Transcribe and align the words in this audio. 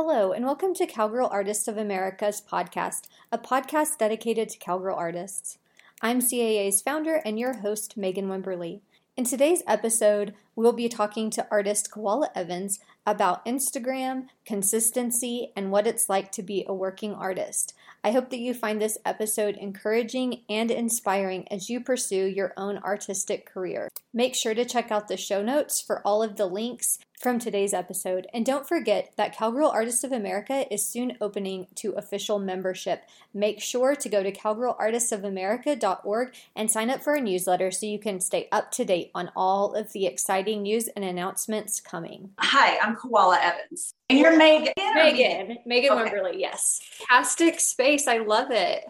Hello, 0.00 0.30
and 0.30 0.44
welcome 0.44 0.74
to 0.74 0.86
Cowgirl 0.86 1.28
Artists 1.28 1.66
of 1.66 1.76
America's 1.76 2.40
podcast, 2.40 3.08
a 3.32 3.36
podcast 3.36 3.98
dedicated 3.98 4.48
to 4.48 4.56
cowgirl 4.56 4.94
artists. 4.94 5.58
I'm 6.00 6.20
CAA's 6.20 6.80
founder 6.80 7.20
and 7.24 7.36
your 7.36 7.54
host, 7.54 7.96
Megan 7.96 8.28
Wimberly. 8.28 8.78
In 9.16 9.24
today's 9.24 9.64
episode, 9.66 10.34
we'll 10.54 10.72
be 10.72 10.88
talking 10.88 11.30
to 11.30 11.48
artist 11.50 11.90
Coila 11.90 12.28
Evans 12.32 12.78
about 13.04 13.44
Instagram, 13.44 14.28
consistency, 14.46 15.50
and 15.56 15.72
what 15.72 15.88
it's 15.88 16.08
like 16.08 16.30
to 16.30 16.44
be 16.44 16.64
a 16.68 16.72
working 16.72 17.12
artist. 17.12 17.74
I 18.04 18.12
hope 18.12 18.30
that 18.30 18.38
you 18.38 18.54
find 18.54 18.80
this 18.80 18.98
episode 19.04 19.56
encouraging 19.56 20.42
and 20.48 20.70
inspiring 20.70 21.48
as 21.50 21.68
you 21.68 21.80
pursue 21.80 22.24
your 22.24 22.54
own 22.56 22.78
artistic 22.78 23.52
career. 23.52 23.88
Make 24.14 24.36
sure 24.36 24.54
to 24.54 24.64
check 24.64 24.92
out 24.92 25.08
the 25.08 25.16
show 25.16 25.42
notes 25.42 25.82
for 25.84 26.00
all 26.06 26.22
of 26.22 26.36
the 26.36 26.46
links 26.46 27.00
from 27.20 27.38
today's 27.38 27.74
episode. 27.74 28.26
And 28.32 28.46
don't 28.46 28.66
forget 28.66 29.12
that 29.16 29.36
Cowgirl 29.36 29.70
Artists 29.70 30.04
of 30.04 30.12
America 30.12 30.72
is 30.72 30.88
soon 30.88 31.16
opening 31.20 31.66
to 31.76 31.92
official 31.92 32.38
membership. 32.38 33.04
Make 33.34 33.60
sure 33.60 33.94
to 33.96 34.08
go 34.08 34.22
to 34.22 34.32
cowgirlartistsofamerica.org 34.32 36.34
and 36.56 36.70
sign 36.70 36.90
up 36.90 37.02
for 37.02 37.14
a 37.14 37.20
newsletter 37.20 37.70
so 37.70 37.86
you 37.86 37.98
can 37.98 38.20
stay 38.20 38.48
up 38.52 38.70
to 38.72 38.84
date 38.84 39.10
on 39.14 39.30
all 39.34 39.74
of 39.74 39.92
the 39.92 40.06
exciting 40.06 40.62
news 40.62 40.88
and 40.88 41.04
announcements 41.04 41.80
coming. 41.80 42.30
Hi, 42.38 42.78
I'm 42.78 42.94
Coila 42.94 43.38
Evans. 43.40 43.94
And 44.08 44.18
you're 44.18 44.36
Megan. 44.36 44.72
Megan. 44.94 45.58
Megan 45.66 45.92
okay. 45.92 46.10
Wimberly, 46.10 46.38
yes. 46.38 46.80
Fantastic 47.08 47.60
space. 47.60 48.06
I 48.06 48.18
love 48.18 48.50
it. 48.50 48.84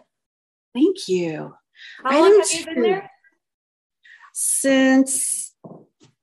Thank 0.74 1.08
you. 1.08 1.54
How 2.02 2.10
I 2.10 2.20
long 2.20 2.38
have 2.38 2.52
you 2.52 2.66
been 2.66 2.82
there? 2.82 3.10
Since 4.34 5.54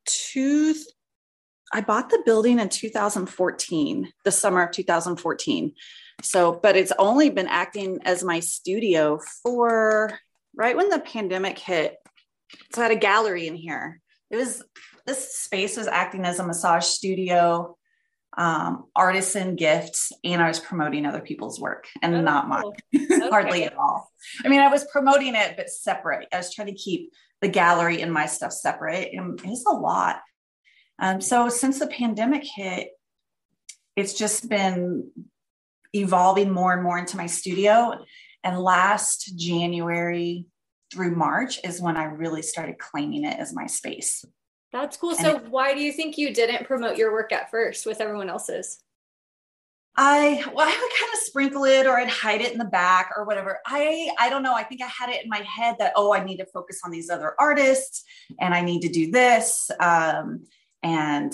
two, 0.05 0.75
I 1.73 1.81
bought 1.81 2.09
the 2.09 2.21
building 2.25 2.59
in 2.59 2.69
2014, 2.69 4.11
the 4.23 4.31
summer 4.31 4.63
of 4.63 4.71
2014. 4.71 5.73
So, 6.21 6.59
but 6.61 6.77
it's 6.77 6.93
only 6.97 7.29
been 7.29 7.47
acting 7.47 7.99
as 8.03 8.23
my 8.23 8.39
studio 8.39 9.19
for 9.43 10.17
right 10.55 10.77
when 10.77 10.89
the 10.89 10.99
pandemic 10.99 11.59
hit. 11.59 11.97
So 12.73 12.81
I 12.81 12.85
had 12.85 12.91
a 12.91 12.99
gallery 12.99 13.47
in 13.47 13.55
here. 13.55 14.01
It 14.29 14.37
was 14.37 14.63
this 15.05 15.35
space 15.35 15.77
was 15.77 15.87
acting 15.87 16.25
as 16.25 16.39
a 16.39 16.47
massage 16.47 16.85
studio, 16.85 17.77
um, 18.37 18.85
artisan 18.95 19.55
gifts, 19.55 20.11
and 20.23 20.41
I 20.41 20.47
was 20.47 20.59
promoting 20.59 21.05
other 21.05 21.21
people's 21.21 21.59
work 21.59 21.87
and 22.01 22.15
oh, 22.15 22.21
not 22.21 22.47
mine, 22.47 22.63
okay. 22.95 23.29
hardly 23.29 23.63
at 23.65 23.77
all. 23.77 24.11
I 24.43 24.47
mean, 24.47 24.61
I 24.61 24.69
was 24.69 24.85
promoting 24.91 25.35
it, 25.35 25.55
but 25.57 25.69
separate. 25.69 26.27
I 26.33 26.37
was 26.37 26.53
trying 26.53 26.67
to 26.67 26.73
keep 26.73 27.11
the 27.41 27.47
gallery 27.47 28.01
and 28.01 28.11
my 28.11 28.25
stuff 28.25 28.51
separate. 28.51 29.13
And 29.13 29.39
it's 29.43 29.65
a 29.65 29.73
lot. 29.73 30.21
Um, 30.99 31.21
so 31.21 31.49
since 31.49 31.79
the 31.79 31.87
pandemic 31.87 32.43
hit, 32.43 32.89
it's 33.95 34.13
just 34.13 34.49
been 34.49 35.09
evolving 35.93 36.51
more 36.51 36.73
and 36.73 36.83
more 36.83 36.97
into 36.97 37.17
my 37.17 37.25
studio. 37.25 38.03
And 38.43 38.59
last 38.59 39.37
January 39.37 40.45
through 40.93 41.15
March 41.15 41.59
is 41.63 41.81
when 41.81 41.97
I 41.97 42.05
really 42.05 42.41
started 42.41 42.77
claiming 42.77 43.25
it 43.25 43.39
as 43.39 43.53
my 43.53 43.65
space. 43.65 44.23
That's 44.71 44.97
cool. 44.97 45.15
so, 45.15 45.37
it, 45.37 45.49
why 45.49 45.73
do 45.73 45.81
you 45.81 45.91
think 45.91 46.17
you 46.17 46.33
didn't 46.33 46.65
promote 46.65 46.97
your 46.97 47.11
work 47.11 47.31
at 47.31 47.49
first 47.49 47.85
with 47.85 48.01
everyone 48.01 48.29
else's? 48.29 48.79
I 49.97 50.43
well, 50.53 50.67
I 50.67 50.71
would 50.71 50.99
kind 50.99 51.13
of 51.13 51.19
sprinkle 51.19 51.63
it 51.63 51.87
or 51.87 51.97
I'd 51.97 52.09
hide 52.09 52.41
it 52.41 52.51
in 52.51 52.57
the 52.57 52.65
back 52.65 53.11
or 53.15 53.23
whatever. 53.23 53.59
I 53.65 54.09
I 54.19 54.29
don't 54.29 54.43
know. 54.43 54.53
I 54.53 54.63
think 54.63 54.81
I 54.81 54.87
had 54.87 55.09
it 55.09 55.23
in 55.23 55.29
my 55.29 55.39
head 55.39 55.77
that 55.79 55.93
oh, 55.95 56.13
I 56.13 56.23
need 56.23 56.37
to 56.37 56.45
focus 56.47 56.81
on 56.83 56.91
these 56.91 57.09
other 57.09 57.33
artists 57.39 58.03
and 58.41 58.53
I 58.53 58.61
need 58.61 58.81
to 58.81 58.89
do 58.89 59.09
this. 59.09 59.71
Um, 59.79 60.45
and 60.85 61.33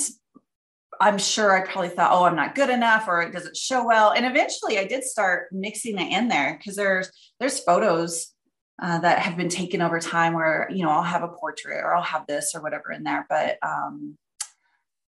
I'm 1.02 1.18
sure 1.18 1.52
I 1.52 1.70
probably 1.70 1.90
thought, 1.90 2.12
oh, 2.14 2.24
I'm 2.24 2.36
not 2.36 2.56
good 2.56 2.70
enough 2.70 3.08
or 3.08 3.22
it 3.22 3.34
doesn't 3.34 3.58
show 3.58 3.86
well. 3.86 4.12
And 4.12 4.26
eventually 4.26 4.80
I 4.80 4.86
did 4.86 5.04
start 5.04 5.48
mixing 5.52 5.98
it 5.98 6.12
in 6.12 6.30
there 6.30 6.58
because 6.58 6.76
there's 6.76 7.12
there's 7.40 7.60
photos 7.60 8.34
uh, 8.82 9.00
that 9.00 9.20
have 9.20 9.36
been 9.36 9.50
taken 9.50 9.82
over 9.82 10.00
time 10.00 10.34
where, 10.34 10.70
you 10.72 10.84
know, 10.84 10.90
I'll 10.90 11.04
have 11.04 11.24
a 11.24 11.28
portrait 11.28 11.84
or 11.84 11.96
I'll 11.96 12.04
have 12.04 12.28
this 12.28 12.54
or 12.56 12.62
whatever 12.62 12.92
in 12.92 13.04
there. 13.04 13.26
But 13.30 13.58
um, 13.62 14.18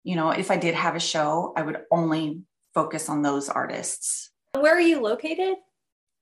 you 0.02 0.16
know, 0.16 0.30
if 0.30 0.50
I 0.50 0.56
did 0.56 0.74
have 0.74 0.96
a 0.96 1.00
show, 1.00 1.52
I 1.56 1.62
would 1.62 1.78
only 1.92 2.40
focus 2.74 3.08
on 3.08 3.22
those 3.22 3.48
artists. 3.48 4.30
Where 4.58 4.74
are 4.74 4.80
you 4.80 5.00
located? 5.00 5.54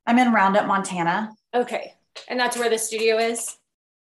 I'm 0.07 0.19
in 0.19 0.33
Roundup, 0.33 0.67
Montana. 0.67 1.31
Okay. 1.55 1.95
And 2.29 2.39
that's 2.39 2.59
where 2.59 2.69
the 2.69 2.79
studio 2.79 3.19
is? 3.19 3.57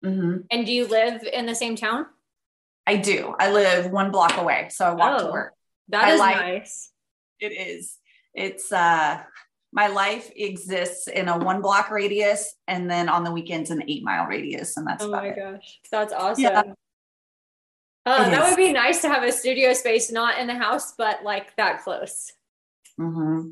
Mm-hmm. 0.04 0.42
And 0.52 0.66
do 0.66 0.72
you 0.72 0.86
live 0.86 1.24
in 1.24 1.46
the 1.46 1.56
same 1.56 1.76
town? 1.76 2.06
I 2.88 2.98
do. 2.98 3.36
I 3.40 3.52
live 3.52 3.92
one 3.92 4.12
block 4.12 4.38
away, 4.38 4.70
so 4.72 4.86
I 4.86 4.92
walk 4.92 5.22
oh, 5.22 5.26
to 5.26 5.32
work. 5.32 5.54
That 5.90 6.10
is 6.10 6.20
nice. 6.20 6.92
It 7.40 7.52
is. 7.52 7.98
It's 8.34 8.72
uh 8.72 9.22
my 9.76 9.88
life 9.88 10.32
exists 10.36 11.08
in 11.08 11.28
a 11.28 11.38
one 11.38 11.62
block 11.62 11.92
radius 11.92 12.56
and 12.68 12.90
then 12.90 13.10
on 13.10 13.24
the 13.26 13.32
weekends 13.32 13.70
an 13.70 13.84
eight 13.88 14.04
mile 14.04 14.26
radius 14.26 14.78
and 14.78 14.88
that's 14.88 15.04
oh 15.04 15.12
my 15.12 15.28
it. 15.28 15.36
gosh 15.36 15.80
that's 15.92 16.14
awesome 16.14 16.44
yeah. 16.44 16.64
Uh, 18.06 18.30
that 18.30 18.44
is. 18.44 18.50
would 18.50 18.58
be 18.58 18.72
nice 18.72 19.02
to 19.02 19.10
have 19.10 19.24
a 19.24 19.32
studio 19.32 19.74
space 19.74 20.12
not 20.12 20.40
in 20.40 20.48
the 20.48 20.56
house 20.56 20.94
but 20.98 21.24
like 21.24 21.56
that 21.58 21.84
close 21.84 22.32
mm-hmm. 23.00 23.50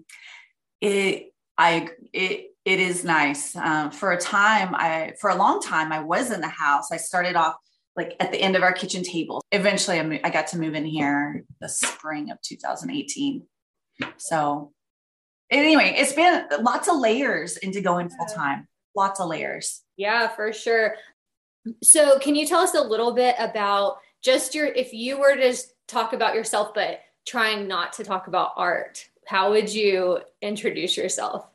it 0.80 1.34
i 1.58 1.90
it 2.14 2.52
it 2.64 2.80
is 2.80 3.04
nice 3.04 3.56
um, 3.58 3.92
for 3.92 4.14
a 4.14 4.20
time 4.20 4.74
i 4.76 5.14
for 5.20 5.30
a 5.30 5.36
long 5.36 5.62
time 5.62 5.92
i 5.92 6.00
was 6.00 6.32
in 6.32 6.40
the 6.40 6.48
house 6.48 6.92
i 6.92 6.98
started 6.98 7.36
off 7.36 7.56
like 7.96 8.16
at 8.20 8.32
the 8.32 8.42
end 8.42 8.56
of 8.56 8.64
our 8.64 8.74
kitchen 8.74 9.04
table. 9.04 9.44
Eventually, 9.52 10.00
I, 10.00 10.22
I 10.24 10.30
got 10.30 10.48
to 10.48 10.58
move 10.58 10.74
in 10.74 10.86
here 10.86 11.44
the 11.62 11.70
spring 11.70 12.32
of 12.32 12.42
2018. 12.42 13.46
So, 14.18 14.72
anyway, 15.52 15.96
it's 15.98 16.14
been 16.14 16.46
lots 16.62 16.88
of 16.88 16.98
layers 16.98 17.58
into 17.58 17.82
going 17.82 18.10
full 18.10 18.26
time. 18.26 18.68
Lots 18.96 19.20
of 19.20 19.28
layers. 19.28 19.82
Yeah, 19.98 20.28
for 20.28 20.52
sure. 20.54 20.96
So, 21.84 22.20
can 22.20 22.36
you 22.36 22.48
tell 22.48 22.62
us 22.62 22.74
a 22.74 22.82
little 22.82 23.14
bit 23.14 23.36
about 23.38 23.98
just 24.24 24.56
your, 24.56 24.68
if 24.68 24.94
you 24.94 25.20
were 25.20 25.36
to 25.36 25.56
talk 25.88 26.14
about 26.14 26.36
yourself, 26.36 26.74
but 26.74 27.02
trying 27.28 27.68
not 27.68 27.94
to 27.94 28.04
talk 28.04 28.28
about 28.28 28.54
art, 28.56 29.08
how 29.28 29.52
would 29.52 29.72
you 29.74 30.20
introduce 30.42 30.98
yourself? 30.98 31.46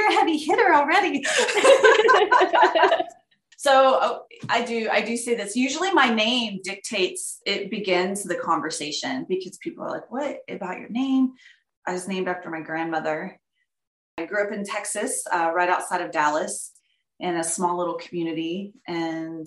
You're 0.00 0.10
a 0.10 0.14
heavy 0.14 0.38
hitter 0.38 0.74
already. 0.74 1.24
so 3.58 3.98
oh, 4.00 4.22
I 4.48 4.64
do 4.64 4.88
I 4.90 5.02
do 5.02 5.16
say 5.16 5.34
this. 5.34 5.56
Usually 5.56 5.92
my 5.92 6.08
name 6.08 6.60
dictates 6.64 7.40
it 7.44 7.70
begins 7.70 8.22
the 8.22 8.36
conversation 8.36 9.26
because 9.28 9.58
people 9.58 9.84
are 9.84 9.90
like, 9.90 10.10
"What 10.10 10.38
about 10.48 10.78
your 10.78 10.88
name?" 10.88 11.34
I 11.86 11.92
was 11.92 12.08
named 12.08 12.28
after 12.28 12.48
my 12.48 12.62
grandmother. 12.62 13.38
I 14.16 14.24
grew 14.24 14.42
up 14.42 14.52
in 14.52 14.64
Texas, 14.64 15.24
uh, 15.32 15.50
right 15.54 15.68
outside 15.68 16.00
of 16.00 16.12
Dallas, 16.12 16.72
in 17.18 17.36
a 17.36 17.44
small 17.44 17.76
little 17.76 17.94
community, 17.94 18.72
and 18.86 19.46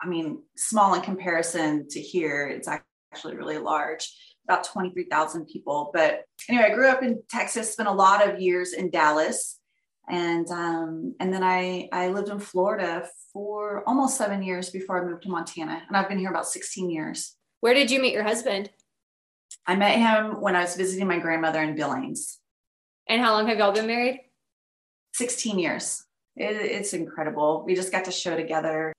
I 0.00 0.06
mean, 0.06 0.42
small 0.56 0.94
in 0.94 1.02
comparison 1.02 1.86
to 1.90 2.00
here, 2.00 2.48
it's 2.48 2.68
actually 3.12 3.36
really 3.36 3.58
large 3.58 4.10
about 4.44 4.64
23,000 4.64 5.46
people. 5.46 5.90
But 5.92 6.24
anyway, 6.48 6.70
I 6.70 6.74
grew 6.74 6.88
up 6.88 7.02
in 7.02 7.22
Texas, 7.30 7.72
spent 7.72 7.88
a 7.88 7.92
lot 7.92 8.28
of 8.28 8.40
years 8.40 8.72
in 8.72 8.90
Dallas. 8.90 9.58
And 10.08 10.48
um, 10.50 11.14
and 11.20 11.32
then 11.32 11.42
I, 11.42 11.88
I 11.92 12.08
lived 12.08 12.28
in 12.28 12.38
Florida 12.38 13.08
for 13.32 13.84
almost 13.86 14.18
seven 14.18 14.42
years 14.42 14.70
before 14.70 15.00
I 15.00 15.08
moved 15.08 15.22
to 15.22 15.28
Montana. 15.28 15.82
And 15.86 15.96
I've 15.96 16.08
been 16.08 16.18
here 16.18 16.30
about 16.30 16.46
16 16.46 16.90
years. 16.90 17.36
Where 17.60 17.74
did 17.74 17.90
you 17.90 18.00
meet 18.00 18.12
your 18.12 18.24
husband? 18.24 18.70
I 19.66 19.76
met 19.76 19.98
him 19.98 20.40
when 20.40 20.56
I 20.56 20.62
was 20.62 20.76
visiting 20.76 21.06
my 21.06 21.18
grandmother 21.18 21.62
in 21.62 21.76
Billings. 21.76 22.38
And 23.08 23.20
how 23.20 23.32
long 23.32 23.46
have 23.46 23.58
y'all 23.58 23.72
been 23.72 23.86
married? 23.86 24.20
16 25.14 25.58
years. 25.58 26.04
It, 26.36 26.56
it's 26.56 26.94
incredible. 26.94 27.62
We 27.64 27.74
just 27.74 27.92
got 27.92 28.06
to 28.06 28.12
show 28.12 28.36
together. 28.36 28.92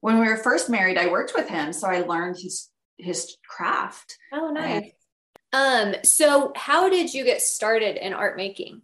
When 0.00 0.18
we 0.18 0.26
were 0.26 0.36
first 0.36 0.68
married, 0.68 0.98
I 0.98 1.06
worked 1.06 1.32
with 1.34 1.48
him. 1.48 1.72
So 1.72 1.88
I 1.88 2.00
learned 2.00 2.36
his 2.38 2.70
his 2.98 3.36
craft. 3.46 4.16
Oh, 4.32 4.50
nice. 4.50 4.90
And, 5.52 5.94
um, 5.96 6.00
so 6.02 6.52
how 6.56 6.88
did 6.88 7.12
you 7.12 7.24
get 7.24 7.42
started 7.42 7.96
in 7.96 8.12
art 8.12 8.36
making? 8.36 8.82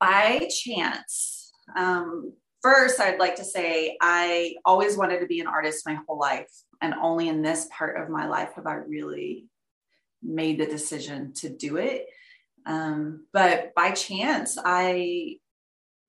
By 0.00 0.48
chance. 0.50 1.52
Um, 1.76 2.32
first, 2.62 3.00
I'd 3.00 3.20
like 3.20 3.36
to 3.36 3.44
say 3.44 3.96
I 4.00 4.54
always 4.64 4.96
wanted 4.96 5.20
to 5.20 5.26
be 5.26 5.40
an 5.40 5.46
artist 5.46 5.86
my 5.86 5.98
whole 6.06 6.18
life. 6.18 6.50
And 6.80 6.94
only 6.94 7.28
in 7.28 7.42
this 7.42 7.68
part 7.70 8.00
of 8.00 8.08
my 8.08 8.26
life 8.26 8.54
have 8.56 8.66
I 8.66 8.74
really 8.76 9.46
made 10.22 10.58
the 10.58 10.66
decision 10.66 11.34
to 11.34 11.50
do 11.50 11.76
it. 11.76 12.06
Um, 12.66 13.26
but 13.32 13.74
by 13.74 13.90
chance, 13.92 14.58
I 14.62 15.36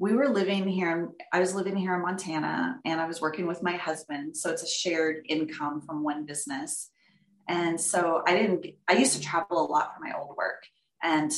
we 0.02 0.16
were 0.16 0.30
living 0.30 0.68
here 0.68 1.12
i 1.32 1.40
was 1.40 1.54
living 1.54 1.78
here 1.78 1.94
in 1.94 2.02
montana 2.02 2.80
and 2.86 3.00
i 3.00 3.06
was 3.06 3.22
working 3.22 3.46
with 3.46 3.62
my 3.62 3.74
husband 3.74 4.36
so 4.36 4.50
it's 4.50 4.64
a 4.64 4.68
shared 4.68 5.24
income 5.30 5.80
from 5.80 6.04
one 6.04 6.26
business 6.26 6.90
and 7.48 7.80
so 7.80 8.24
i 8.26 8.36
didn't 8.36 8.66
i 8.90 8.94
used 8.94 9.14
to 9.14 9.22
travel 9.22 9.64
a 9.64 9.72
lot 9.72 9.94
for 9.94 10.04
my 10.04 10.12
old 10.18 10.36
work 10.36 10.64
and 11.04 11.32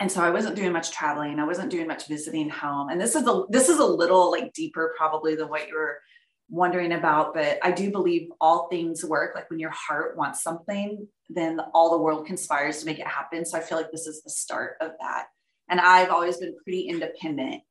and 0.00 0.10
so 0.10 0.22
I 0.22 0.30
wasn't 0.30 0.56
doing 0.56 0.72
much 0.72 0.90
traveling. 0.90 1.38
I 1.38 1.44
wasn't 1.44 1.70
doing 1.70 1.86
much 1.86 2.08
visiting 2.08 2.48
home. 2.48 2.88
And 2.88 2.98
this 2.98 3.14
is 3.14 3.26
a 3.28 3.44
this 3.50 3.68
is 3.68 3.78
a 3.78 3.84
little 3.84 4.30
like 4.30 4.52
deeper 4.54 4.94
probably 4.96 5.34
than 5.36 5.48
what 5.48 5.68
you're 5.68 5.98
wondering 6.48 6.92
about, 6.92 7.34
but 7.34 7.58
I 7.62 7.70
do 7.70 7.90
believe 7.90 8.30
all 8.40 8.68
things 8.68 9.04
work. 9.04 9.34
Like 9.34 9.48
when 9.50 9.60
your 9.60 9.70
heart 9.70 10.16
wants 10.16 10.42
something, 10.42 11.06
then 11.28 11.60
all 11.74 11.90
the 11.90 12.02
world 12.02 12.26
conspires 12.26 12.80
to 12.80 12.86
make 12.86 12.98
it 12.98 13.06
happen. 13.06 13.44
So 13.44 13.56
I 13.56 13.60
feel 13.60 13.78
like 13.78 13.92
this 13.92 14.06
is 14.06 14.22
the 14.22 14.30
start 14.30 14.76
of 14.80 14.92
that. 15.00 15.26
And 15.68 15.78
I've 15.78 16.10
always 16.10 16.38
been 16.38 16.56
pretty 16.64 16.88
independent. 16.88 17.62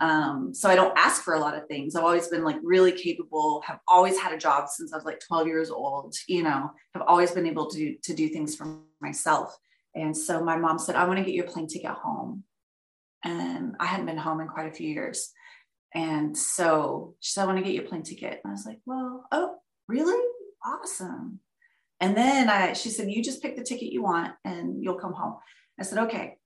Um, 0.00 0.54
so 0.54 0.70
I 0.70 0.76
don't 0.76 0.96
ask 0.96 1.22
for 1.22 1.34
a 1.34 1.40
lot 1.40 1.56
of 1.56 1.66
things. 1.66 1.96
I've 1.96 2.04
always 2.04 2.28
been 2.28 2.44
like 2.44 2.56
really 2.62 2.92
capable, 2.92 3.62
have 3.66 3.80
always 3.88 4.18
had 4.18 4.32
a 4.32 4.38
job 4.38 4.68
since 4.68 4.92
I 4.92 4.96
was 4.96 5.04
like 5.04 5.20
12 5.26 5.46
years 5.46 5.70
old, 5.70 6.14
you 6.28 6.42
know, 6.42 6.70
have 6.94 7.02
always 7.06 7.32
been 7.32 7.46
able 7.46 7.68
to, 7.70 7.96
to 8.02 8.14
do 8.14 8.28
things 8.28 8.54
for 8.54 8.78
myself. 9.00 9.56
And 9.94 10.16
so 10.16 10.42
my 10.42 10.56
mom 10.56 10.78
said, 10.78 10.94
I 10.94 11.06
want 11.06 11.18
to 11.18 11.24
get 11.24 11.34
you 11.34 11.44
a 11.44 11.50
plane 11.50 11.66
ticket 11.66 11.90
home. 11.90 12.44
And 13.24 13.74
I 13.80 13.86
hadn't 13.86 14.06
been 14.06 14.16
home 14.16 14.40
in 14.40 14.48
quite 14.48 14.68
a 14.68 14.74
few 14.74 14.88
years. 14.88 15.30
And 15.94 16.36
so 16.36 17.14
she 17.20 17.32
said, 17.32 17.42
I 17.42 17.46
want 17.46 17.58
to 17.58 17.64
get 17.64 17.74
you 17.74 17.82
a 17.82 17.88
plane 17.88 18.02
ticket. 18.02 18.40
And 18.42 18.50
I 18.50 18.52
was 18.52 18.64
like, 18.64 18.78
well, 18.86 19.26
oh, 19.32 19.56
really? 19.88 20.24
Awesome. 20.64 21.40
And 22.00 22.16
then 22.16 22.48
I, 22.48 22.72
she 22.72 22.88
said, 22.88 23.10
you 23.10 23.22
just 23.22 23.42
pick 23.42 23.56
the 23.56 23.64
ticket 23.64 23.92
you 23.92 24.02
want 24.02 24.32
and 24.44 24.82
you'll 24.82 24.98
come 24.98 25.12
home. 25.12 25.36
I 25.78 25.82
said, 25.82 25.98
okay. 26.04 26.36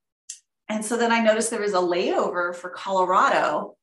And 0.67 0.83
so 0.83 0.97
then 0.97 1.11
I 1.11 1.19
noticed 1.21 1.51
there 1.51 1.61
was 1.61 1.73
a 1.73 1.77
layover 1.77 2.55
for 2.55 2.69
Colorado. 2.69 3.77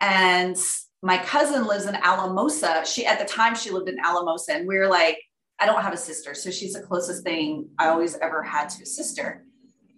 And 0.00 0.56
my 1.02 1.18
cousin 1.18 1.66
lives 1.66 1.86
in 1.86 1.96
Alamosa. 1.96 2.84
She, 2.84 3.06
at 3.06 3.18
the 3.18 3.24
time, 3.24 3.54
she 3.54 3.70
lived 3.70 3.88
in 3.88 3.98
Alamosa. 3.98 4.52
And 4.54 4.68
we 4.68 4.76
were 4.76 4.88
like, 4.88 5.18
I 5.58 5.66
don't 5.66 5.82
have 5.82 5.94
a 5.94 5.98
sister, 5.98 6.34
so 6.34 6.50
she's 6.50 6.74
the 6.74 6.82
closest 6.82 7.24
thing 7.24 7.70
I 7.78 7.88
always 7.88 8.16
ever 8.16 8.42
had 8.42 8.68
to 8.70 8.82
a 8.82 8.86
sister. 8.86 9.44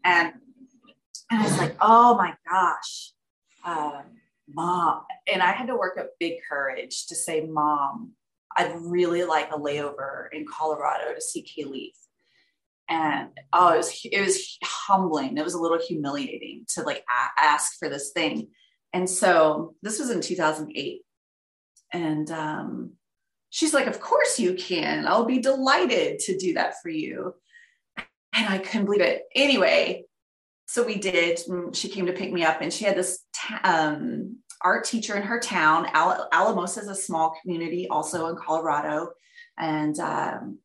And 0.05 0.33
and 1.31 1.43
I 1.43 1.45
was 1.45 1.59
like, 1.59 1.77
oh 1.81 2.17
my 2.17 2.35
gosh, 2.49 3.13
uh, 3.65 4.03
mom. 4.53 5.03
And 5.31 5.43
I 5.43 5.53
had 5.53 5.67
to 5.67 5.77
work 5.77 5.99
up 5.99 6.11
big 6.19 6.35
courage 6.49 7.07
to 7.09 7.15
say, 7.15 7.47
mom, 7.47 8.13
I'd 8.57 8.75
really 8.77 9.25
like 9.25 9.51
a 9.53 9.59
layover 9.59 10.29
in 10.33 10.47
Colorado 10.47 11.15
to 11.15 11.21
see 11.21 11.45
Kaylee. 11.45 11.93
And 12.89 13.29
oh, 13.53 13.75
it 13.75 13.77
was 13.77 14.01
it 14.05 14.21
was 14.21 14.59
humbling. 14.65 15.37
It 15.37 15.45
was 15.45 15.55
a 15.55 15.61
little 15.61 15.79
humiliating 15.79 16.65
to 16.75 16.83
like 16.83 17.05
ask 17.39 17.79
for 17.79 17.91
this 17.91 18.13
thing. 18.13 18.49
And 18.95 19.09
so 19.09 19.75
this 19.83 19.99
was 19.99 20.11
in 20.11 20.23
2008. 20.23 21.03
And 21.93 22.31
um, 22.31 22.93
She's 23.59 23.75
like, 23.75 23.89
Of 23.89 23.99
course 23.99 24.39
you 24.39 24.55
can. 24.55 25.05
I'll 25.05 25.25
be 25.25 25.41
delighted 25.41 26.21
to 26.21 26.39
do 26.39 26.55
that 26.55 26.81
for 26.81 26.91
you. 26.91 27.35
And 27.97 28.47
I 28.49 28.59
couldn't 28.59 28.85
believe 28.85 29.01
it. 29.01 29.25
Anyway, 29.35 30.05
so 30.67 30.85
we 30.85 30.95
did. 30.95 31.41
She 31.73 31.89
came 31.89 32.07
to 32.07 32.13
pick 32.13 32.33
me 32.33 32.45
up, 32.45 32.61
and 32.61 32.73
she 32.73 32.85
had 32.85 32.97
this 32.97 33.19
um, 33.65 34.37
art 34.63 34.85
teacher 34.85 35.17
in 35.17 35.25
her 35.25 35.41
town. 35.41 35.89
Al- 35.93 36.29
Alamosa 36.33 36.83
is 36.83 36.87
a 36.87 36.95
small 36.95 37.37
community, 37.43 37.89
also 37.89 38.29
in 38.29 38.37
Colorado, 38.37 39.09
and 39.59 39.99
um, 39.99 40.59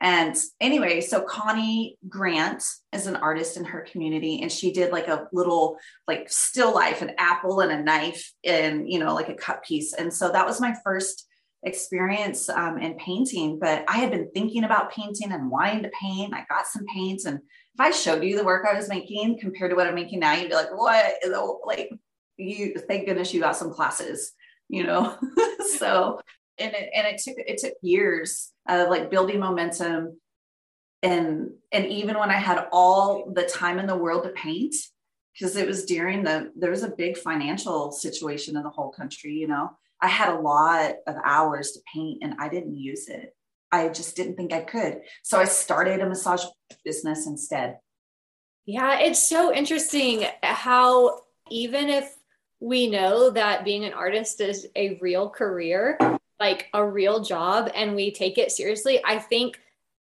and 0.00 0.36
anyway, 0.60 1.00
so 1.00 1.20
Connie 1.22 1.98
Grant 2.08 2.62
is 2.92 3.08
an 3.08 3.16
artist 3.16 3.56
in 3.56 3.64
her 3.64 3.80
community, 3.80 4.40
and 4.40 4.52
she 4.52 4.72
did 4.72 4.92
like 4.92 5.08
a 5.08 5.26
little 5.32 5.78
like 6.06 6.30
still 6.30 6.72
life, 6.72 7.02
an 7.02 7.10
apple 7.18 7.58
and 7.58 7.72
a 7.72 7.82
knife, 7.82 8.32
and 8.44 8.88
you 8.88 9.00
know 9.00 9.16
like 9.16 9.30
a 9.30 9.34
cut 9.34 9.64
piece. 9.64 9.94
And 9.94 10.14
so 10.14 10.30
that 10.30 10.46
was 10.46 10.60
my 10.60 10.76
first 10.84 11.26
experience 11.64 12.48
um, 12.48 12.78
in 12.78 12.94
painting, 12.94 13.58
but 13.58 13.84
I 13.88 13.98
had 13.98 14.10
been 14.10 14.30
thinking 14.32 14.64
about 14.64 14.92
painting 14.92 15.32
and 15.32 15.50
wanting 15.50 15.82
to 15.82 15.90
paint. 16.00 16.34
I 16.34 16.44
got 16.48 16.66
some 16.66 16.84
paints, 16.86 17.24
and 17.24 17.38
if 17.38 17.80
I 17.80 17.90
showed 17.90 18.22
you 18.22 18.36
the 18.36 18.44
work 18.44 18.66
I 18.66 18.76
was 18.76 18.88
making 18.88 19.38
compared 19.40 19.70
to 19.70 19.76
what 19.76 19.86
I'm 19.86 19.94
making 19.94 20.20
now, 20.20 20.34
you'd 20.34 20.50
be 20.50 20.54
like, 20.54 20.76
"What?" 20.76 21.14
Like, 21.66 21.90
you 22.36 22.74
thank 22.88 23.06
goodness 23.06 23.32
you 23.32 23.40
got 23.40 23.56
some 23.56 23.72
classes, 23.72 24.32
you 24.68 24.84
know. 24.84 25.16
so, 25.78 26.20
and 26.58 26.74
it 26.74 26.90
and 26.94 27.06
it 27.06 27.20
took 27.22 27.36
it 27.38 27.58
took 27.58 27.74
years 27.82 28.52
of 28.68 28.88
like 28.88 29.10
building 29.10 29.40
momentum, 29.40 30.20
and 31.02 31.50
and 31.72 31.86
even 31.86 32.18
when 32.18 32.30
I 32.30 32.36
had 32.36 32.66
all 32.72 33.32
the 33.32 33.44
time 33.44 33.78
in 33.78 33.86
the 33.86 33.96
world 33.96 34.24
to 34.24 34.30
paint, 34.30 34.74
because 35.32 35.56
it 35.56 35.66
was 35.66 35.86
during 35.86 36.24
the 36.24 36.52
there 36.56 36.70
was 36.70 36.82
a 36.82 36.94
big 36.96 37.16
financial 37.16 37.90
situation 37.90 38.56
in 38.56 38.62
the 38.62 38.70
whole 38.70 38.90
country, 38.90 39.32
you 39.32 39.48
know 39.48 39.70
I 40.04 40.08
had 40.08 40.34
a 40.34 40.38
lot 40.38 40.96
of 41.06 41.16
hours 41.24 41.72
to 41.72 41.80
paint 41.94 42.18
and 42.20 42.34
I 42.38 42.50
didn't 42.50 42.76
use 42.76 43.08
it. 43.08 43.34
I 43.72 43.88
just 43.88 44.14
didn't 44.14 44.36
think 44.36 44.52
I 44.52 44.60
could. 44.60 45.00
So 45.22 45.38
I 45.38 45.44
started 45.44 46.00
a 46.00 46.06
massage 46.06 46.44
business 46.84 47.26
instead. 47.26 47.78
Yeah, 48.66 48.98
it's 48.98 49.26
so 49.26 49.50
interesting 49.50 50.26
how 50.42 51.20
even 51.50 51.88
if 51.88 52.14
we 52.60 52.90
know 52.90 53.30
that 53.30 53.64
being 53.64 53.86
an 53.86 53.94
artist 53.94 54.42
is 54.42 54.66
a 54.76 54.98
real 55.00 55.30
career, 55.30 55.98
like 56.38 56.66
a 56.74 56.86
real 56.86 57.22
job, 57.22 57.70
and 57.74 57.96
we 57.96 58.12
take 58.12 58.36
it 58.36 58.52
seriously, 58.52 59.00
I 59.02 59.18
think 59.18 59.58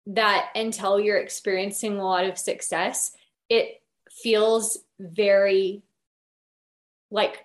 that 0.06 0.50
until 0.54 1.00
you're 1.00 1.18
experiencing 1.18 1.98
a 1.98 2.04
lot 2.04 2.24
of 2.24 2.38
success, 2.38 3.10
it 3.48 3.82
feels 4.08 4.78
very 5.00 5.82
like 7.10 7.44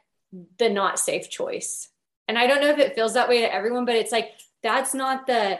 the 0.59 0.69
not 0.69 1.00
safe 1.00 1.31
choice 1.31 1.89
and 2.27 2.37
i 2.37 2.47
don't 2.47 2.61
know 2.61 2.69
if 2.69 2.79
it 2.79 2.95
feels 2.95 3.13
that 3.13 3.29
way 3.29 3.41
to 3.41 3.53
everyone 3.53 3.85
but 3.85 3.95
it's 3.95 4.11
like 4.11 4.31
that's 4.61 4.93
not 4.93 5.27
the 5.27 5.59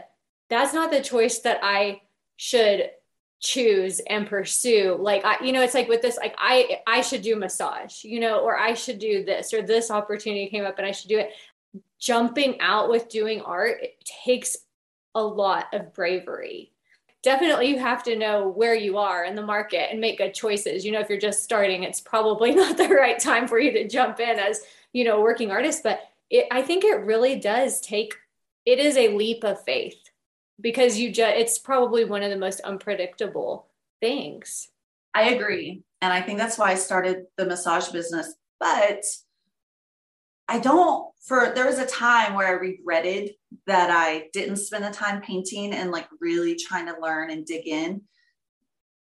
that's 0.50 0.74
not 0.74 0.92
the 0.92 1.02
choice 1.02 1.40
that 1.40 1.60
i 1.62 2.02
should 2.36 2.90
choose 3.44 4.00
and 4.10 4.26
pursue. 4.26 4.98
Like 5.00 5.24
i 5.26 5.44
you 5.44 5.52
know 5.52 5.62
it's 5.62 5.74
like 5.74 5.90
with 5.90 6.02
this 6.02 6.18
like 6.18 6.34
i 6.38 6.80
i 6.88 7.02
should 7.02 7.22
do 7.22 7.36
massage 7.36 8.04
you 8.04 8.20
know 8.20 8.40
or 8.40 8.58
i 8.58 8.74
should 8.74 9.00
do 9.00 9.24
this 9.24 9.54
or 9.54 9.62
this 9.62 9.92
opportunity 9.92 10.48
came 10.48 10.66
up 10.66 10.78
and 10.78 10.88
i 10.88 10.92
should 10.92 11.10
do 11.10 11.20
it. 11.20 11.32
Jumping 12.00 12.60
out 12.60 12.90
with 12.90 13.10
doing 13.10 13.42
art 13.42 13.78
takes 14.26 14.58
a 15.16 15.24
lot 15.24 15.68
of 15.74 15.94
bravery. 15.94 16.72
Definitely 17.22 17.68
you 17.68 17.80
have 17.80 18.04
to 18.04 18.18
know 18.18 18.48
where 18.48 18.76
you 18.76 18.98
are 18.98 19.26
in 19.26 19.36
the 19.36 19.42
market 19.42 19.90
and 19.92 20.00
make 20.00 20.18
good 20.18 20.34
choices. 20.34 20.86
You 20.86 20.94
know 20.94 21.00
if 21.00 21.10
you're 21.10 21.20
just 21.20 21.44
starting 21.44 21.84
it's 21.84 22.00
probably 22.00 22.56
not 22.56 22.78
the 22.78 22.88
right 22.88 23.20
time 23.20 23.48
for 23.48 23.60
you 23.60 23.72
to 23.74 23.88
jump 23.88 24.20
in 24.22 24.40
as 24.40 24.62
you 24.94 25.04
know 25.04 25.22
working 25.22 25.52
artist 25.52 25.84
but 25.84 26.00
it, 26.34 26.48
I 26.52 26.64
think 26.64 26.84
it 26.84 27.06
really 27.06 27.40
does 27.40 27.80
take, 27.80 28.16
it 28.66 28.80
is 28.80 28.98
a 28.98 29.16
leap 29.16 29.44
of 29.44 29.64
faith 29.64 30.00
because 30.60 30.98
you 30.98 31.12
just, 31.12 31.38
it's 31.38 31.60
probably 31.60 32.06
one 32.06 32.24
of 32.24 32.32
the 32.32 32.38
most 32.38 32.60
unpredictable 32.62 33.68
things. 34.02 34.68
I 35.14 35.30
agree. 35.30 35.84
And 36.02 36.12
I 36.12 36.22
think 36.22 36.40
that's 36.40 36.58
why 36.58 36.72
I 36.72 36.76
started 36.76 37.26
the 37.38 37.46
massage 37.46 37.90
business. 37.90 38.34
But 38.60 39.04
I 40.48 40.58
don't, 40.58 41.08
for 41.24 41.52
there 41.54 41.68
was 41.68 41.78
a 41.78 41.86
time 41.86 42.34
where 42.34 42.48
I 42.48 42.52
regretted 42.52 43.36
that 43.68 43.92
I 43.92 44.30
didn't 44.34 44.56
spend 44.56 44.84
the 44.84 44.90
time 44.90 45.22
painting 45.22 45.72
and 45.72 45.92
like 45.92 46.08
really 46.20 46.56
trying 46.56 46.88
to 46.88 47.00
learn 47.00 47.30
and 47.30 47.46
dig 47.46 47.68
in. 47.68 48.02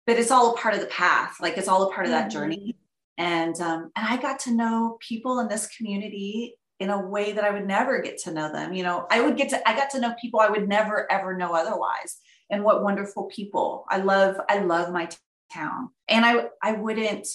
But 0.07 0.19
it's 0.19 0.31
all 0.31 0.55
a 0.55 0.57
part 0.57 0.75
of 0.75 0.81
the 0.81 0.87
path. 0.87 1.37
Like 1.39 1.59
it's 1.59 1.69
all 1.69 1.91
a 1.91 1.93
part 1.93 2.07
of 2.07 2.13
that 2.13 2.31
mm-hmm. 2.31 2.39
journey. 2.39 2.77
And 3.19 3.61
um, 3.61 3.91
and 3.95 4.07
I 4.07 4.17
got 4.17 4.41
to 4.41 4.55
know 4.55 4.97
people 5.07 5.41
in 5.41 5.49
this 5.49 5.67
community 5.77 6.55
in 6.81 6.91
a 6.91 7.01
way 7.01 7.33
that 7.33 7.45
I 7.45 7.51
would 7.51 7.67
never 7.67 8.01
get 8.01 8.19
to 8.23 8.33
know 8.33 8.51
them. 8.51 8.73
You 8.73 8.83
know, 8.83 9.07
I 9.11 9.21
would 9.21 9.37
get 9.37 9.51
to, 9.51 9.69
I 9.69 9.77
got 9.77 9.91
to 9.91 10.01
know 10.01 10.15
people 10.21 10.41
I 10.41 10.49
would 10.49 10.67
never 10.67 11.11
ever 11.13 11.37
know 11.37 11.55
otherwise. 11.55 12.17
And 12.49 12.65
what 12.65 12.83
wonderful 12.83 13.25
people. 13.25 13.85
I 13.89 13.99
love, 13.99 14.37
I 14.49 14.59
love 14.59 14.93
my 14.93 15.09
town. 15.53 15.91
And 16.09 16.25
I, 16.25 16.47
I 16.61 16.73
wouldn't, 16.73 17.29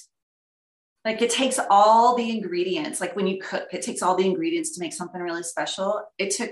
like 1.05 1.21
it 1.21 1.29
takes 1.29 1.59
all 1.69 2.15
the 2.15 2.31
ingredients, 2.31 2.99
like 2.99 3.15
when 3.15 3.27
you 3.27 3.39
cook, 3.39 3.67
it 3.71 3.83
takes 3.83 4.01
all 4.01 4.15
the 4.15 4.25
ingredients 4.25 4.71
to 4.71 4.81
make 4.81 4.91
something 4.91 5.21
really 5.21 5.43
special. 5.43 6.01
It 6.17 6.31
took, 6.31 6.49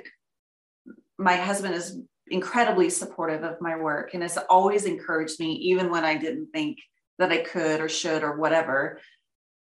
my 1.18 1.36
husband 1.36 1.74
is 1.76 2.00
incredibly 2.28 2.90
supportive 2.90 3.44
of 3.44 3.60
my 3.60 3.76
work 3.76 4.14
and 4.14 4.22
has 4.24 4.38
always 4.50 4.86
encouraged 4.86 5.40
me, 5.40 5.54
even 5.54 5.90
when 5.90 6.06
I 6.06 6.16
didn't 6.16 6.52
think 6.54 6.78
that 7.20 7.32
I 7.32 7.40
could 7.40 7.82
or 7.82 7.90
should 7.90 8.24
or 8.24 8.38
whatever 8.38 9.00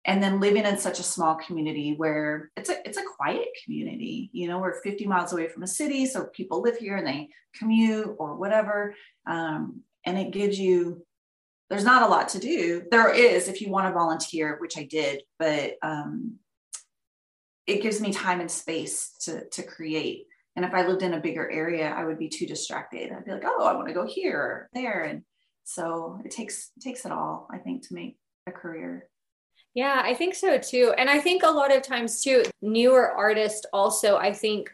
and 0.04 0.22
then 0.22 0.40
living 0.40 0.64
in 0.64 0.78
such 0.78 0.98
a 0.98 1.04
small 1.04 1.36
community 1.36 1.94
where 1.96 2.50
it's 2.56 2.68
a 2.68 2.86
it's 2.86 2.98
a 2.98 3.04
quiet 3.16 3.48
community 3.64 4.30
you 4.32 4.48
know 4.48 4.58
we're 4.58 4.82
50 4.82 5.06
miles 5.06 5.32
away 5.32 5.48
from 5.48 5.62
a 5.62 5.66
city 5.66 6.06
so 6.06 6.24
people 6.26 6.60
live 6.62 6.76
here 6.76 6.96
and 6.96 7.06
they 7.06 7.28
commute 7.56 8.16
or 8.18 8.36
whatever 8.36 8.94
um, 9.26 9.80
and 10.04 10.18
it 10.18 10.32
gives 10.32 10.58
you 10.58 11.04
there's 11.70 11.84
not 11.84 12.02
a 12.02 12.06
lot 12.06 12.28
to 12.28 12.38
do. 12.38 12.82
There 12.90 13.14
is 13.14 13.48
if 13.48 13.62
you 13.62 13.70
want 13.70 13.86
to 13.86 13.94
volunteer 13.94 14.58
which 14.60 14.76
i 14.76 14.84
did 14.84 15.22
but 15.38 15.74
um, 15.82 16.34
it 17.66 17.82
gives 17.82 18.00
me 18.00 18.12
time 18.12 18.40
and 18.40 18.50
space 18.50 19.14
to 19.22 19.48
to 19.50 19.62
create. 19.62 20.26
And 20.56 20.64
if 20.64 20.74
i 20.74 20.86
lived 20.86 21.02
in 21.02 21.14
a 21.14 21.20
bigger 21.20 21.50
area 21.50 21.90
i 21.90 22.04
would 22.04 22.18
be 22.18 22.28
too 22.28 22.46
distracted. 22.46 23.12
I'd 23.12 23.24
be 23.24 23.32
like 23.32 23.44
oh 23.46 23.64
i 23.64 23.74
want 23.74 23.88
to 23.88 23.94
go 23.94 24.06
here 24.06 24.38
or 24.38 24.68
there. 24.74 25.04
And 25.04 25.22
so 25.64 26.20
it 26.24 26.30
takes 26.30 26.70
it 26.76 26.82
takes 26.82 27.06
it 27.06 27.12
all 27.12 27.48
i 27.52 27.58
think 27.58 27.86
to 27.86 27.94
make 27.94 28.18
a 28.48 28.52
career 28.52 29.06
yeah, 29.74 30.02
I 30.04 30.14
think 30.14 30.34
so 30.34 30.58
too. 30.58 30.92
And 30.96 31.08
I 31.08 31.18
think 31.18 31.42
a 31.42 31.50
lot 31.50 31.74
of 31.74 31.82
times 31.82 32.22
too, 32.22 32.44
newer 32.60 33.10
artists 33.10 33.64
also, 33.72 34.16
I 34.16 34.32
think, 34.32 34.72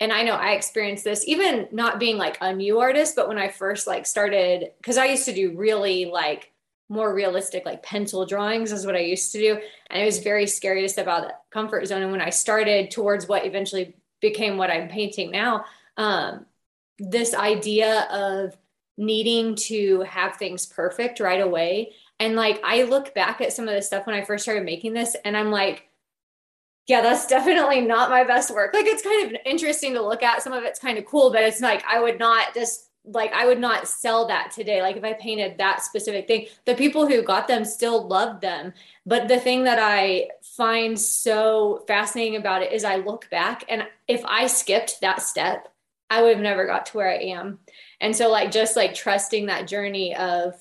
and 0.00 0.12
I 0.12 0.22
know 0.22 0.34
I 0.34 0.52
experienced 0.52 1.04
this 1.04 1.26
even 1.26 1.68
not 1.72 2.00
being 2.00 2.18
like 2.18 2.38
a 2.40 2.52
new 2.52 2.80
artist, 2.80 3.16
but 3.16 3.28
when 3.28 3.38
I 3.38 3.48
first 3.48 3.86
like 3.86 4.04
started, 4.04 4.72
because 4.78 4.96
I 4.96 5.06
used 5.06 5.26
to 5.26 5.34
do 5.34 5.56
really 5.56 6.06
like 6.06 6.52
more 6.88 7.14
realistic 7.14 7.64
like 7.64 7.82
pencil 7.82 8.24
drawings 8.26 8.72
is 8.72 8.86
what 8.86 8.94
I 8.94 9.00
used 9.00 9.32
to 9.32 9.38
do 9.38 9.58
and 9.90 10.00
it 10.00 10.04
was 10.04 10.20
very 10.20 10.46
scary 10.46 10.82
to 10.82 10.88
step 10.88 11.08
out 11.08 11.24
of 11.24 11.30
comfort 11.50 11.86
zone 11.86 12.02
and 12.02 12.12
when 12.12 12.20
I 12.20 12.30
started 12.30 12.90
towards 12.90 13.26
what 13.26 13.44
eventually 13.44 13.96
became 14.20 14.56
what 14.56 14.70
I'm 14.70 14.88
painting 14.88 15.32
now 15.32 15.64
um, 15.96 16.46
this 16.98 17.34
idea 17.34 18.02
of 18.10 18.56
needing 18.96 19.56
to 19.56 20.02
have 20.02 20.36
things 20.36 20.64
perfect 20.64 21.18
right 21.18 21.40
away 21.40 21.92
and 22.18 22.36
like 22.36 22.60
I 22.64 22.84
look 22.84 23.14
back 23.14 23.40
at 23.40 23.52
some 23.52 23.68
of 23.68 23.74
the 23.74 23.82
stuff 23.82 24.06
when 24.06 24.16
I 24.16 24.24
first 24.24 24.44
started 24.44 24.64
making 24.64 24.94
this 24.94 25.16
and 25.24 25.36
I'm 25.36 25.50
like 25.50 25.88
yeah, 26.86 27.00
that's 27.00 27.26
definitely 27.26 27.80
not 27.80 28.10
my 28.10 28.24
best 28.24 28.54
work. 28.54 28.72
Like 28.72 28.86
it's 28.86 29.02
kind 29.02 29.26
of 29.26 29.40
interesting 29.44 29.94
to 29.94 30.02
look 30.02 30.22
at. 30.22 30.42
Some 30.42 30.52
of 30.52 30.62
it's 30.62 30.78
kind 30.78 30.98
of 30.98 31.04
cool, 31.04 31.32
but 31.32 31.42
it's 31.42 31.60
like 31.60 31.84
I 31.84 32.00
would 32.00 32.18
not 32.18 32.54
just 32.54 32.90
like 33.04 33.32
I 33.32 33.46
would 33.46 33.60
not 33.60 33.88
sell 33.88 34.26
that 34.28 34.50
today. 34.50 34.82
Like 34.82 34.96
if 34.96 35.04
I 35.04 35.12
painted 35.14 35.58
that 35.58 35.82
specific 35.82 36.26
thing, 36.26 36.46
the 36.64 36.74
people 36.74 37.06
who 37.06 37.22
got 37.22 37.48
them 37.48 37.64
still 37.64 38.06
loved 38.06 38.40
them. 38.40 38.72
But 39.04 39.28
the 39.28 39.38
thing 39.38 39.64
that 39.64 39.78
I 39.80 40.28
find 40.42 40.98
so 40.98 41.84
fascinating 41.86 42.36
about 42.36 42.62
it 42.62 42.72
is 42.72 42.84
I 42.84 42.96
look 42.96 43.28
back 43.30 43.64
and 43.68 43.84
if 44.08 44.24
I 44.24 44.46
skipped 44.46 45.00
that 45.00 45.22
step, 45.22 45.68
I 46.08 46.22
would 46.22 46.34
have 46.34 46.42
never 46.42 46.66
got 46.66 46.86
to 46.86 46.96
where 46.96 47.10
I 47.10 47.16
am. 47.16 47.58
And 48.00 48.14
so 48.14 48.30
like 48.30 48.50
just 48.50 48.76
like 48.76 48.94
trusting 48.94 49.46
that 49.46 49.68
journey 49.68 50.14
of 50.16 50.54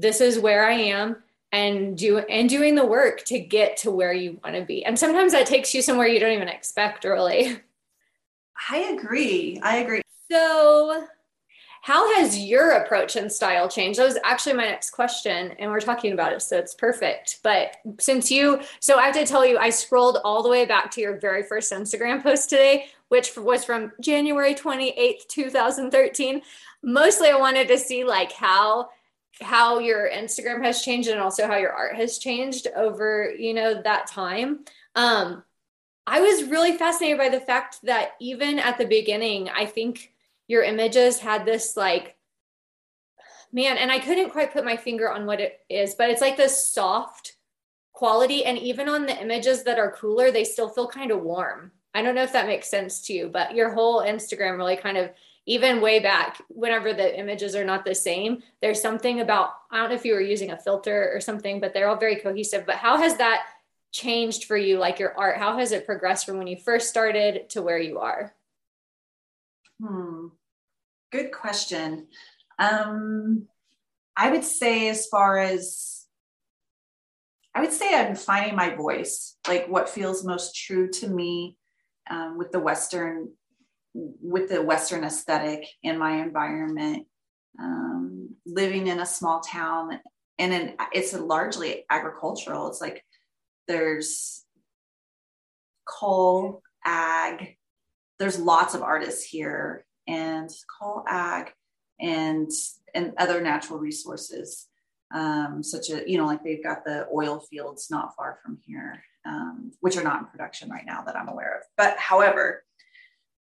this 0.00 0.20
is 0.20 0.38
where 0.38 0.64
I 0.64 0.72
am 0.72 1.16
and 1.52 1.96
do 1.96 2.18
and 2.18 2.48
doing 2.48 2.74
the 2.74 2.86
work 2.86 3.24
to 3.24 3.38
get 3.38 3.76
to 3.78 3.90
where 3.90 4.12
you 4.12 4.38
want 4.42 4.56
to 4.56 4.62
be. 4.62 4.84
And 4.84 4.98
sometimes 4.98 5.32
that 5.32 5.46
takes 5.46 5.74
you 5.74 5.82
somewhere 5.82 6.06
you 6.06 6.20
don't 6.20 6.32
even 6.32 6.48
expect 6.48 7.04
really. 7.04 7.58
I 8.70 8.78
agree. 8.78 9.58
I 9.62 9.78
agree. 9.78 10.02
So 10.30 11.06
how 11.82 12.14
has 12.16 12.38
your 12.38 12.72
approach 12.72 13.16
and 13.16 13.32
style 13.32 13.68
changed? 13.68 13.98
That 13.98 14.04
was 14.04 14.18
actually 14.22 14.52
my 14.52 14.64
next 14.64 14.90
question, 14.90 15.52
and 15.58 15.70
we're 15.70 15.80
talking 15.80 16.12
about 16.12 16.34
it, 16.34 16.42
so 16.42 16.58
it's 16.58 16.74
perfect. 16.74 17.38
But 17.42 17.78
since 17.98 18.30
you, 18.30 18.60
so 18.80 18.98
I 18.98 19.06
have 19.06 19.14
to 19.14 19.24
tell 19.24 19.46
you, 19.46 19.56
I 19.56 19.70
scrolled 19.70 20.18
all 20.22 20.42
the 20.42 20.50
way 20.50 20.66
back 20.66 20.90
to 20.92 21.00
your 21.00 21.18
very 21.18 21.42
first 21.42 21.72
Instagram 21.72 22.22
post 22.22 22.50
today, 22.50 22.88
which 23.08 23.34
was 23.34 23.64
from 23.64 23.92
January 23.98 24.54
28th, 24.54 25.26
2013. 25.28 26.42
Mostly, 26.82 27.30
I 27.30 27.38
wanted 27.38 27.66
to 27.68 27.78
see 27.78 28.04
like 28.04 28.32
how 28.32 28.90
how 29.40 29.78
your 29.78 30.08
Instagram 30.08 30.62
has 30.64 30.82
changed 30.82 31.08
and 31.08 31.20
also 31.20 31.46
how 31.46 31.56
your 31.56 31.72
art 31.72 31.96
has 31.96 32.18
changed 32.18 32.66
over, 32.76 33.32
you 33.38 33.54
know, 33.54 33.80
that 33.82 34.06
time. 34.06 34.64
Um, 34.94 35.42
I 36.06 36.20
was 36.20 36.44
really 36.44 36.76
fascinated 36.76 37.18
by 37.18 37.28
the 37.28 37.40
fact 37.40 37.78
that 37.84 38.12
even 38.20 38.58
at 38.58 38.78
the 38.78 38.86
beginning, 38.86 39.48
I 39.48 39.66
think 39.66 40.12
your 40.50 40.64
images 40.64 41.20
had 41.20 41.46
this 41.46 41.76
like 41.76 42.16
man 43.52 43.78
and 43.78 43.90
i 43.92 44.00
couldn't 44.00 44.30
quite 44.30 44.52
put 44.52 44.64
my 44.64 44.76
finger 44.76 45.10
on 45.10 45.24
what 45.24 45.40
it 45.40 45.60
is 45.68 45.94
but 45.94 46.10
it's 46.10 46.20
like 46.20 46.36
this 46.36 46.72
soft 46.72 47.36
quality 47.92 48.44
and 48.44 48.58
even 48.58 48.88
on 48.88 49.06
the 49.06 49.22
images 49.22 49.62
that 49.62 49.78
are 49.78 49.92
cooler 49.92 50.32
they 50.32 50.42
still 50.42 50.68
feel 50.68 50.88
kind 50.88 51.12
of 51.12 51.22
warm 51.22 51.70
i 51.94 52.02
don't 52.02 52.16
know 52.16 52.22
if 52.22 52.32
that 52.32 52.48
makes 52.48 52.68
sense 52.68 53.02
to 53.02 53.12
you 53.12 53.28
but 53.28 53.54
your 53.54 53.72
whole 53.72 54.02
instagram 54.02 54.56
really 54.56 54.76
kind 54.76 54.96
of 54.96 55.10
even 55.46 55.80
way 55.80 55.98
back 55.98 56.40
whenever 56.48 56.92
the 56.92 57.18
images 57.18 57.56
are 57.56 57.64
not 57.64 57.84
the 57.84 57.94
same 57.94 58.42
there's 58.60 58.80
something 58.80 59.20
about 59.20 59.50
i 59.70 59.78
don't 59.78 59.88
know 59.88 59.94
if 59.94 60.04
you 60.04 60.14
were 60.14 60.20
using 60.20 60.50
a 60.50 60.58
filter 60.58 61.10
or 61.14 61.20
something 61.20 61.60
but 61.60 61.72
they're 61.72 61.88
all 61.88 61.96
very 61.96 62.16
cohesive 62.16 62.64
but 62.66 62.76
how 62.76 62.98
has 62.98 63.16
that 63.16 63.44
changed 63.92 64.44
for 64.44 64.56
you 64.56 64.78
like 64.78 64.98
your 64.98 65.16
art? 65.18 65.38
How 65.38 65.58
has 65.58 65.72
it 65.72 65.86
progressed 65.86 66.26
from 66.26 66.38
when 66.38 66.46
you 66.46 66.56
first 66.56 66.88
started 66.88 67.50
to 67.50 67.62
where 67.62 67.78
you 67.78 67.98
are? 67.98 68.34
Hmm. 69.82 70.28
Good 71.10 71.32
question. 71.32 72.06
Um, 72.58 73.48
I 74.16 74.30
would 74.30 74.44
say, 74.44 74.88
as 74.88 75.06
far 75.06 75.38
as 75.38 76.04
I 77.54 77.62
would 77.62 77.72
say, 77.72 77.92
I'm 77.92 78.14
finding 78.14 78.54
my 78.54 78.74
voice, 78.74 79.36
like 79.48 79.66
what 79.68 79.88
feels 79.88 80.24
most 80.24 80.54
true 80.54 80.88
to 80.88 81.08
me 81.08 81.56
um, 82.08 82.38
with 82.38 82.52
the 82.52 82.60
Western, 82.60 83.30
with 83.94 84.48
the 84.48 84.62
Western 84.62 85.04
aesthetic 85.04 85.66
in 85.82 85.98
my 85.98 86.22
environment. 86.22 87.06
Um, 87.58 88.36
living 88.46 88.86
in 88.86 89.00
a 89.00 89.06
small 89.06 89.40
town, 89.40 90.00
and 90.38 90.52
in, 90.52 90.74
it's 90.92 91.12
largely 91.12 91.84
agricultural. 91.90 92.68
It's 92.68 92.80
like 92.80 93.04
there's 93.66 94.44
coal, 95.84 96.62
ag. 96.84 97.56
There's 98.18 98.38
lots 98.38 98.74
of 98.74 98.82
artists 98.82 99.24
here 99.24 99.84
and 100.10 100.50
coal 100.78 101.04
ag 101.08 101.52
and 102.00 102.50
and 102.94 103.12
other 103.18 103.40
natural 103.40 103.78
resources 103.78 104.66
um, 105.14 105.62
such 105.62 105.90
as 105.90 106.02
you 106.06 106.18
know 106.18 106.26
like 106.26 106.42
they've 106.42 106.62
got 106.62 106.84
the 106.84 107.06
oil 107.14 107.40
fields 107.50 107.88
not 107.90 108.14
far 108.16 108.38
from 108.42 108.58
here 108.66 109.02
um, 109.26 109.72
which 109.80 109.96
are 109.96 110.02
not 110.02 110.20
in 110.20 110.26
production 110.26 110.68
right 110.68 110.86
now 110.86 111.02
that 111.02 111.16
i'm 111.16 111.28
aware 111.28 111.58
of 111.58 111.62
but 111.76 111.96
however 111.96 112.64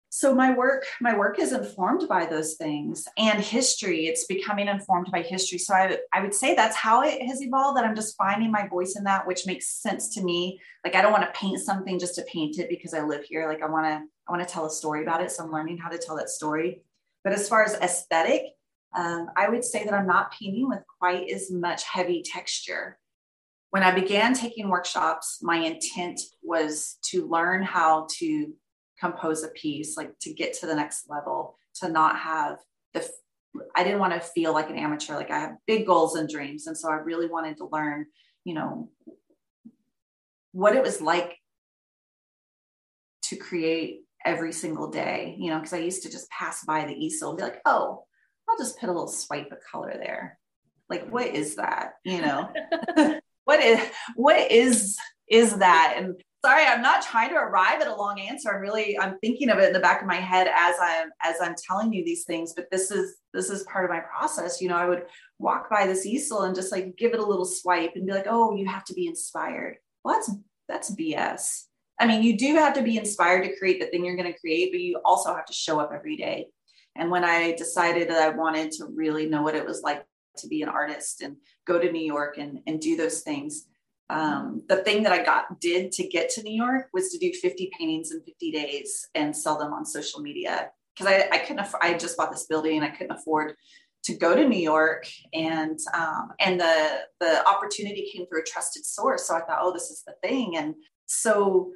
so 0.09 0.33
my 0.33 0.51
work 0.53 0.85
my 0.99 1.15
work 1.15 1.39
is 1.39 1.53
informed 1.53 2.07
by 2.07 2.25
those 2.25 2.55
things 2.55 3.07
and 3.17 3.39
history 3.39 4.07
it's 4.07 4.25
becoming 4.25 4.67
informed 4.67 5.09
by 5.11 5.21
history 5.21 5.57
so 5.57 5.73
I, 5.73 5.97
I 6.11 6.21
would 6.21 6.33
say 6.33 6.55
that's 6.55 6.75
how 6.75 7.03
it 7.03 7.21
has 7.21 7.41
evolved 7.41 7.77
that 7.77 7.85
i'm 7.85 7.95
just 7.95 8.17
finding 8.17 8.51
my 8.51 8.67
voice 8.67 8.95
in 8.97 9.03
that 9.03 9.27
which 9.27 9.45
makes 9.45 9.67
sense 9.67 10.13
to 10.15 10.23
me 10.23 10.59
like 10.83 10.95
i 10.95 11.01
don't 11.01 11.11
want 11.11 11.23
to 11.23 11.39
paint 11.39 11.59
something 11.59 11.99
just 11.99 12.15
to 12.15 12.23
paint 12.23 12.57
it 12.57 12.69
because 12.69 12.93
i 12.93 13.01
live 13.01 13.23
here 13.23 13.47
like 13.47 13.61
i 13.61 13.67
want 13.69 13.85
to 13.85 14.01
I 14.29 14.31
want 14.31 14.47
to 14.47 14.53
tell 14.53 14.67
a 14.67 14.69
story 14.69 15.01
about 15.01 15.21
it. 15.21 15.31
So 15.31 15.43
I'm 15.43 15.51
learning 15.51 15.79
how 15.79 15.89
to 15.89 15.97
tell 15.97 16.15
that 16.17 16.29
story. 16.29 16.83
But 17.23 17.33
as 17.33 17.49
far 17.49 17.63
as 17.63 17.73
aesthetic, 17.73 18.43
um, 18.95 19.29
I 19.35 19.49
would 19.49 19.63
say 19.63 19.83
that 19.83 19.93
I'm 19.93 20.07
not 20.07 20.31
painting 20.31 20.69
with 20.69 20.83
quite 20.99 21.29
as 21.29 21.51
much 21.51 21.83
heavy 21.83 22.21
texture. 22.21 22.99
When 23.71 23.83
I 23.83 23.91
began 23.91 24.33
taking 24.33 24.69
workshops, 24.69 25.39
my 25.41 25.57
intent 25.57 26.21
was 26.43 26.97
to 27.05 27.27
learn 27.27 27.63
how 27.63 28.07
to 28.17 28.53
compose 28.99 29.43
a 29.43 29.49
piece, 29.49 29.97
like 29.97 30.17
to 30.19 30.33
get 30.33 30.53
to 30.53 30.65
the 30.65 30.75
next 30.75 31.09
level, 31.09 31.55
to 31.75 31.89
not 31.89 32.17
have 32.17 32.57
the, 32.93 33.07
I 33.75 33.83
didn't 33.83 33.99
want 33.99 34.13
to 34.13 34.19
feel 34.19 34.53
like 34.53 34.69
an 34.69 34.77
amateur. 34.77 35.15
Like 35.15 35.31
I 35.31 35.39
have 35.39 35.57
big 35.65 35.87
goals 35.87 36.15
and 36.15 36.29
dreams. 36.29 36.67
And 36.67 36.77
so 36.77 36.89
I 36.89 36.95
really 36.95 37.27
wanted 37.27 37.57
to 37.57 37.69
learn, 37.71 38.07
you 38.43 38.53
know, 38.53 38.89
what 40.51 40.75
it 40.75 40.83
was 40.83 41.01
like 41.01 41.37
to 43.23 43.35
create 43.35 44.01
every 44.25 44.51
single 44.51 44.89
day, 44.89 45.35
you 45.37 45.49
know, 45.49 45.57
because 45.57 45.73
I 45.73 45.79
used 45.79 46.03
to 46.03 46.11
just 46.11 46.29
pass 46.29 46.65
by 46.65 46.85
the 46.85 46.93
easel 46.93 47.29
and 47.29 47.37
be 47.37 47.43
like, 47.43 47.61
oh, 47.65 48.03
I'll 48.49 48.57
just 48.57 48.79
put 48.79 48.89
a 48.89 48.91
little 48.91 49.07
swipe 49.07 49.51
of 49.51 49.59
color 49.71 49.93
there. 49.93 50.39
Like, 50.89 51.09
what 51.09 51.27
is 51.27 51.55
that? 51.55 51.93
You 52.03 52.21
know, 52.21 52.49
what 53.45 53.61
is 53.61 53.79
what 54.15 54.51
is 54.51 54.97
is 55.29 55.57
that? 55.57 55.95
And 55.97 56.21
sorry, 56.43 56.65
I'm 56.65 56.81
not 56.81 57.01
trying 57.01 57.29
to 57.29 57.35
arrive 57.35 57.81
at 57.81 57.87
a 57.87 57.95
long 57.95 58.19
answer. 58.19 58.49
I'm 58.49 58.61
really 58.61 58.97
I'm 58.97 59.17
thinking 59.19 59.49
of 59.49 59.59
it 59.59 59.67
in 59.67 59.73
the 59.73 59.79
back 59.79 60.01
of 60.01 60.07
my 60.07 60.15
head 60.15 60.47
as 60.47 60.75
I'm 60.81 61.09
as 61.23 61.35
I'm 61.41 61.55
telling 61.67 61.93
you 61.93 62.03
these 62.03 62.25
things, 62.25 62.53
but 62.53 62.69
this 62.71 62.91
is 62.91 63.17
this 63.33 63.49
is 63.49 63.63
part 63.63 63.85
of 63.85 63.91
my 63.91 63.99
process. 63.99 64.61
You 64.61 64.69
know, 64.69 64.77
I 64.77 64.87
would 64.87 65.03
walk 65.37 65.69
by 65.69 65.87
this 65.87 66.05
easel 66.05 66.43
and 66.43 66.55
just 66.55 66.71
like 66.71 66.95
give 66.97 67.13
it 67.13 67.19
a 67.19 67.25
little 67.25 67.45
swipe 67.45 67.91
and 67.95 68.05
be 68.05 68.13
like, 68.13 68.27
oh, 68.27 68.55
you 68.55 68.67
have 68.67 68.85
to 68.85 68.93
be 68.93 69.07
inspired. 69.07 69.77
Well, 70.03 70.15
that's 70.15 70.31
that's 70.67 70.95
BS 70.95 71.65
I 71.99 72.07
mean, 72.07 72.23
you 72.23 72.37
do 72.37 72.55
have 72.55 72.73
to 72.75 72.81
be 72.81 72.97
inspired 72.97 73.43
to 73.43 73.57
create 73.57 73.81
the 73.81 73.87
thing 73.87 74.05
you're 74.05 74.15
going 74.15 74.31
to 74.31 74.39
create, 74.39 74.71
but 74.71 74.79
you 74.79 75.01
also 75.03 75.35
have 75.35 75.45
to 75.45 75.53
show 75.53 75.79
up 75.79 75.91
every 75.93 76.15
day. 76.15 76.47
And 76.95 77.11
when 77.11 77.25
I 77.25 77.53
decided 77.55 78.09
that 78.09 78.21
I 78.21 78.29
wanted 78.35 78.71
to 78.73 78.85
really 78.85 79.25
know 79.25 79.41
what 79.41 79.55
it 79.55 79.65
was 79.65 79.81
like 79.81 80.05
to 80.37 80.47
be 80.47 80.61
an 80.61 80.69
artist 80.69 81.21
and 81.21 81.35
go 81.67 81.77
to 81.77 81.91
New 81.91 82.05
York 82.05 82.37
and, 82.37 82.59
and 82.67 82.79
do 82.79 82.95
those 82.95 83.21
things, 83.21 83.65
um, 84.09 84.63
the 84.67 84.77
thing 84.77 85.03
that 85.03 85.13
I 85.13 85.23
got 85.23 85.59
did 85.59 85.91
to 85.93 86.07
get 86.07 86.29
to 86.31 86.43
New 86.43 86.55
York 86.55 86.87
was 86.93 87.09
to 87.09 87.17
do 87.17 87.31
50 87.31 87.69
paintings 87.77 88.11
in 88.11 88.21
50 88.21 88.51
days 88.51 89.07
and 89.13 89.35
sell 89.35 89.57
them 89.57 89.73
on 89.73 89.85
social 89.85 90.19
media. 90.19 90.71
Because 90.95 91.13
I, 91.13 91.29
I 91.31 91.37
couldn't, 91.39 91.67
I 91.81 91.93
just 91.93 92.17
bought 92.17 92.31
this 92.31 92.47
building 92.47 92.77
and 92.77 92.85
I 92.85 92.89
couldn't 92.89 93.15
afford 93.15 93.55
to 94.03 94.13
go 94.15 94.35
to 94.35 94.47
New 94.47 94.59
York, 94.59 95.05
and 95.33 95.77
um, 95.93 96.31
and 96.39 96.59
the 96.59 97.01
the 97.19 97.45
opportunity 97.47 98.09
came 98.13 98.25
through 98.27 98.41
a 98.41 98.45
trusted 98.45 98.85
source. 98.85 99.27
So 99.27 99.35
I 99.35 99.41
thought, 99.41 99.59
oh, 99.61 99.73
this 99.73 99.89
is 99.89 100.03
the 100.05 100.13
thing. 100.23 100.55
And 100.55 100.75
so 101.05 101.71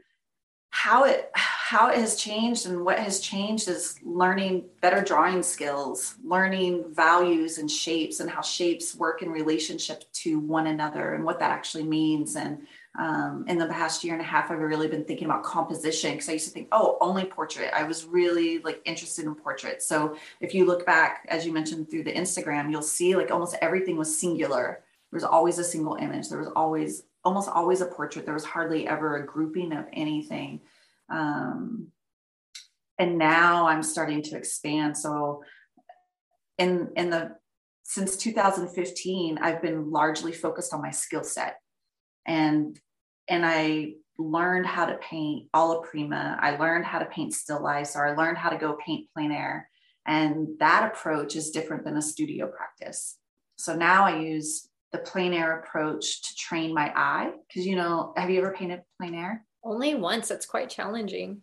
how 0.75 1.03
it 1.03 1.30
how 1.36 1.88
it 1.89 2.00
has 2.00 2.15
changed 2.15 2.65
and 2.65 2.84
what 2.84 2.98
has 2.98 3.20
changed 3.20 3.68
is 3.68 4.00
learning 4.01 4.65
better 4.82 5.03
drawing 5.03 5.44
skills 5.44 6.15
learning 6.25 6.84
values 6.89 7.60
and 7.60 7.70
shapes 7.70 8.20
and 8.20 8.27
how 8.27 8.42
shapes 8.42 8.96
work 8.96 9.22
in 9.22 9.30
relationship 9.30 10.03
to 10.13 10.39
one 10.39 10.65
another 10.65 11.13
and 11.13 11.24
what 11.24 11.38
that 11.38 11.51
actually 11.51 11.84
means. 11.84 12.36
And 12.36 12.65
um, 12.98 13.46
in 13.48 13.60
the 13.60 13.68
past 13.68 14.03
year 14.03 14.13
and 14.13 14.22
a 14.22 14.25
half 14.25 14.50
i've 14.50 14.58
really 14.58 14.88
been 14.88 15.06
thinking 15.06 15.25
about 15.25 15.44
composition 15.44 16.13
because 16.13 16.27
i 16.27 16.34
used 16.34 16.48
to 16.48 16.51
think 16.51 16.70
oh 16.72 16.98
only 17.01 17.25
portrait. 17.25 17.72
I 17.72 17.84
was 17.84 18.06
really 18.06 18.58
like 18.58 18.82
interested 18.84 19.25
in 19.25 19.36
portraits. 19.36 19.86
So 19.86 20.18
if 20.39 20.56
you 20.56 20.65
look 20.65 20.88
back 20.88 21.27
as 21.30 21.46
you 21.46 21.53
mentioned 21.53 21.92
through 21.92 22.06
the 22.06 22.13
instagram 22.13 22.72
you'll 22.72 22.82
see 22.82 23.15
like 23.15 23.30
almost 23.30 23.56
everything 23.62 23.96
was 23.96 24.20
singular. 24.20 24.82
There 25.12 25.18
was 25.18 25.24
always 25.24 25.60
a 25.60 25.63
single 25.63 25.96
image. 25.98 26.30
There 26.30 26.39
was 26.39 26.50
always 26.56 27.03
almost 27.24 27.50
always 27.50 27.82
a 27.82 27.86
portrait. 27.86 28.25
There 28.25 28.34
was 28.34 28.46
hardly 28.46 28.88
ever 28.88 29.18
a 29.18 29.25
grouping 29.25 29.74
of 29.74 29.86
anything. 29.94 30.62
Um, 31.10 31.88
and 33.00 33.18
now 33.18 33.68
I'm 33.68 33.84
starting 33.84 34.22
to 34.24 34.38
expand. 34.38 34.98
So 34.98 35.44
in 36.58 36.89
in 36.96 37.10
the 37.10 37.36
since 37.84 38.15
2015, 38.18 39.38
I've 39.39 39.62
been 39.62 39.92
largely 39.92 40.32
focused 40.32 40.74
on 40.74 40.82
my 40.82 40.92
skill 40.92 41.24
set. 41.24 41.60
And 42.25 42.80
and 43.27 43.46
I 43.46 43.94
learned 44.18 44.65
how 44.65 44.86
to 44.86 44.96
paint 44.98 45.50
alla 45.53 45.82
prima. 45.82 46.38
I 46.42 46.58
learned 46.58 46.86
how 46.86 47.00
to 47.00 47.06
paint 47.06 47.34
still 47.34 47.62
life, 47.62 47.92
or 47.96 48.08
I 48.08 48.15
learned 48.15 48.38
how 48.38 48.50
to 48.50 48.58
go 48.58 48.77
paint 48.86 49.10
plein 49.13 49.32
air. 49.32 49.70
And 50.06 50.60
that 50.60 50.92
approach 50.94 51.36
is 51.36 51.51
different 51.51 51.86
than 51.86 51.98
a 51.98 52.01
studio 52.01 52.48
practice. 52.48 53.18
So 53.58 53.75
now 53.75 54.06
I 54.06 54.20
use 54.20 54.68
the 54.93 55.00
plein 55.00 55.33
air 55.33 55.59
approach 55.59 56.21
to 56.21 56.35
train 56.35 56.73
my 56.73 56.93
eye. 56.95 57.31
Because, 57.47 57.65
you 57.65 57.75
know, 57.75 58.13
have 58.15 58.29
you 58.29 58.39
ever 58.39 58.53
painted 58.53 58.83
plein 58.97 59.15
air? 59.15 59.45
Only 59.63 59.95
once. 59.95 60.31
It's 60.31 60.45
quite 60.45 60.69
challenging. 60.69 61.41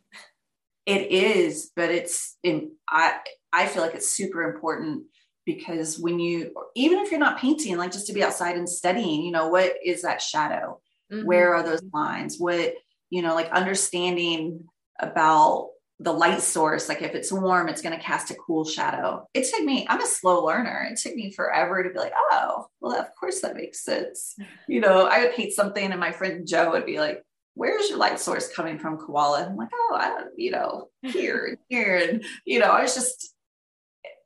It 0.87 1.11
is, 1.11 1.71
but 1.77 1.91
it's 1.91 2.39
in, 2.43 2.73
I, 2.89 3.19
I 3.53 3.67
feel 3.67 3.83
like 3.83 3.95
it's 3.95 4.11
super 4.11 4.51
important 4.51 5.05
because 5.45 5.99
when 5.99 6.19
you, 6.19 6.53
even 6.75 6.99
if 7.01 7.11
you're 7.11 7.21
not 7.21 7.39
painting, 7.39 7.77
like 7.77 7.93
just 7.93 8.07
to 8.07 8.13
be 8.13 8.23
outside 8.23 8.57
and 8.57 8.69
studying, 8.69 9.23
you 9.23 9.31
know, 9.31 9.49
what 9.49 9.75
is 9.85 10.03
that 10.03 10.23
shadow? 10.23 10.81
Mm-hmm. 11.13 11.27
Where 11.27 11.55
are 11.55 11.63
those 11.63 11.83
lines? 11.93 12.39
What, 12.39 12.75
you 13.11 13.21
know, 13.23 13.35
like 13.35 13.51
understanding 13.51 14.65
about 14.99 15.71
the 16.03 16.13
light 16.13 16.41
source 16.41 16.89
like 16.89 17.03
if 17.03 17.15
it's 17.15 17.31
warm 17.31 17.69
it's 17.69 17.83
going 17.83 17.97
to 17.97 18.03
cast 18.03 18.31
a 18.31 18.35
cool 18.35 18.65
shadow. 18.65 19.29
It 19.35 19.49
took 19.51 19.63
me 19.63 19.87
i'm 19.89 20.01
a 20.01 20.07
slow 20.07 20.45
learner. 20.45 20.89
It 20.91 20.99
took 20.99 21.15
me 21.15 21.31
forever 21.31 21.83
to 21.83 21.91
be 21.91 21.99
like 21.99 22.15
oh 22.33 22.67
well 22.81 22.99
of 22.99 23.15
course 23.15 23.41
that 23.43 23.55
makes 23.55 23.85
sense. 23.85 24.35
You 24.67 24.81
know 24.81 25.07
i 25.07 25.21
would 25.21 25.35
paint 25.35 25.53
something 25.53 25.91
and 25.91 26.01
my 26.01 26.13
friend 26.13 26.47
joe 26.47 26.71
would 26.73 26.87
be 26.87 26.99
like 26.99 27.23
where's 27.55 27.91
your 27.91 27.99
light 27.99 28.19
source 28.19 28.49
coming 28.49 28.79
from 28.79 28.97
Coila? 28.97 29.45
I'm 29.45 29.57
like 29.57 29.69
oh 29.75 29.97
i 30.01 30.09
don't 30.09 30.31
you 30.39 30.53
know 30.53 30.89
here 31.03 31.47
and 31.47 31.59
here. 31.69 31.97
And 31.97 32.25
you 32.47 32.59
know 32.59 32.71
i 32.71 32.83
was 32.83 32.95
just 32.95 33.35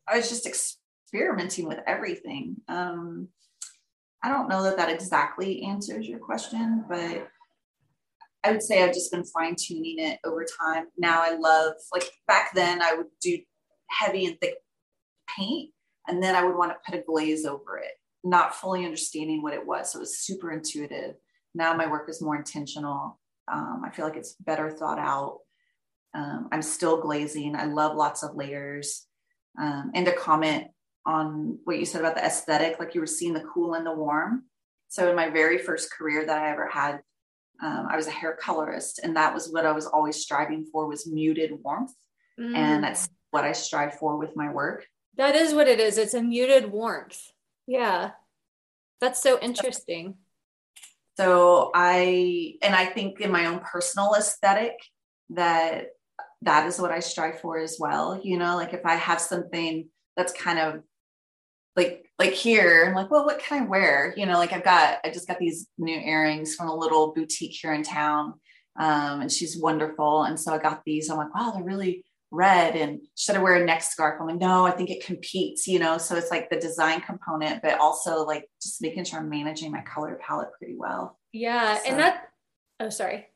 i 0.07 0.17
was 0.17 0.29
just 0.29 0.47
experimenting 0.47 1.67
with 1.67 1.81
everything. 1.87 2.57
Um 2.69 3.29
i 4.23 4.29
don't 4.29 4.49
know 4.49 4.63
that 4.63 4.77
that 4.77 4.91
exactly 4.91 5.65
answers 5.65 6.07
your 6.07 6.21
question 6.21 6.85
but 6.89 7.29
I 8.45 8.53
would 8.53 8.63
say 8.63 8.83
I've 8.83 8.93
just 8.93 9.11
been 9.11 9.25
fine 9.25 9.57
tuning 9.59 9.99
it 9.99 10.19
over 10.25 10.45
time. 10.61 10.87
Now 10.99 11.23
I 11.23 11.37
love, 11.37 11.75
like 11.93 12.11
back 12.29 12.51
then, 12.55 12.83
I 12.83 12.95
would 12.95 13.07
do 13.23 13.39
heavy 13.89 14.27
and 14.27 14.39
thick 14.41 14.57
paint, 15.37 15.71
and 16.07 16.23
then 16.23 16.35
I 16.35 16.45
would 16.45 16.57
want 16.57 16.73
to 16.73 16.77
put 16.85 16.99
a 16.99 17.03
glaze 17.03 17.47
over 17.47 17.79
it, 17.79 17.93
not 18.23 18.55
fully 18.55 18.85
understanding 18.85 19.43
what 19.43 19.55
it 19.55 19.67
was. 19.67 19.93
So 19.93 19.99
it 19.99 20.01
was 20.01 20.19
super 20.19 20.53
intuitive. 20.53 21.15
Now 21.55 21.75
my 21.75 21.87
work 21.87 22.11
is 22.11 22.21
more 22.21 22.37
intentional. 22.37 23.19
Um, 23.51 23.83
I 23.85 23.91
feel 23.91 24.05
like 24.05 24.17
it's 24.17 24.35
better 24.35 24.71
thought 24.71 24.99
out. 24.99 25.39
Um, 26.15 26.49
I'm 26.53 26.63
still 26.63 27.01
glazing. 27.01 27.57
I 27.57 27.65
love 27.65 27.97
lots 27.97 28.23
of 28.23 28.37
layers. 28.37 29.07
Um, 29.61 29.91
and 29.95 30.05
to 30.07 30.13
comment 30.13 30.69
on 31.07 31.59
what 31.65 31.79
you 31.79 31.85
said 31.87 32.01
about 32.01 32.15
the 32.15 32.25
aesthetic, 32.25 32.79
like 32.79 32.95
you 32.95 33.01
were 33.01 33.07
seeing 33.07 33.35
the 33.35 33.45
cool 33.53 33.75
and 33.75 33.87
the 33.87 33.93
warm. 33.93 34.45
So 34.89 35.09
in 35.11 35.17
my 35.17 35.31
very 35.31 35.59
first 35.59 35.93
career 35.93 36.25
that 36.27 36.39
I 36.39 36.51
ever 36.51 36.69
had, 36.69 37.01
um, 37.63 37.87
I 37.91 37.97
was 37.97 38.07
a 38.07 38.13
hair 38.13 38.37
colorist, 38.41 39.01
and 39.03 39.17
that 39.17 39.33
was 39.33 39.49
what 39.51 39.67
I 39.67 39.73
was 39.73 39.87
always 39.87 40.17
striving 40.17 40.67
for 40.71 40.87
was 40.87 41.07
muted 41.07 41.53
warmth, 41.63 41.93
mm. 42.39 42.55
and 42.55 42.85
that's 42.85 43.09
what 43.31 43.45
I 43.45 43.53
strive 43.53 43.95
for 43.95 44.17
with 44.17 44.37
my 44.37 44.53
work. 44.53 44.87
That 45.17 45.37
is 45.37 45.55
what 45.55 45.69
it 45.69 45.81
is. 45.81 45.99
It's 45.99 46.15
a 46.15 46.23
muted 46.23 46.71
warmth. 46.71 47.21
Yeah, 47.67 48.11
that's 49.01 49.23
so 49.23 49.39
interesting. 49.41 50.17
So 51.17 51.71
I, 51.75 52.55
and 52.63 52.75
I 52.75 52.87
think 52.87 53.21
in 53.21 53.31
my 53.31 53.47
own 53.47 53.61
personal 53.61 54.15
aesthetic 54.15 54.75
that 55.31 55.87
that 56.43 56.67
is 56.67 56.81
what 56.81 56.91
I 56.91 56.99
strive 56.99 57.41
for 57.41 57.59
as 57.59 57.77
well. 57.79 58.21
You 58.23 58.39
know, 58.39 58.57
like 58.57 58.75
if 58.75 58.85
I 58.85 58.97
have 58.97 59.21
something 59.21 59.89
that's 60.17 60.33
kind 60.33 60.59
of 60.59 60.83
like 61.77 62.07
like 62.19 62.33
here 62.33 62.85
i'm 62.87 62.95
like 62.95 63.11
well 63.11 63.25
what 63.25 63.39
can 63.39 63.63
i 63.63 63.67
wear? 63.67 64.15
You 64.17 64.27
know 64.27 64.39
like 64.39 64.53
i've 64.53 64.65
got 64.65 64.99
i 65.05 65.11
just 65.11 65.29
got 65.29 65.39
these 65.39 65.69
new 65.79 65.99
earrings 65.99 66.55
from 66.55 66.69
a 66.69 66.77
little 66.77 67.13
boutique 67.13 67.57
here 67.61 67.73
in 67.73 67.83
town 67.83 68.35
um, 68.77 69.21
and 69.21 69.31
she's 69.31 69.61
wonderful 69.61 70.25
and 70.25 70.39
so 70.39 70.53
i 70.53 70.59
got 70.59 70.83
these. 70.85 71.11
I'm 71.11 71.19
like 71.19 71.35
wow 71.35 71.53
they're 71.55 71.65
really 71.65 72.05
red. 72.31 72.75
And 72.75 73.01
should 73.17 73.37
i 73.37 73.43
wear 73.43 73.55
a 73.55 73.65
neck 73.65 73.83
scarf. 73.83 74.21
I'm 74.21 74.27
like 74.27 74.41
no 74.41 74.67
i 74.67 74.71
think 74.71 74.91
it 74.91 75.05
competes 75.05 75.67
you 75.67 75.79
know 75.79 75.99
so 75.99 76.17
it's 76.17 76.31
like 76.31 76.51
the 76.51 76.57
design 76.57 77.01
component 77.01 77.63
but 77.63 77.79
also 77.79 78.25
like 78.25 78.49
just 78.63 78.83
making 78.83 79.05
sure 79.05 79.21
i'm 79.21 79.29
managing 79.29 79.71
my 79.71 79.83
color 79.83 80.19
palette 80.21 80.51
pretty 80.59 80.75
well. 80.77 81.19
Yeah 81.33 81.79
so. 81.79 81.91
and 81.91 81.99
that 81.99 82.29
oh 82.81 82.91
sorry. 82.91 83.27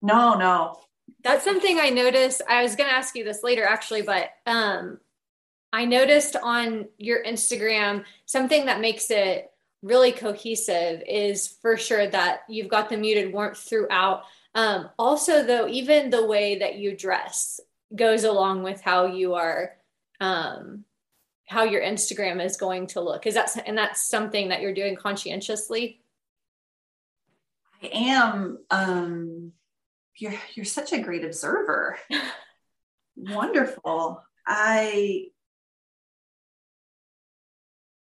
No 0.00 0.34
no. 0.34 0.78
That's 1.24 1.44
something 1.44 1.78
i 1.78 1.90
noticed. 1.90 2.42
I 2.48 2.62
was 2.62 2.76
going 2.76 2.88
to 2.88 2.96
ask 2.96 3.14
you 3.16 3.24
this 3.24 3.42
later 3.42 3.64
actually 3.64 4.02
but 4.02 4.30
um 4.46 4.98
I 5.72 5.86
noticed 5.86 6.36
on 6.36 6.86
your 6.98 7.24
Instagram 7.24 8.04
something 8.26 8.66
that 8.66 8.80
makes 8.80 9.10
it 9.10 9.50
really 9.82 10.12
cohesive 10.12 11.02
is 11.08 11.48
for 11.60 11.76
sure 11.76 12.06
that 12.06 12.42
you've 12.48 12.68
got 12.68 12.88
the 12.88 12.96
muted 12.96 13.32
warmth 13.32 13.58
throughout. 13.58 14.24
Um, 14.54 14.90
also, 14.98 15.42
though, 15.42 15.66
even 15.66 16.10
the 16.10 16.26
way 16.26 16.58
that 16.58 16.76
you 16.76 16.96
dress 16.96 17.58
goes 17.94 18.24
along 18.24 18.62
with 18.62 18.80
how 18.80 19.06
you 19.06 19.34
are, 19.34 19.72
um, 20.20 20.84
how 21.46 21.64
your 21.64 21.82
Instagram 21.82 22.44
is 22.44 22.56
going 22.56 22.86
to 22.88 23.00
look. 23.00 23.26
Is 23.26 23.34
that 23.34 23.50
and 23.66 23.76
that's 23.76 24.08
something 24.08 24.48
that 24.48 24.60
you're 24.60 24.74
doing 24.74 24.94
conscientiously? 24.94 26.00
I 27.82 27.90
am. 27.92 28.58
Um, 28.70 29.52
you're 30.16 30.34
you're 30.54 30.64
such 30.64 30.92
a 30.92 31.00
great 31.00 31.24
observer. 31.24 31.98
Wonderful. 33.16 34.22
I 34.46 35.26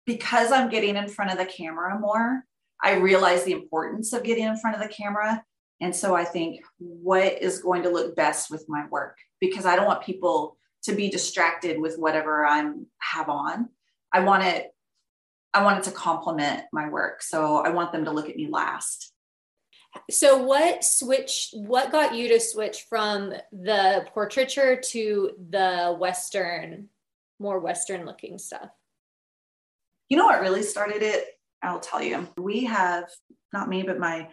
because 0.05 0.51
I'm 0.51 0.69
getting 0.69 0.95
in 0.95 1.07
front 1.07 1.31
of 1.31 1.37
the 1.37 1.45
camera 1.45 1.97
more, 1.99 2.43
I 2.81 2.95
realize 2.95 3.43
the 3.43 3.53
importance 3.53 4.11
of 4.13 4.23
getting 4.23 4.43
in 4.43 4.57
front 4.57 4.75
of 4.75 4.81
the 4.81 4.93
camera. 4.93 5.43
And 5.81 5.95
so 5.95 6.15
I 6.15 6.25
think 6.25 6.61
what 6.77 7.41
is 7.41 7.59
going 7.59 7.83
to 7.83 7.89
look 7.89 8.15
best 8.15 8.51
with 8.51 8.65
my 8.67 8.85
work 8.89 9.17
because 9.39 9.65
I 9.65 9.75
don't 9.75 9.87
want 9.87 10.03
people 10.03 10.57
to 10.83 10.93
be 10.93 11.09
distracted 11.09 11.79
with 11.79 11.97
whatever 11.97 12.45
I'm 12.45 12.87
have 12.99 13.29
on. 13.29 13.69
I 14.11 14.21
want 14.21 14.43
it 14.43 14.69
I 15.53 15.63
want 15.63 15.77
it 15.77 15.83
to 15.83 15.91
complement 15.91 16.63
my 16.73 16.89
work. 16.89 17.21
So 17.21 17.57
I 17.57 17.69
want 17.69 17.91
them 17.91 18.05
to 18.05 18.11
look 18.11 18.27
at 18.27 18.35
me 18.35 18.47
last. 18.47 19.13
So 20.09 20.37
what 20.37 20.83
switch 20.83 21.49
what 21.53 21.91
got 21.91 22.15
you 22.15 22.27
to 22.29 22.39
switch 22.39 22.85
from 22.89 23.33
the 23.51 24.07
portraiture 24.13 24.75
to 24.75 25.31
the 25.49 25.95
western 25.99 26.89
more 27.39 27.59
western 27.59 28.05
looking 28.05 28.37
stuff? 28.37 28.69
You 30.13 30.17
know 30.17 30.25
what 30.25 30.41
really 30.41 30.61
started 30.61 31.01
it? 31.01 31.25
I'll 31.63 31.79
tell 31.79 31.99
you. 31.99 32.27
We 32.37 32.65
have 32.65 33.09
not 33.51 33.67
me, 33.67 33.81
but 33.81 33.97
my 33.97 34.29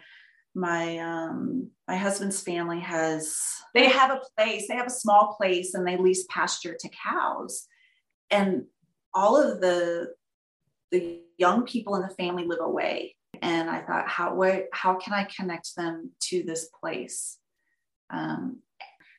my 0.54 0.98
um 0.98 1.70
my 1.88 1.96
husband's 1.96 2.42
family 2.42 2.80
has 2.80 3.34
they 3.72 3.88
have 3.88 4.10
a 4.10 4.20
place 4.36 4.68
they 4.68 4.74
have 4.74 4.88
a 4.88 4.90
small 4.90 5.36
place 5.38 5.72
and 5.72 5.86
they 5.86 5.96
lease 5.96 6.26
pasture 6.28 6.76
to 6.78 6.90
cows 6.90 7.66
and 8.30 8.64
all 9.14 9.40
of 9.40 9.62
the 9.62 10.08
the 10.90 11.22
young 11.38 11.64
people 11.64 11.94
in 11.94 12.02
the 12.02 12.14
family 12.14 12.44
live 12.44 12.60
away 12.60 13.14
and 13.40 13.70
i 13.70 13.80
thought 13.80 14.08
how 14.08 14.34
what 14.34 14.66
how 14.72 14.94
can 14.96 15.14
i 15.14 15.26
connect 15.34 15.76
them 15.76 16.10
to 16.20 16.42
this 16.42 16.68
place 16.80 17.38
um, 18.10 18.58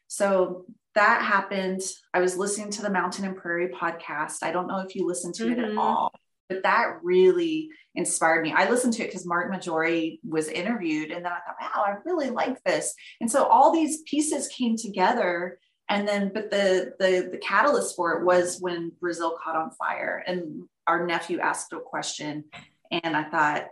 so 0.08 0.65
that 0.95 1.24
happened 1.24 1.82
i 2.13 2.19
was 2.19 2.36
listening 2.36 2.69
to 2.69 2.82
the 2.82 2.89
mountain 2.89 3.24
and 3.24 3.38
prairie 3.38 3.69
podcast 3.69 4.43
i 4.43 4.52
don't 4.52 4.67
know 4.67 4.80
if 4.80 4.97
you 4.97 5.08
listen 5.08 5.32
to 5.32 5.43
mm-hmm. 5.45 5.54
it 5.54 5.60
at 5.60 5.69
mm-hmm. 5.69 5.80
all 5.80 6.12
but 6.51 6.63
that 6.63 6.97
really 7.01 7.69
inspired 7.95 8.43
me. 8.43 8.53
I 8.53 8.69
listened 8.69 8.93
to 8.93 9.03
it 9.03 9.07
because 9.07 9.25
Mark 9.25 9.51
Maggiori 9.51 10.19
was 10.27 10.47
interviewed, 10.47 11.11
and 11.11 11.23
then 11.23 11.31
I 11.31 11.39
thought, 11.39 11.55
wow, 11.61 11.83
I 11.85 11.95
really 12.05 12.29
like 12.29 12.61
this. 12.63 12.93
And 13.19 13.31
so 13.31 13.45
all 13.45 13.71
these 13.71 14.01
pieces 14.03 14.47
came 14.49 14.75
together. 14.75 15.59
And 15.89 16.07
then, 16.07 16.31
but 16.33 16.51
the 16.51 16.93
the 16.99 17.29
the 17.31 17.37
catalyst 17.37 17.95
for 17.95 18.13
it 18.13 18.25
was 18.25 18.59
when 18.61 18.91
Brazil 18.99 19.37
caught 19.43 19.57
on 19.57 19.71
fire, 19.71 20.23
and 20.25 20.63
our 20.87 21.05
nephew 21.05 21.39
asked 21.39 21.73
a 21.73 21.79
question, 21.79 22.45
and 22.91 23.15
I 23.15 23.23
thought, 23.23 23.67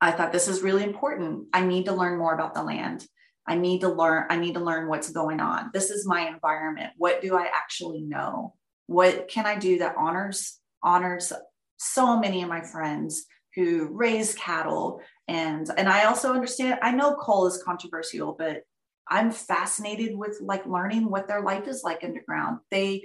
I 0.00 0.12
thought 0.12 0.32
this 0.32 0.48
is 0.48 0.62
really 0.62 0.84
important. 0.84 1.48
I 1.52 1.64
need 1.64 1.86
to 1.86 1.94
learn 1.94 2.18
more 2.18 2.34
about 2.34 2.54
the 2.54 2.62
land. 2.62 3.06
I 3.46 3.56
need 3.56 3.80
to 3.80 3.88
learn. 3.88 4.26
I 4.30 4.36
need 4.36 4.54
to 4.54 4.60
learn 4.60 4.88
what's 4.88 5.10
going 5.10 5.40
on. 5.40 5.70
This 5.74 5.90
is 5.90 6.06
my 6.06 6.28
environment. 6.28 6.92
What 6.96 7.20
do 7.20 7.36
I 7.36 7.48
actually 7.54 8.00
know? 8.02 8.54
What 8.86 9.28
can 9.28 9.44
I 9.46 9.56
do 9.56 9.78
that 9.78 9.96
honors 9.98 10.59
honors 10.82 11.32
so 11.78 12.18
many 12.18 12.42
of 12.42 12.48
my 12.48 12.60
friends 12.60 13.26
who 13.54 13.88
raise 13.90 14.34
cattle. 14.34 15.00
And 15.28 15.68
and 15.76 15.88
i 15.88 16.04
also 16.04 16.32
understand 16.32 16.80
i 16.82 16.90
know 16.90 17.14
coal 17.14 17.46
is 17.46 17.62
controversial 17.62 18.34
but 18.36 18.62
i'm 19.08 19.30
fascinated 19.30 20.16
with 20.16 20.38
like 20.42 20.66
learning 20.66 21.08
what 21.08 21.28
their 21.28 21.42
life 21.42 21.68
is 21.68 21.82
like 21.84 22.04
underground. 22.04 22.58
They 22.70 23.04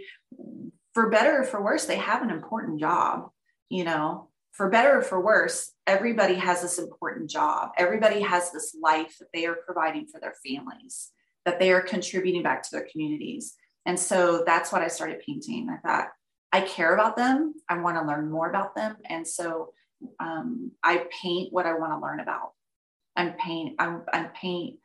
for 0.94 1.10
better 1.10 1.42
or 1.42 1.44
for 1.44 1.64
worse 1.64 1.86
they 1.86 1.98
have 1.98 2.22
an 2.24 2.32
important 2.32 2.80
job 2.80 3.30
you 3.70 3.84
know? 3.84 4.30
For 4.52 4.70
better 4.70 5.00
or 5.00 5.02
for 5.02 5.20
worse 5.22 5.74
everybody 5.86 6.36
has 6.36 6.62
this 6.62 6.80
important 6.80 7.30
job. 7.30 7.72
Everybody 7.78 8.22
has 8.22 8.52
this 8.52 8.76
life 8.82 9.18
that 9.20 9.28
they 9.34 9.46
are 9.46 9.58
providing 9.66 10.08
for 10.08 10.20
their 10.20 10.36
families 10.46 11.12
that 11.46 11.60
they 11.60 11.72
are 11.72 11.82
contributing 11.82 12.44
back 12.44 12.64
to 12.64 12.70
their 12.72 12.88
communities. 12.92 13.54
And 13.86 14.00
so 14.00 14.44
that's 14.46 14.72
what 14.72 14.82
i 14.82 14.88
started 14.88 15.22
painting. 15.26 15.70
I 15.70 15.78
thought 15.88 16.08
I 16.56 16.62
care 16.62 16.94
about 16.94 17.18
them. 17.18 17.54
I 17.68 17.78
want 17.80 17.98
to 17.98 18.08
learn 18.08 18.32
more 18.32 18.50
about 18.50 18.76
them. 18.76 18.96
And 19.10 19.28
so 19.28 19.74
um, 20.22 20.72
I 20.82 21.06
paint 21.22 21.52
what 21.52 21.66
I 21.66 21.74
want 21.74 21.92
to 21.92 22.00
learn 22.00 22.22
about. 22.22 22.54
I'm 23.18 23.34
paint, 23.34 23.76
I'm, 23.78 24.04
I'm 24.14 24.30
paint 24.30 24.80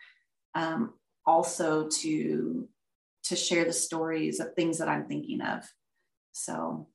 um, 0.56 0.94
also 1.24 1.86
to 2.00 2.68
to 3.22 3.36
share 3.36 3.64
the 3.64 3.72
stories 3.72 4.40
of 4.40 4.54
things 4.54 4.78
that 4.78 4.88
I'm 4.88 5.06
thinking 5.06 5.42
of. 5.42 5.62
So 6.32 6.88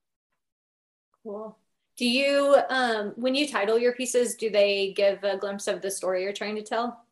cool. 1.23 1.57
Do 1.95 2.05
you 2.05 2.57
um 2.69 3.13
when 3.15 3.33
you 3.33 3.47
title 3.47 3.79
your 3.79 3.93
pieces, 3.93 4.35
do 4.35 4.49
they 4.49 4.91
give 4.91 5.23
a 5.23 5.37
glimpse 5.37 5.67
of 5.67 5.81
the 5.81 5.91
story 5.91 6.23
you're 6.23 6.33
trying 6.33 6.55
to 6.55 6.63
tell? 6.63 7.05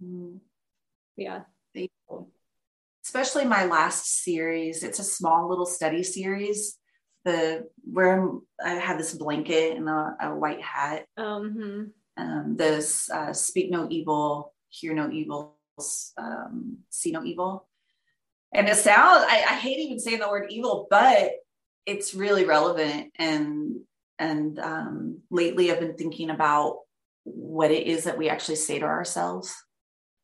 Mm. 0.00 0.38
Yeah. 1.16 1.40
They 1.74 1.90
especially 3.06 3.44
my 3.44 3.64
last 3.66 4.24
series. 4.24 4.82
It's 4.82 4.98
a 4.98 5.04
small 5.04 5.48
little 5.48 5.64
study 5.64 6.02
series. 6.02 6.76
The 7.24 7.68
where 7.84 8.30
I 8.62 8.70
have 8.70 8.98
this 8.98 9.14
blanket 9.14 9.76
and 9.76 9.88
a, 9.88 10.16
a 10.20 10.34
white 10.34 10.60
hat. 10.60 11.06
Um, 11.16 11.92
um, 12.16 12.56
this 12.56 13.08
uh, 13.10 13.32
speak 13.32 13.70
no 13.70 13.86
evil, 13.90 14.52
hear 14.68 14.92
no 14.92 15.08
evil, 15.10 15.56
um, 16.18 16.78
see 16.90 17.12
no 17.12 17.22
evil. 17.22 17.68
And 18.52 18.68
it 18.68 18.76
sounds 18.76 19.24
I, 19.28 19.44
I 19.50 19.54
hate 19.54 19.78
even 19.78 20.00
saying 20.00 20.18
the 20.18 20.28
word 20.28 20.46
evil, 20.50 20.88
but 20.90 21.30
it's 21.84 22.14
really 22.14 22.44
relevant. 22.44 23.12
And 23.16 23.80
and 24.18 24.58
um, 24.58 25.18
lately, 25.30 25.70
I've 25.70 25.80
been 25.80 25.96
thinking 25.96 26.30
about 26.30 26.78
what 27.22 27.70
it 27.70 27.86
is 27.86 28.04
that 28.04 28.18
we 28.18 28.28
actually 28.28 28.56
say 28.56 28.80
to 28.80 28.86
ourselves. 28.86 29.54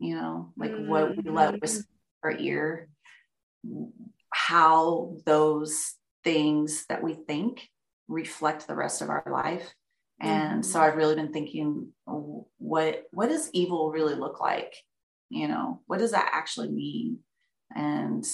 You 0.01 0.17
know, 0.17 0.53
like 0.57 0.73
mm-hmm. 0.73 0.89
what 0.89 1.17
we 1.17 1.31
let 1.31 1.61
whisper 1.61 1.87
our 2.23 2.33
ear, 2.33 2.89
how 4.33 5.17
those 5.27 5.95
things 6.25 6.87
that 6.89 7.03
we 7.03 7.15
think 7.15 7.69
reflect 8.09 8.67
the 8.67 8.77
rest 8.77 9.03
of 9.03 9.11
our 9.11 9.25
life. 9.31 9.75
And 10.21 10.63
mm-hmm. 10.63 10.63
so 10.63 10.81
I've 10.81 10.97
really 10.97 11.15
been 11.15 11.33
thinking, 11.33 11.89
what 12.59 13.05
what 13.11 13.29
does 13.29 13.51
evil 13.53 13.91
really 13.91 14.15
look 14.15 14.41
like? 14.41 14.75
You 15.31 15.49
know, 15.49 15.81
what 15.87 15.99
does 15.99 16.13
that 16.13 16.31
actually 16.33 16.71
mean? 16.71 17.19
And 17.75 18.25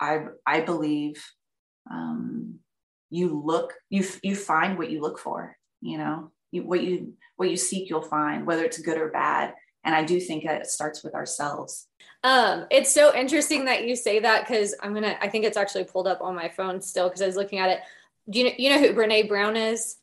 I 0.00 0.24
I 0.46 0.60
believe 0.60 1.24
um, 1.90 2.58
you 3.10 3.42
look 3.44 3.74
you 3.88 4.04
you 4.22 4.36
find 4.36 4.76
what 4.76 4.90
you 4.90 5.00
look 5.00 5.18
for. 5.18 5.56
You 5.80 5.98
know, 5.98 6.32
you, 6.50 6.62
what 6.64 6.82
you 6.82 7.14
what 7.36 7.50
you 7.50 7.56
seek, 7.56 7.88
you'll 7.88 8.02
find, 8.02 8.46
whether 8.46 8.64
it's 8.64 8.78
good 8.78 8.98
or 8.98 9.10
bad. 9.10 9.54
And 9.84 9.94
I 9.94 10.04
do 10.04 10.20
think 10.20 10.44
that 10.44 10.60
it 10.60 10.66
starts 10.68 11.02
with 11.02 11.14
ourselves. 11.14 11.88
Um, 12.24 12.66
it's 12.70 12.92
so 12.92 13.14
interesting 13.14 13.64
that 13.64 13.84
you 13.84 13.96
say 13.96 14.20
that 14.20 14.46
because 14.46 14.74
I'm 14.80 14.94
gonna. 14.94 15.16
I 15.20 15.28
think 15.28 15.44
it's 15.44 15.56
actually 15.56 15.84
pulled 15.84 16.06
up 16.06 16.20
on 16.20 16.36
my 16.36 16.48
phone 16.48 16.80
still 16.80 17.08
because 17.08 17.22
I 17.22 17.26
was 17.26 17.36
looking 17.36 17.58
at 17.58 17.70
it. 17.70 17.80
Do 18.30 18.38
you 18.38 18.44
know, 18.44 18.52
you 18.56 18.70
know 18.70 18.78
who 18.78 18.94
Brene 18.94 19.28
Brown 19.28 19.56
is? 19.56 19.96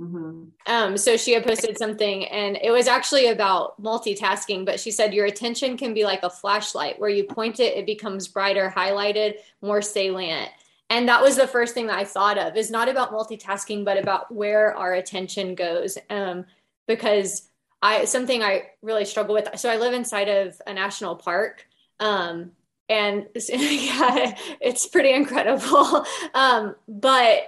Mm-hmm. 0.00 0.44
Um, 0.66 0.96
so 0.96 1.16
she 1.16 1.32
had 1.32 1.44
posted 1.44 1.78
something 1.78 2.24
and 2.24 2.58
it 2.60 2.72
was 2.72 2.88
actually 2.88 3.28
about 3.28 3.80
multitasking, 3.80 4.64
but 4.64 4.80
she 4.80 4.90
said 4.90 5.14
your 5.14 5.26
attention 5.26 5.76
can 5.76 5.94
be 5.94 6.04
like 6.04 6.22
a 6.24 6.30
flashlight 6.30 6.98
where 6.98 7.10
you 7.10 7.24
point 7.24 7.60
it, 7.60 7.76
it 7.76 7.86
becomes 7.86 8.26
brighter, 8.26 8.72
highlighted, 8.74 9.34
more 9.62 9.80
salient. 9.80 10.50
And 10.90 11.08
that 11.08 11.22
was 11.22 11.36
the 11.36 11.46
first 11.46 11.74
thing 11.74 11.86
that 11.86 11.98
I 11.98 12.04
thought 12.04 12.38
of 12.38 12.56
is 12.56 12.70
not 12.70 12.88
about 12.88 13.12
multitasking, 13.12 13.84
but 13.84 13.96
about 13.96 14.34
where 14.34 14.76
our 14.76 14.94
attention 14.94 15.54
goes. 15.54 15.96
Um, 16.10 16.44
because 16.86 17.48
I 17.84 18.06
something 18.06 18.42
I 18.42 18.70
really 18.80 19.04
struggle 19.04 19.34
with. 19.34 19.46
So 19.56 19.68
I 19.68 19.76
live 19.76 19.92
inside 19.92 20.28
of 20.30 20.60
a 20.66 20.72
national 20.72 21.16
park. 21.16 21.66
Um, 22.00 22.52
and 22.88 23.26
yeah, 23.48 24.36
it's 24.60 24.86
pretty 24.88 25.12
incredible. 25.12 26.06
Um, 26.34 26.74
but 26.88 27.42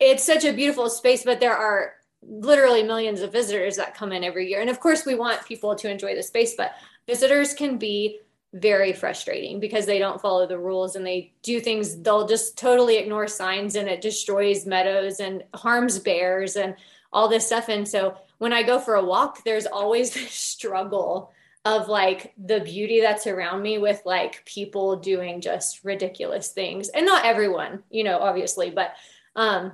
it's 0.00 0.24
such 0.24 0.44
a 0.44 0.52
beautiful 0.52 0.88
space, 0.88 1.24
but 1.24 1.40
there 1.40 1.56
are 1.56 1.94
literally 2.22 2.82
millions 2.82 3.20
of 3.20 3.32
visitors 3.32 3.76
that 3.76 3.94
come 3.94 4.12
in 4.12 4.24
every 4.24 4.48
year. 4.48 4.60
And 4.60 4.70
of 4.70 4.80
course, 4.80 5.04
we 5.04 5.14
want 5.14 5.44
people 5.46 5.74
to 5.74 5.90
enjoy 5.90 6.14
the 6.14 6.22
space, 6.22 6.54
but 6.56 6.72
visitors 7.06 7.52
can 7.52 7.78
be 7.78 8.20
very 8.54 8.92
frustrating 8.92 9.60
because 9.60 9.86
they 9.86 9.98
don't 9.98 10.20
follow 10.20 10.46
the 10.46 10.58
rules 10.58 10.94
and 10.94 11.06
they 11.06 11.32
do 11.42 11.60
things, 11.60 12.00
they'll 12.00 12.26
just 12.26 12.56
totally 12.56 12.96
ignore 12.96 13.26
signs 13.26 13.76
and 13.76 13.88
it 13.88 14.00
destroys 14.00 14.66
meadows 14.66 15.20
and 15.20 15.42
harms 15.54 15.98
bears 15.98 16.56
and 16.56 16.74
all 17.12 17.28
this 17.28 17.46
stuff. 17.46 17.68
And 17.68 17.86
so 17.86 18.16
when 18.38 18.52
I 18.52 18.62
go 18.62 18.78
for 18.78 18.94
a 18.94 19.04
walk, 19.04 19.44
there's 19.44 19.66
always 19.66 20.10
this 20.14 20.32
struggle 20.32 21.32
of 21.64 21.88
like 21.88 22.32
the 22.36 22.58
beauty 22.60 23.00
that's 23.00 23.26
around 23.28 23.62
me 23.62 23.78
with 23.78 24.02
like 24.04 24.44
people 24.44 24.96
doing 24.96 25.40
just 25.40 25.84
ridiculous 25.84 26.48
things 26.48 26.88
and 26.88 27.06
not 27.06 27.24
everyone 27.24 27.84
you 27.88 28.02
know 28.02 28.18
obviously 28.18 28.68
but 28.68 28.96
um, 29.36 29.72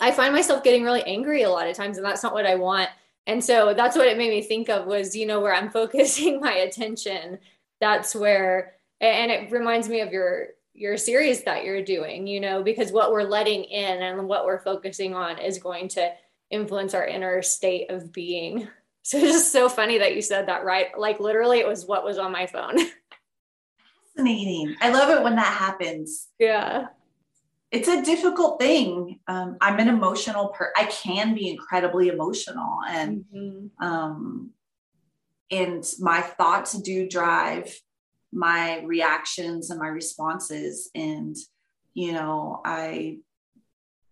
I 0.00 0.10
find 0.12 0.34
myself 0.34 0.62
getting 0.62 0.84
really 0.84 1.02
angry 1.02 1.42
a 1.42 1.50
lot 1.50 1.68
of 1.68 1.76
times, 1.76 1.96
and 1.96 2.06
that's 2.06 2.22
not 2.22 2.34
what 2.34 2.46
I 2.46 2.56
want. 2.56 2.88
And 3.26 3.42
so 3.42 3.74
that's 3.74 3.96
what 3.96 4.06
it 4.06 4.18
made 4.18 4.30
me 4.30 4.42
think 4.42 4.68
of 4.68 4.86
was, 4.86 5.16
you 5.16 5.26
know, 5.26 5.40
where 5.40 5.54
I'm 5.54 5.70
focusing 5.80 6.40
my 6.40 6.52
attention. 6.52 7.38
That's 7.80 8.14
where, 8.14 8.74
and 9.00 9.30
it 9.30 9.50
reminds 9.50 9.88
me 9.88 10.00
of 10.00 10.12
your 10.12 10.48
your 10.74 10.98
series 10.98 11.42
that 11.44 11.64
you're 11.64 11.82
doing, 11.82 12.26
you 12.26 12.38
know, 12.38 12.62
because 12.62 12.92
what 12.92 13.10
we're 13.10 13.22
letting 13.22 13.64
in 13.64 14.02
and 14.02 14.28
what 14.28 14.44
we're 14.44 14.58
focusing 14.58 15.14
on 15.14 15.38
is 15.38 15.58
going 15.58 15.88
to 15.88 16.12
influence 16.50 16.94
our 16.94 17.06
inner 17.06 17.42
state 17.42 17.90
of 17.90 18.12
being. 18.12 18.68
So 19.08 19.18
it's 19.18 19.34
just 19.34 19.52
so 19.52 19.68
funny 19.68 19.98
that 19.98 20.16
you 20.16 20.20
said 20.20 20.48
that, 20.48 20.64
right? 20.64 20.86
Like 20.98 21.20
literally, 21.20 21.60
it 21.60 21.68
was 21.68 21.86
what 21.86 22.04
was 22.04 22.18
on 22.18 22.32
my 22.32 22.48
phone. 22.48 22.76
Fascinating. 24.16 24.74
I 24.80 24.90
love 24.90 25.10
it 25.10 25.22
when 25.22 25.36
that 25.36 25.46
happens. 25.46 26.26
Yeah 26.40 26.88
it's 27.72 27.88
a 27.88 28.02
difficult 28.02 28.60
thing. 28.60 29.20
Um, 29.26 29.56
I'm 29.60 29.78
an 29.78 29.88
emotional 29.88 30.48
person. 30.48 30.72
I 30.76 30.84
can 30.84 31.34
be 31.34 31.50
incredibly 31.50 32.08
emotional, 32.08 32.78
and 32.88 33.24
mm-hmm. 33.34 33.84
um, 33.84 34.50
and 35.50 35.84
my 35.98 36.20
thoughts 36.20 36.72
do 36.72 37.08
drive 37.08 37.74
my 38.32 38.80
reactions 38.80 39.70
and 39.70 39.80
my 39.80 39.88
responses. 39.88 40.90
And 40.94 41.36
you 41.94 42.12
know, 42.12 42.60
I 42.64 43.18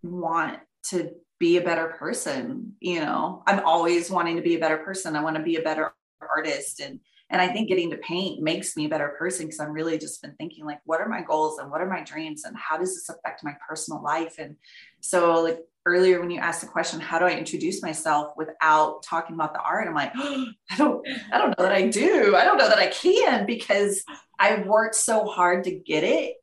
want 0.03 0.59
to 0.91 1.13
be 1.45 1.59
a 1.59 1.61
better 1.61 1.89
person. 1.99 2.73
You 2.81 3.01
know, 3.01 3.43
I'm 3.47 3.61
always 3.67 4.11
wanting 4.11 4.37
to 4.37 4.43
be 4.43 4.55
a 4.55 4.59
better 4.59 4.79
person. 4.79 5.15
I 5.15 5.23
want 5.23 5.37
to 5.37 5.43
be 5.43 5.57
a 5.57 5.63
better 5.63 5.93
artist, 6.23 6.81
and 6.81 7.01
and 7.31 7.41
i 7.41 7.49
think 7.49 7.69
getting 7.69 7.91
to 7.91 7.97
paint 7.97 8.43
makes 8.43 8.77
me 8.77 8.85
a 8.85 8.89
better 8.89 9.15
person 9.19 9.47
because 9.47 9.59
i'm 9.59 9.73
really 9.73 9.99
just 9.99 10.21
been 10.23 10.35
thinking 10.35 10.65
like 10.65 10.79
what 10.85 11.01
are 11.01 11.09
my 11.09 11.23
goals 11.23 11.59
and 11.59 11.71
what 11.71 11.81
are 11.81 11.89
my 11.89 12.03
dreams 12.05 12.45
and 12.45 12.55
how 12.57 12.77
does 12.77 12.95
this 12.95 13.09
affect 13.09 13.43
my 13.43 13.55
personal 13.67 14.03
life 14.03 14.37
and 14.39 14.57
so 15.01 15.43
like 15.43 15.59
earlier 15.87 16.21
when 16.21 16.31
you 16.31 16.39
asked 16.39 16.61
the 16.61 16.67
question 16.67 17.01
how 17.01 17.19
do 17.19 17.25
i 17.25 17.33
introduce 17.33 17.83
myself 17.83 18.35
without 18.37 19.03
talking 19.03 19.35
about 19.35 19.55
the 19.55 19.61
art 19.61 19.89
i'm 19.89 19.95
like 19.95 20.13
oh, 20.17 20.47
i 20.71 20.77
don't 20.77 21.07
i 21.33 21.39
don't 21.39 21.59
know 21.59 21.65
that 21.65 21.73
i 21.73 21.89
do 21.89 22.37
i 22.37 22.45
don't 22.45 22.59
know 22.59 22.69
that 22.69 22.79
i 22.79 22.89
can 22.89 23.47
because 23.47 24.05
i 24.39 24.61
worked 24.61 24.95
so 24.95 25.25
hard 25.25 25.65
to 25.65 25.73
get 25.73 26.05
it 26.05 26.35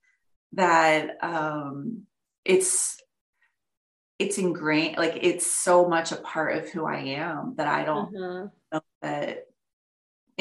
that 0.53 1.23
um 1.23 2.01
it's 2.43 3.00
it's 4.21 4.37
ingrained 4.37 4.97
like 4.97 5.17
it's 5.21 5.45
so 5.45 5.87
much 5.87 6.11
a 6.11 6.17
part 6.17 6.55
of 6.55 6.69
who 6.69 6.85
i 6.85 6.97
am 6.97 7.53
that 7.57 7.67
i 7.67 7.83
don't 7.83 8.13
mm-hmm. 8.13 8.47
know 8.71 8.81
that 9.01 9.47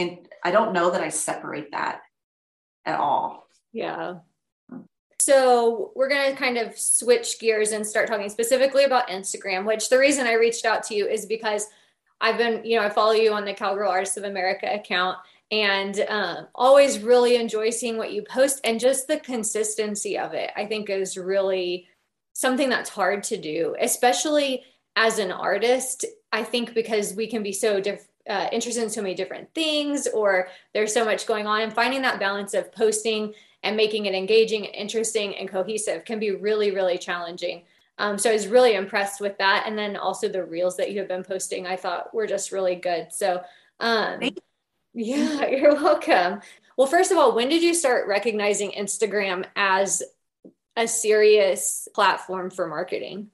and 0.01 0.29
I 0.43 0.51
don't 0.51 0.73
know 0.73 0.91
that 0.91 1.03
I 1.03 1.09
separate 1.09 1.73
that 1.73 2.01
at 2.85 2.99
all. 2.99 3.47
Yeah. 3.73 4.15
So 5.21 5.93
we're 5.95 6.09
going 6.09 6.31
to 6.31 6.37
kind 6.37 6.57
of 6.57 6.79
switch 6.79 7.39
gears 7.39 7.73
and 7.73 7.87
start 7.87 8.09
talking 8.09 8.31
specifically 8.31 8.85
about 8.85 9.09
Instagram, 9.09 9.67
which 9.67 9.91
the 9.91 9.99
reason 9.99 10.27
I 10.27 10.35
reached 10.35 10.65
out 10.65 10.83
to 10.85 10.95
you 10.95 11.07
is 11.07 11.27
because 11.27 11.67
I've 12.21 12.39
been, 12.39 12.65
you 12.65 12.79
know, 12.79 12.87
I 12.87 12.91
follow 12.91 13.13
you 13.13 13.33
on 13.35 13.45
the 13.45 13.53
Cowgirl 13.53 13.91
Artists 13.91 14.17
of 14.17 14.25
America 14.25 14.73
account 14.73 15.19
and 15.51 16.01
um, 16.09 16.47
always 16.55 17.01
really 17.01 17.37
enjoy 17.37 17.71
seeing 17.71 17.99
what 17.99 18.13
you 18.13 18.23
post 18.23 18.61
and 18.65 18.81
just 18.81 19.09
the 19.09 19.19
consistency 19.19 20.17
of 20.17 20.33
it. 20.33 20.51
I 20.57 20.65
think 20.65 20.89
is 20.89 21.19
really 21.19 21.87
something 22.33 22.69
that's 22.69 22.91
hard 22.91 23.23
to 23.25 23.37
do, 23.37 23.77
especially 23.81 24.65
as 24.97 25.19
an 25.19 25.31
artist. 25.33 26.05
I 26.33 26.45
think 26.45 26.75
because 26.75 27.15
we 27.15 27.27
can 27.27 27.43
be 27.43 27.53
so 27.53 27.81
diff- 27.81 28.09
uh, 28.29 28.49
interested 28.53 28.83
in 28.83 28.91
so 28.91 29.03
many 29.03 29.15
different 29.15 29.53
things 29.55 30.07
or 30.07 30.49
there's 30.75 30.93
so 30.93 31.05
much 31.05 31.27
going 31.27 31.47
on 31.47 31.63
and 31.63 31.73
finding 31.73 32.03
that 32.03 32.21
balance 32.21 32.55
of 32.55 32.71
posting 32.73 33.35
and 33.63 33.77
making 33.77 34.07
it 34.07 34.15
engaging 34.15 34.67
and 34.67 34.75
interesting 34.75 35.35
and 35.37 35.49
cohesive 35.49 36.05
can 36.05 36.19
be 36.19 36.31
really 36.31 36.71
really 36.71 36.99
challenging. 36.99 37.63
Um, 37.99 38.17
so 38.19 38.31
i 38.31 38.33
was 38.33 38.47
really 38.47 38.75
impressed 38.75 39.21
with 39.21 39.37
that 39.39 39.65
and 39.67 39.77
then 39.77 39.97
also 39.97 40.29
the 40.29 40.45
reels 40.45 40.77
that 40.77 40.91
you 40.91 40.99
have 41.01 41.09
been 41.09 41.25
posting 41.25 41.67
i 41.67 41.77
thought 41.77 42.15
were 42.15 42.27
just 42.27 42.53
really 42.53 42.77
good. 42.77 43.13
So 43.13 43.43
um, 43.81 44.21
yeah 44.95 45.47
you're 45.51 45.75
welcome. 45.75 46.41
Well 46.77 46.87
first 46.87 47.11
of 47.11 47.19
all 47.19 47.35
when 47.35 47.49
did 47.49 47.63
you 47.63 47.75
start 47.75 48.07
recognizing 48.07 48.73
instagram 48.73 49.45
as 49.57 50.03
a 50.81 50.89
serious 50.89 51.87
platform 51.95 52.51
for 52.51 52.67
marketing 52.67 53.31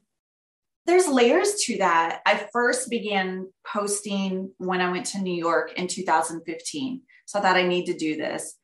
there's 0.87 1.09
layers 1.09 1.55
to 1.65 1.79
that. 1.79 2.21
I 2.25 2.47
first 2.53 2.89
began 2.89 3.53
posting 3.67 4.53
when 4.59 4.81
I 4.81 4.91
went 4.91 5.07
to 5.07 5.21
New 5.21 5.35
York 5.35 5.73
in 5.77 5.89
2015. 5.89 7.03
So 7.27 7.39
I 7.39 7.43
thought 7.43 7.57
I 7.57 7.67
need 7.67 7.87
to 7.87 7.97
do 7.97 8.17
this. 8.17 8.57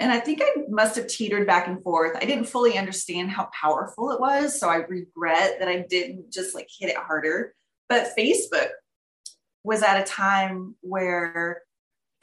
and 0.00 0.10
I 0.10 0.18
think 0.18 0.40
I 0.42 0.62
must 0.68 0.96
have 0.96 1.06
teetered 1.06 1.46
back 1.46 1.68
and 1.68 1.82
forth. 1.82 2.16
I 2.16 2.24
didn't 2.24 2.46
fully 2.46 2.78
understand 2.78 3.30
how 3.30 3.50
powerful 3.52 4.10
it 4.10 4.20
was. 4.20 4.58
So 4.58 4.68
I 4.68 4.76
regret 4.76 5.58
that 5.58 5.68
I 5.68 5.84
didn't 5.88 6.32
just 6.32 6.54
like 6.54 6.68
hit 6.78 6.88
it 6.88 6.96
harder. 6.96 7.54
But 7.88 8.16
Facebook 8.18 8.68
was 9.62 9.82
at 9.82 10.00
a 10.00 10.04
time 10.04 10.74
where 10.80 11.62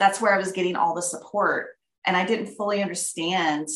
that's 0.00 0.20
where 0.20 0.34
I 0.34 0.38
was 0.38 0.52
getting 0.52 0.76
all 0.76 0.94
the 0.94 1.02
support. 1.02 1.68
And 2.04 2.16
I 2.16 2.26
didn't 2.26 2.56
fully 2.56 2.82
understand. 2.82 3.68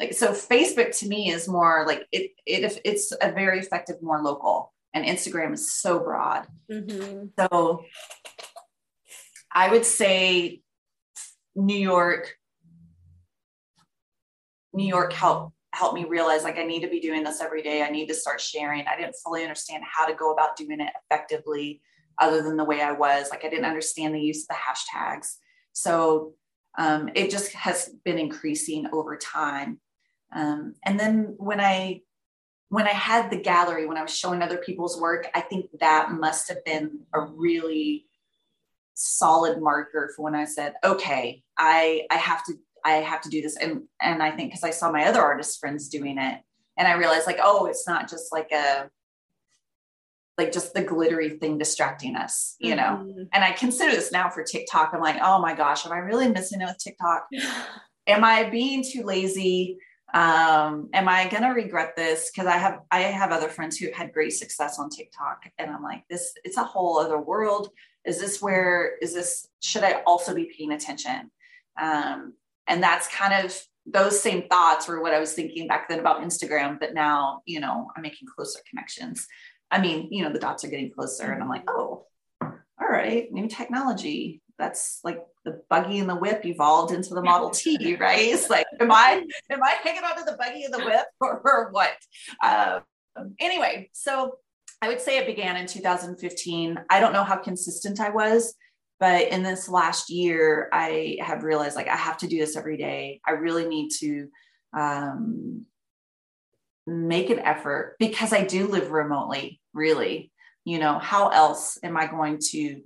Like, 0.00 0.14
so 0.14 0.32
Facebook 0.32 0.96
to 1.00 1.08
me 1.08 1.30
is 1.30 1.46
more 1.46 1.84
like 1.86 2.06
it, 2.10 2.32
it 2.46 2.80
it's 2.86 3.12
a 3.20 3.30
very 3.32 3.58
effective, 3.58 4.02
more 4.02 4.22
local, 4.22 4.72
and 4.94 5.04
Instagram 5.04 5.52
is 5.52 5.72
so 5.72 6.00
broad. 6.00 6.46
Mm-hmm. 6.72 7.26
So 7.38 7.84
I 9.52 9.70
would 9.70 9.84
say 9.84 10.62
New 11.54 11.76
York, 11.76 12.34
New 14.72 14.86
York 14.86 15.12
helped 15.12 15.54
helped 15.72 15.94
me 15.94 16.04
realize 16.04 16.44
like 16.44 16.58
I 16.58 16.64
need 16.64 16.80
to 16.80 16.88
be 16.88 17.00
doing 17.00 17.22
this 17.22 17.40
every 17.40 17.62
day. 17.62 17.82
I 17.82 17.90
need 17.90 18.06
to 18.08 18.14
start 18.14 18.40
sharing. 18.40 18.86
I 18.86 18.96
didn't 18.96 19.16
fully 19.22 19.42
understand 19.42 19.84
how 19.86 20.06
to 20.06 20.14
go 20.14 20.32
about 20.32 20.56
doing 20.56 20.80
it 20.80 20.92
effectively 21.04 21.82
other 22.18 22.42
than 22.42 22.56
the 22.56 22.64
way 22.64 22.80
I 22.80 22.92
was. 22.92 23.28
Like 23.30 23.44
I 23.44 23.50
didn't 23.50 23.66
understand 23.66 24.14
the 24.14 24.20
use 24.20 24.44
of 24.44 24.48
the 24.48 24.54
hashtags. 24.54 25.36
So 25.72 26.34
um, 26.78 27.10
it 27.14 27.30
just 27.30 27.52
has 27.52 27.90
been 28.04 28.18
increasing 28.18 28.86
over 28.92 29.16
time. 29.16 29.78
Um, 30.32 30.74
and 30.84 30.98
then 30.98 31.34
when 31.38 31.60
I 31.60 32.02
when 32.68 32.86
I 32.86 32.92
had 32.92 33.30
the 33.30 33.36
gallery, 33.36 33.86
when 33.86 33.96
I 33.96 34.02
was 34.02 34.16
showing 34.16 34.42
other 34.42 34.58
people's 34.58 35.00
work, 35.00 35.28
I 35.34 35.40
think 35.40 35.66
that 35.80 36.12
must 36.12 36.48
have 36.48 36.64
been 36.64 37.00
a 37.12 37.20
really 37.20 38.06
solid 38.94 39.60
marker 39.60 40.12
for 40.14 40.22
when 40.22 40.36
I 40.36 40.44
said, 40.44 40.74
okay, 40.84 41.42
I 41.58 42.06
I 42.10 42.16
have 42.16 42.44
to 42.44 42.54
I 42.84 42.92
have 42.92 43.22
to 43.22 43.28
do 43.28 43.42
this. 43.42 43.56
And 43.56 43.82
and 44.00 44.22
I 44.22 44.30
think 44.30 44.50
because 44.50 44.64
I 44.64 44.70
saw 44.70 44.92
my 44.92 45.06
other 45.06 45.20
artist 45.20 45.58
friends 45.58 45.88
doing 45.88 46.18
it, 46.18 46.40
and 46.76 46.88
I 46.88 46.92
realized 46.92 47.26
like, 47.26 47.40
oh, 47.42 47.66
it's 47.66 47.88
not 47.88 48.08
just 48.08 48.32
like 48.32 48.52
a 48.52 48.88
like 50.38 50.52
just 50.52 50.72
the 50.72 50.82
glittery 50.82 51.30
thing 51.30 51.58
distracting 51.58 52.16
us, 52.16 52.56
you 52.58 52.74
know. 52.74 53.02
Mm-hmm. 53.02 53.22
And 53.32 53.44
I 53.44 53.52
consider 53.52 53.92
this 53.92 54.10
now 54.10 54.30
for 54.30 54.42
TikTok. 54.42 54.92
I'm 54.94 55.00
like, 55.00 55.18
oh 55.22 55.38
my 55.40 55.54
gosh, 55.54 55.84
am 55.84 55.92
I 55.92 55.98
really 55.98 56.28
missing 56.28 56.60
it 56.60 56.64
with 56.64 56.78
TikTok? 56.78 57.26
am 58.06 58.24
I 58.24 58.48
being 58.48 58.82
too 58.82 59.02
lazy? 59.02 59.76
Um, 60.12 60.88
am 60.92 61.08
I 61.08 61.28
gonna 61.28 61.54
regret 61.54 61.94
this? 61.96 62.30
Because 62.30 62.46
I 62.46 62.56
have 62.56 62.80
I 62.90 63.00
have 63.00 63.30
other 63.30 63.48
friends 63.48 63.76
who 63.76 63.86
have 63.86 63.94
had 63.94 64.12
great 64.12 64.32
success 64.32 64.78
on 64.78 64.90
TikTok, 64.90 65.44
and 65.58 65.70
I'm 65.70 65.82
like, 65.82 66.04
this 66.10 66.34
it's 66.44 66.56
a 66.56 66.64
whole 66.64 66.98
other 66.98 67.20
world. 67.20 67.70
Is 68.04 68.18
this 68.18 68.40
where 68.40 68.96
is 69.02 69.14
this? 69.14 69.46
Should 69.60 69.84
I 69.84 70.02
also 70.06 70.34
be 70.34 70.52
paying 70.56 70.72
attention? 70.72 71.30
Um, 71.80 72.34
and 72.66 72.82
that's 72.82 73.08
kind 73.08 73.44
of 73.44 73.56
those 73.86 74.20
same 74.20 74.48
thoughts 74.48 74.88
were 74.88 75.02
what 75.02 75.14
I 75.14 75.20
was 75.20 75.32
thinking 75.32 75.66
back 75.66 75.88
then 75.88 76.00
about 76.00 76.22
Instagram, 76.22 76.78
but 76.78 76.94
now, 76.94 77.42
you 77.46 77.60
know, 77.60 77.90
I'm 77.96 78.02
making 78.02 78.28
closer 78.34 78.60
connections. 78.68 79.26
I 79.70 79.80
mean, 79.80 80.08
you 80.10 80.22
know, 80.22 80.32
the 80.32 80.38
dots 80.38 80.64
are 80.64 80.68
getting 80.68 80.90
closer 80.90 81.32
and 81.32 81.42
I'm 81.42 81.48
like, 81.48 81.64
oh, 81.68 82.06
all 82.42 82.88
right, 82.88 83.30
new 83.32 83.48
technology. 83.48 84.42
That's 84.60 85.00
like 85.02 85.20
the 85.44 85.62
buggy 85.68 85.98
and 85.98 86.08
the 86.08 86.14
whip 86.14 86.44
evolved 86.44 86.92
into 86.92 87.14
the 87.14 87.22
Model 87.22 87.50
T, 87.50 87.96
right? 87.96 88.20
It's 88.20 88.48
like, 88.48 88.66
am 88.78 88.92
I 88.92 89.26
am 89.50 89.62
I 89.62 89.76
hanging 89.82 90.04
onto 90.04 90.24
the 90.24 90.36
buggy 90.36 90.64
and 90.64 90.74
the 90.74 90.84
whip 90.84 91.06
or, 91.20 91.40
or 91.44 91.70
what? 91.72 91.92
Uh, 92.42 92.80
anyway, 93.40 93.90
so 93.92 94.36
I 94.80 94.88
would 94.88 95.00
say 95.00 95.18
it 95.18 95.26
began 95.26 95.56
in 95.56 95.66
2015. 95.66 96.78
I 96.88 97.00
don't 97.00 97.12
know 97.12 97.24
how 97.24 97.36
consistent 97.36 98.00
I 98.00 98.10
was 98.10 98.54
but 99.00 99.28
in 99.28 99.42
this 99.42 99.68
last 99.68 100.10
year 100.10 100.68
i 100.72 101.16
have 101.20 101.42
realized 101.42 101.74
like 101.74 101.88
i 101.88 101.96
have 101.96 102.18
to 102.18 102.28
do 102.28 102.38
this 102.38 102.56
every 102.56 102.76
day 102.76 103.20
i 103.26 103.32
really 103.32 103.66
need 103.66 103.88
to 103.88 104.28
um, 104.72 105.64
make 106.86 107.30
an 107.30 107.40
effort 107.40 107.96
because 107.98 108.32
i 108.32 108.44
do 108.44 108.68
live 108.68 108.92
remotely 108.92 109.60
really 109.72 110.30
you 110.64 110.78
know 110.78 110.98
how 110.98 111.28
else 111.28 111.78
am 111.82 111.96
i 111.96 112.06
going 112.06 112.38
to 112.38 112.80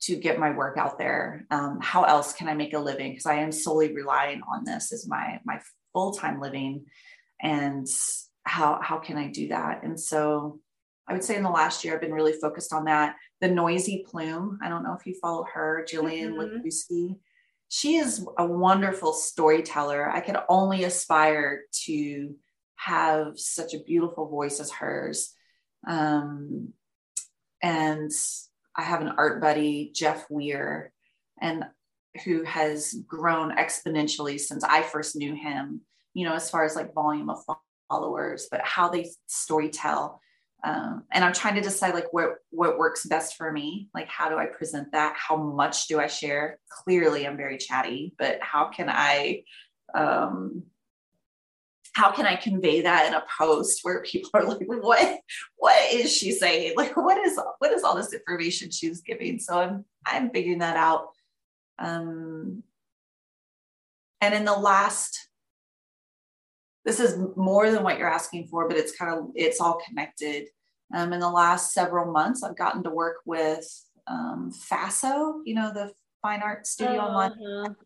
to 0.00 0.16
get 0.16 0.38
my 0.38 0.50
work 0.50 0.76
out 0.78 0.98
there 0.98 1.46
um, 1.50 1.78
how 1.80 2.04
else 2.04 2.32
can 2.32 2.48
i 2.48 2.54
make 2.54 2.74
a 2.74 2.78
living 2.78 3.12
because 3.12 3.26
i 3.26 3.34
am 3.34 3.52
solely 3.52 3.92
relying 3.92 4.40
on 4.52 4.64
this 4.64 4.92
as 4.92 5.06
my 5.06 5.40
my 5.44 5.60
full-time 5.92 6.40
living 6.40 6.84
and 7.40 7.86
how 8.44 8.78
how 8.82 8.98
can 8.98 9.16
i 9.16 9.28
do 9.28 9.48
that 9.48 9.82
and 9.82 9.98
so 9.98 10.60
I 11.10 11.12
would 11.12 11.24
say 11.24 11.34
in 11.36 11.42
the 11.42 11.50
last 11.50 11.84
year, 11.84 11.94
I've 11.94 12.00
been 12.00 12.12
really 12.12 12.34
focused 12.34 12.72
on 12.72 12.84
that. 12.84 13.16
The 13.40 13.48
Noisy 13.48 14.06
Plume, 14.08 14.60
I 14.62 14.68
don't 14.68 14.84
know 14.84 14.96
if 14.96 15.04
you 15.06 15.16
follow 15.20 15.44
her, 15.52 15.84
Jillian 15.90 16.34
mm 16.34 17.16
She 17.68 17.96
is 17.96 18.24
a 18.38 18.46
wonderful 18.46 19.12
storyteller. 19.12 20.08
I 20.08 20.20
could 20.20 20.36
only 20.48 20.84
aspire 20.84 21.62
to 21.86 22.36
have 22.76 23.40
such 23.40 23.74
a 23.74 23.82
beautiful 23.82 24.28
voice 24.28 24.60
as 24.60 24.70
hers. 24.70 25.34
Um, 25.84 26.74
and 27.60 28.12
I 28.76 28.82
have 28.82 29.00
an 29.00 29.14
art 29.16 29.40
buddy, 29.40 29.90
Jeff 29.94 30.26
Weir, 30.30 30.92
and 31.40 31.64
who 32.24 32.44
has 32.44 32.94
grown 33.06 33.56
exponentially 33.56 34.38
since 34.38 34.64
I 34.64 34.82
first 34.82 35.16
knew 35.16 35.34
him, 35.34 35.82
you 36.14 36.26
know, 36.26 36.34
as 36.34 36.50
far 36.50 36.64
as 36.64 36.76
like 36.76 36.94
volume 36.94 37.30
of 37.30 37.44
followers, 37.88 38.48
but 38.50 38.60
how 38.62 38.88
they 38.88 39.10
story 39.26 39.68
tell. 39.68 40.20
Um, 40.62 41.04
and 41.10 41.24
i'm 41.24 41.32
trying 41.32 41.54
to 41.54 41.62
decide 41.62 41.94
like 41.94 42.12
what 42.12 42.34
what 42.50 42.76
works 42.76 43.06
best 43.06 43.36
for 43.36 43.50
me. 43.50 43.88
Like 43.94 44.08
how 44.08 44.28
do 44.28 44.36
i 44.36 44.44
present 44.44 44.92
that? 44.92 45.16
How 45.16 45.36
much 45.36 45.88
do 45.88 45.98
i 45.98 46.06
share? 46.06 46.58
Clearly 46.68 47.26
i'm 47.26 47.38
very 47.38 47.56
chatty 47.56 48.14
but 48.18 48.38
how 48.42 48.68
can 48.68 48.90
i 48.90 49.42
um, 49.94 50.64
how 51.94 52.10
can 52.10 52.26
i 52.26 52.36
convey 52.36 52.80
that 52.80 53.06
in 53.06 53.14
a 53.14 53.24
post 53.38 53.80
where 53.82 54.02
people 54.02 54.30
are 54.34 54.44
like 54.44 54.66
what 54.66 55.18
what 55.56 55.92
is 55.92 56.14
she 56.14 56.32
saying 56.32 56.74
like 56.76 56.96
what 56.96 57.18
is 57.18 57.38
what 57.58 57.72
is 57.72 57.82
all 57.82 57.96
this 57.96 58.12
information 58.12 58.70
she's 58.70 59.00
giving 59.00 59.38
so 59.38 59.58
i'm 59.58 59.84
i'm 60.06 60.30
figuring 60.30 60.58
that 60.58 60.76
out 60.76 61.08
um 61.78 62.62
and 64.20 64.34
in 64.34 64.44
the 64.44 64.52
last 64.52 65.30
this 66.84 67.00
is 67.00 67.18
more 67.36 67.70
than 67.70 67.82
what 67.82 67.98
you're 67.98 68.12
asking 68.12 68.46
for, 68.48 68.66
but 68.66 68.76
it's 68.76 68.96
kind 68.96 69.12
of 69.12 69.30
it's 69.34 69.60
all 69.60 69.80
connected. 69.86 70.48
Um, 70.94 71.12
in 71.12 71.20
the 71.20 71.30
last 71.30 71.72
several 71.72 72.10
months, 72.10 72.42
I've 72.42 72.56
gotten 72.56 72.82
to 72.82 72.90
work 72.90 73.18
with 73.24 73.64
um, 74.06 74.50
FASO, 74.68 75.40
you 75.44 75.54
know, 75.54 75.72
the 75.72 75.92
Fine 76.22 76.42
Art 76.42 76.66
Studio 76.66 76.98
uh-huh. 76.98 77.06
online. 77.06 77.76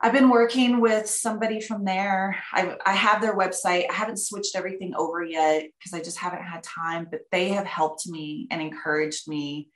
I've 0.00 0.12
been 0.12 0.30
working 0.30 0.80
with 0.80 1.08
somebody 1.08 1.60
from 1.60 1.84
there. 1.84 2.36
I, 2.52 2.76
I 2.86 2.92
have 2.92 3.20
their 3.20 3.36
website. 3.36 3.86
I 3.90 3.94
haven't 3.94 4.18
switched 4.18 4.54
everything 4.54 4.94
over 4.96 5.24
yet 5.24 5.64
because 5.78 5.92
I 5.92 6.02
just 6.02 6.18
haven't 6.18 6.44
had 6.44 6.62
time, 6.62 7.08
but 7.10 7.22
they 7.32 7.48
have 7.48 7.66
helped 7.66 8.06
me 8.06 8.46
and 8.50 8.62
encouraged 8.62 9.26
me 9.26 9.70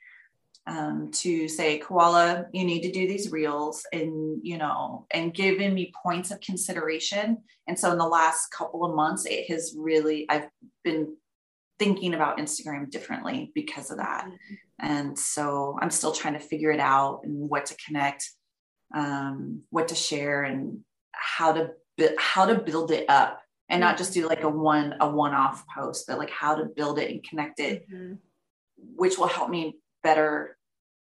um, 0.65 1.11
to 1.11 1.49
say, 1.49 1.77
Coila, 1.79 2.43
you 2.53 2.63
need 2.63 2.83
to 2.83 2.91
do 2.91 3.05
these 3.05 3.33
reels 3.33 3.85
and, 3.91 4.39
you 4.43 4.57
know, 4.57 5.07
and 5.11 5.33
giving 5.33 5.73
me 5.73 5.91
points 6.01 6.31
of 6.31 6.39
consideration. 6.39 7.39
And 7.67 7.77
so 7.77 7.91
in 7.91 7.97
the 7.97 8.07
last 8.07 8.47
couple 8.47 8.85
of 8.85 8.95
months, 8.95 9.25
it 9.25 9.49
has 9.51 9.75
really, 9.77 10.25
I've 10.29 10.47
been 10.85 11.17
thinking 11.79 12.13
about 12.13 12.37
Instagram 12.37 12.89
differently 12.89 13.51
because 13.53 13.91
of 13.91 13.97
that. 13.97 14.25
Mm-hmm. 14.25 14.55
And 14.79 15.19
so 15.19 15.77
I'm 15.81 15.91
still 15.91 16.13
trying 16.13 16.33
to 16.33 16.39
figure 16.39 16.71
it 16.71 16.79
out 16.79 17.21
and 17.23 17.49
what 17.49 17.65
to 17.65 17.75
connect, 17.85 18.29
um, 18.93 19.61
what 19.69 19.89
to 19.89 19.95
share 19.95 20.43
and 20.43 20.79
how 21.11 21.53
to, 21.53 21.71
how 22.17 22.45
to 22.45 22.55
build 22.55 22.91
it 22.91 23.09
up 23.09 23.41
and 23.69 23.79
not 23.79 23.97
just 23.97 24.13
do 24.13 24.27
like 24.27 24.43
a 24.43 24.49
one, 24.49 24.95
a 24.99 25.09
one-off 25.09 25.65
post, 25.67 26.05
but 26.07 26.17
like 26.17 26.29
how 26.29 26.55
to 26.55 26.65
build 26.65 26.99
it 26.99 27.11
and 27.11 27.23
connect 27.23 27.59
it, 27.59 27.89
mm-hmm. 27.89 28.15
which 28.95 29.17
will 29.17 29.27
help 29.27 29.49
me 29.49 29.77
better, 30.03 30.57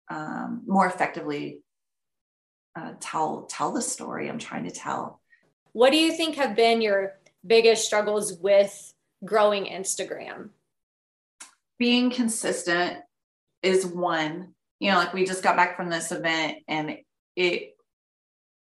um, 0.09 0.63
more 0.65 0.85
effectively 0.85 1.61
uh, 2.75 2.93
tell 2.99 3.43
tell 3.43 3.71
the 3.71 3.81
story 3.81 4.29
I'm 4.29 4.39
trying 4.39 4.65
to 4.65 4.71
tell. 4.71 5.21
What 5.73 5.91
do 5.91 5.97
you 5.97 6.11
think 6.11 6.35
have 6.35 6.55
been 6.55 6.81
your 6.81 7.13
biggest 7.45 7.85
struggles 7.85 8.33
with 8.33 8.93
growing 9.23 9.65
Instagram? 9.65 10.49
Being 11.77 12.09
consistent 12.09 12.97
is 13.61 13.85
one. 13.85 14.53
You 14.79 14.91
know, 14.91 14.97
like 14.97 15.13
we 15.13 15.25
just 15.25 15.43
got 15.43 15.55
back 15.55 15.77
from 15.77 15.89
this 15.89 16.11
event 16.11 16.59
and 16.67 16.97
it 17.35 17.72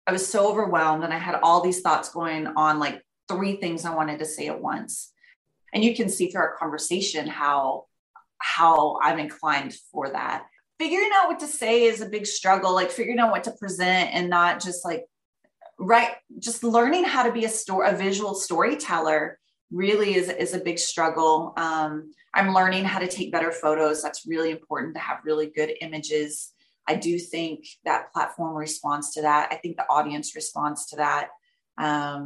I 0.08 0.12
was 0.12 0.28
so 0.28 0.50
overwhelmed 0.50 1.04
and 1.04 1.14
I 1.14 1.18
had 1.18 1.40
all 1.44 1.62
these 1.62 1.82
thoughts 1.82 2.10
going 2.10 2.48
on 2.48 2.80
like 2.80 3.02
three 3.28 3.58
things 3.58 3.86
I 3.86 3.96
wanted 3.96 4.20
to 4.20 4.26
say 4.26 4.48
at 4.48 4.62
once. 4.62 5.12
And 5.74 5.84
you 5.84 5.96
can 5.96 6.10
see 6.10 6.30
through 6.30 6.42
our 6.42 6.56
conversation 6.58 7.28
how 7.28 7.86
how 8.40 8.98
I'm 9.02 9.20
inclined 9.20 9.76
for 9.92 10.10
that. 10.10 10.46
Figuring 10.80 11.12
out 11.14 11.28
what 11.28 11.40
to 11.42 11.48
say 11.48 11.84
is 11.84 12.02
a 12.02 12.10
big 12.10 12.26
struggle, 12.26 12.74
like 12.74 12.90
figuring 12.90 13.20
out 13.20 13.30
what 13.30 13.44
to 13.44 13.52
present 13.52 14.10
and 14.14 14.30
not 14.30 14.60
just 14.60 14.84
like 14.84 15.06
right 15.82 16.12
just 16.40 16.64
learning 16.64 17.04
how 17.04 17.24
to 17.24 17.32
be 17.32 17.46
a 17.46 17.50
story 17.50 17.90
a 17.90 17.96
visual 17.96 18.36
storyteller 18.36 19.40
really 19.72 20.16
is, 20.16 20.30
is 20.30 20.54
a 20.54 20.60
big 20.60 20.78
struggle 20.78 21.54
um, 21.58 22.12
i'm 22.36 22.54
learning 22.54 22.86
how 22.86 23.00
to 23.00 23.08
take 23.08 23.32
better 23.32 23.52
photos 23.52 24.02
that's 24.02 24.28
really 24.28 24.52
important 24.52 24.94
to 24.94 25.02
have 25.02 25.18
really 25.26 25.48
good 25.48 25.74
images 25.82 26.54
i 26.92 26.96
do 26.96 27.18
think 27.18 27.58
that 27.86 28.12
platform 28.14 28.54
responds 28.56 29.14
to 29.14 29.22
that 29.22 29.50
i 29.52 29.56
think 29.56 29.78
the 29.78 29.90
audience 29.90 30.36
responds 30.36 30.86
to 30.88 30.96
that 30.98 31.26
Um, 31.78 32.26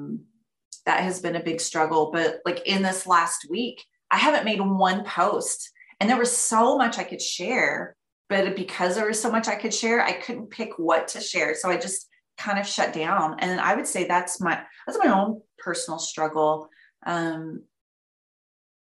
that 0.86 1.04
has 1.04 1.20
been 1.20 1.36
a 1.36 1.44
big 1.50 1.60
struggle. 1.60 2.12
But 2.12 2.42
like 2.46 2.62
in 2.66 2.82
this 2.84 3.08
last 3.08 3.48
week, 3.50 3.84
I 4.12 4.18
haven't 4.18 4.46
made 4.46 4.62
one 4.62 5.04
post, 5.04 5.72
and 6.00 6.10
there 6.10 6.18
was 6.26 6.36
so 6.36 6.78
much 6.78 6.98
I 6.98 7.04
could 7.04 7.22
share. 7.22 7.96
But 8.30 8.56
because 8.56 8.96
there 8.96 9.08
was 9.08 9.22
so 9.22 9.32
much 9.32 9.48
I 9.48 9.56
could 9.56 9.74
share, 9.74 10.02
I 10.02 10.14
couldn't 10.14 10.50
pick 10.58 10.72
what 10.78 11.08
to 11.10 11.22
share. 11.22 11.56
So 11.56 11.70
I 11.70 11.78
just 11.78 12.08
kind 12.38 12.60
of 12.60 12.68
shut 12.68 12.94
down. 12.94 13.40
And 13.40 13.60
I 13.60 13.76
would 13.76 13.88
say 13.88 14.06
that's 14.06 14.40
my 14.42 14.56
that's 14.86 15.00
my 15.04 15.12
own 15.12 15.42
personal 15.58 16.00
struggle. 16.00 16.70
Um, 17.06 17.64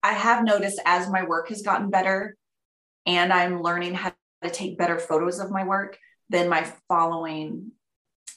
I 0.03 0.13
have 0.13 0.45
noticed 0.45 0.81
as 0.85 1.11
my 1.11 1.23
work 1.25 1.49
has 1.49 1.63
gotten 1.63 1.91
better, 1.91 2.37
and 3.07 3.33
I'm 3.33 3.63
learning 3.63 3.95
how 3.95 4.13
to 4.43 4.51
take 4.51 4.79
better 4.79 4.99
photos 4.99 5.39
of 5.39 5.51
my 5.51 5.65
work, 5.65 5.99
then 6.29 6.49
my 6.49 6.71
following 6.89 7.73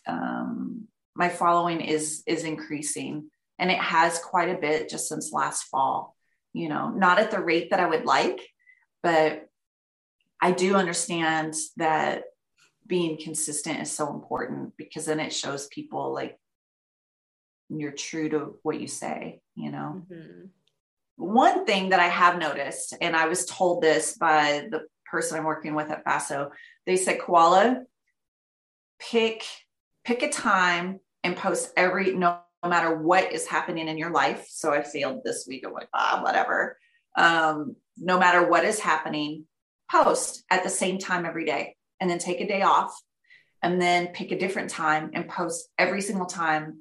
um, 0.07 0.87
my 1.15 1.29
following 1.29 1.81
is 1.81 2.23
is 2.27 2.43
increasing 2.43 3.29
and 3.59 3.71
it 3.71 3.77
has 3.77 4.19
quite 4.19 4.49
a 4.49 4.59
bit 4.59 4.89
just 4.89 5.07
since 5.07 5.31
last 5.31 5.63
fall 5.65 6.15
you 6.53 6.69
know 6.69 6.89
not 6.89 7.19
at 7.19 7.31
the 7.31 7.39
rate 7.39 7.69
that 7.69 7.79
i 7.79 7.87
would 7.87 8.05
like 8.05 8.41
but 9.01 9.47
i 10.41 10.51
do 10.51 10.75
understand 10.75 11.53
that 11.77 12.23
being 12.85 13.17
consistent 13.17 13.79
is 13.79 13.91
so 13.91 14.13
important 14.13 14.73
because 14.77 15.05
then 15.05 15.19
it 15.19 15.33
shows 15.33 15.67
people 15.67 16.13
like 16.13 16.37
you're 17.69 17.91
true 17.91 18.29
to 18.29 18.55
what 18.63 18.79
you 18.79 18.87
say 18.87 19.39
you 19.55 19.71
know 19.71 20.03
mm-hmm. 20.11 20.45
one 21.15 21.65
thing 21.65 21.89
that 21.89 21.99
i 21.99 22.07
have 22.07 22.37
noticed 22.37 22.95
and 23.01 23.15
i 23.15 23.27
was 23.27 23.45
told 23.45 23.81
this 23.81 24.17
by 24.17 24.67
the 24.71 24.81
person 25.13 25.37
i'm 25.37 25.45
working 25.45 25.75
with 25.75 25.89
at 25.91 26.05
faso 26.05 26.49
they 26.85 26.97
said 26.97 27.19
Coila 27.19 27.75
pick 28.99 29.43
pick 30.03 30.23
a 30.23 30.29
time 30.29 30.99
and 31.23 31.35
post 31.35 31.71
every 31.77 32.13
no, 32.13 32.39
no 32.63 32.69
matter 32.69 32.95
what 32.95 33.31
is 33.31 33.47
happening 33.47 33.87
in 33.87 33.97
your 33.97 34.11
life. 34.11 34.45
So 34.49 34.73
I 34.73 34.83
failed 34.83 35.21
this 35.23 35.45
week. 35.47 35.63
I'm 35.65 35.73
like, 35.73 35.89
ah, 35.93 36.19
whatever. 36.21 36.77
Um, 37.17 37.75
no 37.97 38.19
matter 38.19 38.47
what 38.47 38.65
is 38.65 38.79
happening, 38.79 39.45
post 39.91 40.43
at 40.49 40.63
the 40.63 40.69
same 40.69 40.97
time 40.97 41.25
every 41.25 41.45
day 41.45 41.75
and 41.99 42.09
then 42.09 42.17
take 42.17 42.41
a 42.41 42.47
day 42.47 42.61
off 42.61 42.99
and 43.61 43.81
then 43.81 44.07
pick 44.07 44.31
a 44.31 44.39
different 44.39 44.69
time 44.69 45.11
and 45.13 45.29
post 45.29 45.69
every 45.77 46.01
single 46.01 46.25
time 46.25 46.79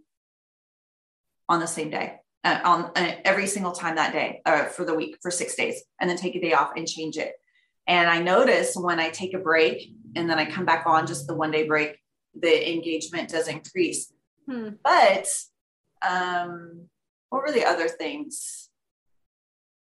on 1.49 1.61
the 1.61 1.67
same 1.67 1.91
day 1.91 2.15
uh, 2.45 2.61
on 2.65 2.85
uh, 2.97 3.15
every 3.25 3.47
single 3.47 3.73
time 3.73 3.97
that 3.97 4.13
day 4.13 4.41
uh, 4.47 4.65
for 4.65 4.85
the 4.85 4.95
week 4.95 5.17
for 5.21 5.31
six 5.31 5.55
days 5.55 5.83
and 6.01 6.09
then 6.09 6.17
take 6.17 6.35
a 6.35 6.41
day 6.41 6.55
off 6.55 6.71
and 6.77 6.89
change 6.89 7.19
it 7.19 7.33
and 7.87 8.09
i 8.09 8.21
notice 8.21 8.75
when 8.77 9.01
i 9.01 9.09
take 9.11 9.35
a 9.35 9.39
break 9.39 9.93
and 10.17 10.29
then 10.29 10.39
i 10.39 10.45
come 10.45 10.65
back 10.65 10.87
on 10.87 11.07
just 11.07 11.27
the 11.27 11.35
one 11.35 11.51
day 11.51 11.67
break 11.67 11.99
the 12.35 12.73
engagement 12.73 13.31
does 13.31 13.49
increase. 13.49 14.13
Hmm. 14.49 14.71
But 14.83 15.29
um, 16.07 16.89
what 17.29 17.43
were 17.43 17.53
the 17.53 17.65
other 17.65 17.89
things? 17.89 18.69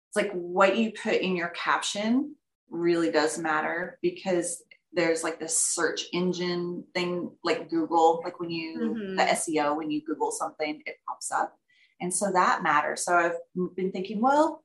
It's 0.09 0.17
like 0.17 0.33
what 0.33 0.77
you 0.77 0.93
put 0.93 1.15
in 1.15 1.37
your 1.37 1.49
caption 1.49 2.37
really 2.71 3.11
does 3.11 3.39
matter 3.39 3.99
because 4.03 4.63
there's 4.93 5.23
like 5.23 5.39
this 5.39 5.59
search 5.59 6.07
engine 6.13 6.85
thing 6.95 7.31
like 7.45 7.69
Google, 7.69 8.23
like 8.25 8.41
when 8.41 8.51
you, 8.51 8.79
mm-hmm. 8.79 9.17
the 9.17 9.23
SEO, 9.23 9.77
when 9.77 9.91
you 9.91 10.03
Google 10.05 10.31
something, 10.31 10.83
it 10.87 10.97
pops 11.07 11.31
up. 11.31 11.55
And 12.01 12.13
so 12.13 12.31
that 12.33 12.63
matters. 12.63 13.05
So 13.05 13.15
I've 13.15 13.75
been 13.75 13.93
thinking, 13.93 14.21
well, 14.21 14.63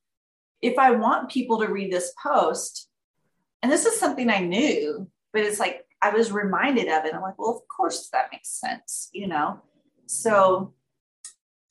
if 0.61 0.77
I 0.77 0.91
want 0.91 1.31
people 1.31 1.59
to 1.59 1.67
read 1.67 1.91
this 1.91 2.13
post, 2.21 2.90
and 3.61 3.71
this 3.71 3.85
is 3.85 3.99
something 3.99 4.29
I 4.29 4.39
knew, 4.39 5.07
but 5.33 5.43
it's 5.43 5.59
like 5.59 5.85
I 6.01 6.09
was 6.09 6.31
reminded 6.31 6.87
of 6.87 7.05
it. 7.05 7.13
I'm 7.13 7.21
like, 7.21 7.37
well, 7.37 7.51
of 7.51 7.67
course 7.67 8.09
that 8.11 8.29
makes 8.31 8.49
sense, 8.49 9.09
you 9.13 9.27
know? 9.27 9.61
So 10.07 10.73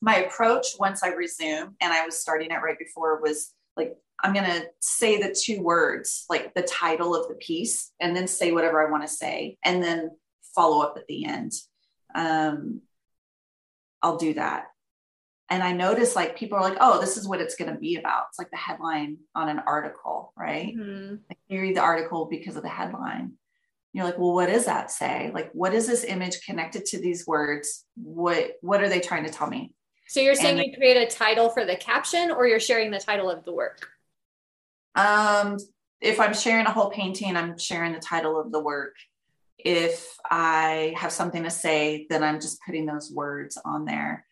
my 0.00 0.16
approach 0.16 0.68
once 0.78 1.02
I 1.02 1.08
resume, 1.08 1.74
and 1.80 1.92
I 1.92 2.04
was 2.04 2.18
starting 2.18 2.50
it 2.50 2.62
right 2.62 2.78
before, 2.78 3.20
was 3.20 3.52
like, 3.76 3.96
I'm 4.22 4.32
going 4.32 4.46
to 4.46 4.66
say 4.80 5.20
the 5.20 5.34
two 5.34 5.62
words, 5.62 6.26
like 6.30 6.54
the 6.54 6.62
title 6.62 7.14
of 7.14 7.28
the 7.28 7.34
piece, 7.34 7.92
and 8.00 8.14
then 8.14 8.26
say 8.28 8.52
whatever 8.52 8.86
I 8.86 8.90
want 8.90 9.02
to 9.02 9.08
say, 9.08 9.58
and 9.64 9.82
then 9.82 10.10
follow 10.54 10.82
up 10.82 10.96
at 10.96 11.06
the 11.06 11.26
end. 11.26 11.52
Um, 12.14 12.82
I'll 14.02 14.16
do 14.16 14.34
that. 14.34 14.66
And 15.50 15.64
I 15.64 15.72
notice 15.72 16.14
like 16.14 16.38
people 16.38 16.56
are 16.56 16.62
like, 16.62 16.78
oh, 16.80 17.00
this 17.00 17.16
is 17.16 17.26
what 17.26 17.40
it's 17.40 17.56
going 17.56 17.72
to 17.72 17.78
be 17.78 17.96
about. 17.96 18.26
It's 18.28 18.38
like 18.38 18.52
the 18.52 18.56
headline 18.56 19.18
on 19.34 19.48
an 19.48 19.58
article, 19.66 20.32
right? 20.36 20.76
Mm-hmm. 20.76 21.16
Like 21.28 21.38
you 21.48 21.60
read 21.60 21.76
the 21.76 21.80
article 21.80 22.26
because 22.26 22.54
of 22.56 22.62
the 22.62 22.68
headline. 22.68 23.32
You're 23.92 24.04
like 24.04 24.18
well 24.18 24.34
what 24.34 24.46
does 24.46 24.66
that 24.66 24.90
say? 24.90 25.32
Like 25.34 25.50
what 25.52 25.74
is 25.74 25.88
this 25.88 26.04
image 26.04 26.46
connected 26.46 26.84
to 26.86 27.00
these 27.00 27.26
words? 27.26 27.84
What 27.96 28.52
what 28.60 28.82
are 28.82 28.88
they 28.88 29.00
trying 29.00 29.24
to 29.24 29.30
tell 29.30 29.48
me? 29.48 29.74
So 30.06 30.20
you're 30.20 30.36
saying 30.36 30.58
and 30.58 30.68
you 30.68 30.76
create 30.76 30.96
a 30.96 31.12
title 31.12 31.48
for 31.48 31.64
the 31.64 31.76
caption 31.76 32.30
or 32.30 32.46
you're 32.46 32.60
sharing 32.60 32.92
the 32.92 33.00
title 33.00 33.28
of 33.28 33.44
the 33.44 33.52
work? 33.52 33.88
Um 34.94 35.58
if 36.00 36.20
i'm 36.20 36.32
sharing 36.32 36.66
a 36.66 36.70
whole 36.70 36.90
painting 36.90 37.36
i'm 37.36 37.58
sharing 37.58 37.92
the 37.92 37.98
title 37.98 38.40
of 38.40 38.52
the 38.52 38.60
work. 38.60 38.94
If 39.58 40.16
i 40.30 40.94
have 40.96 41.10
something 41.10 41.42
to 41.42 41.50
say 41.50 42.06
then 42.08 42.22
i'm 42.22 42.40
just 42.40 42.60
putting 42.64 42.86
those 42.86 43.10
words 43.10 43.58
on 43.64 43.86
there 43.86 44.24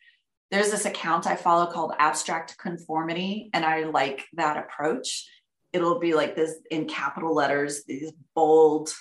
there's 0.51 0.71
this 0.71 0.85
account 0.85 1.27
i 1.27 1.37
follow 1.37 1.67
called 1.67 1.93
abstract 1.99 2.57
conformity 2.59 3.51
and 3.53 3.65
i 3.65 3.85
like 3.85 4.25
that 4.35 4.57
approach 4.57 5.29
it'll 5.73 5.99
be 5.99 6.15
like 6.15 6.35
this 6.35 6.55
in 6.71 6.87
capital 6.87 7.35
letters 7.35 7.85
these 7.85 8.13
bold 8.35 8.93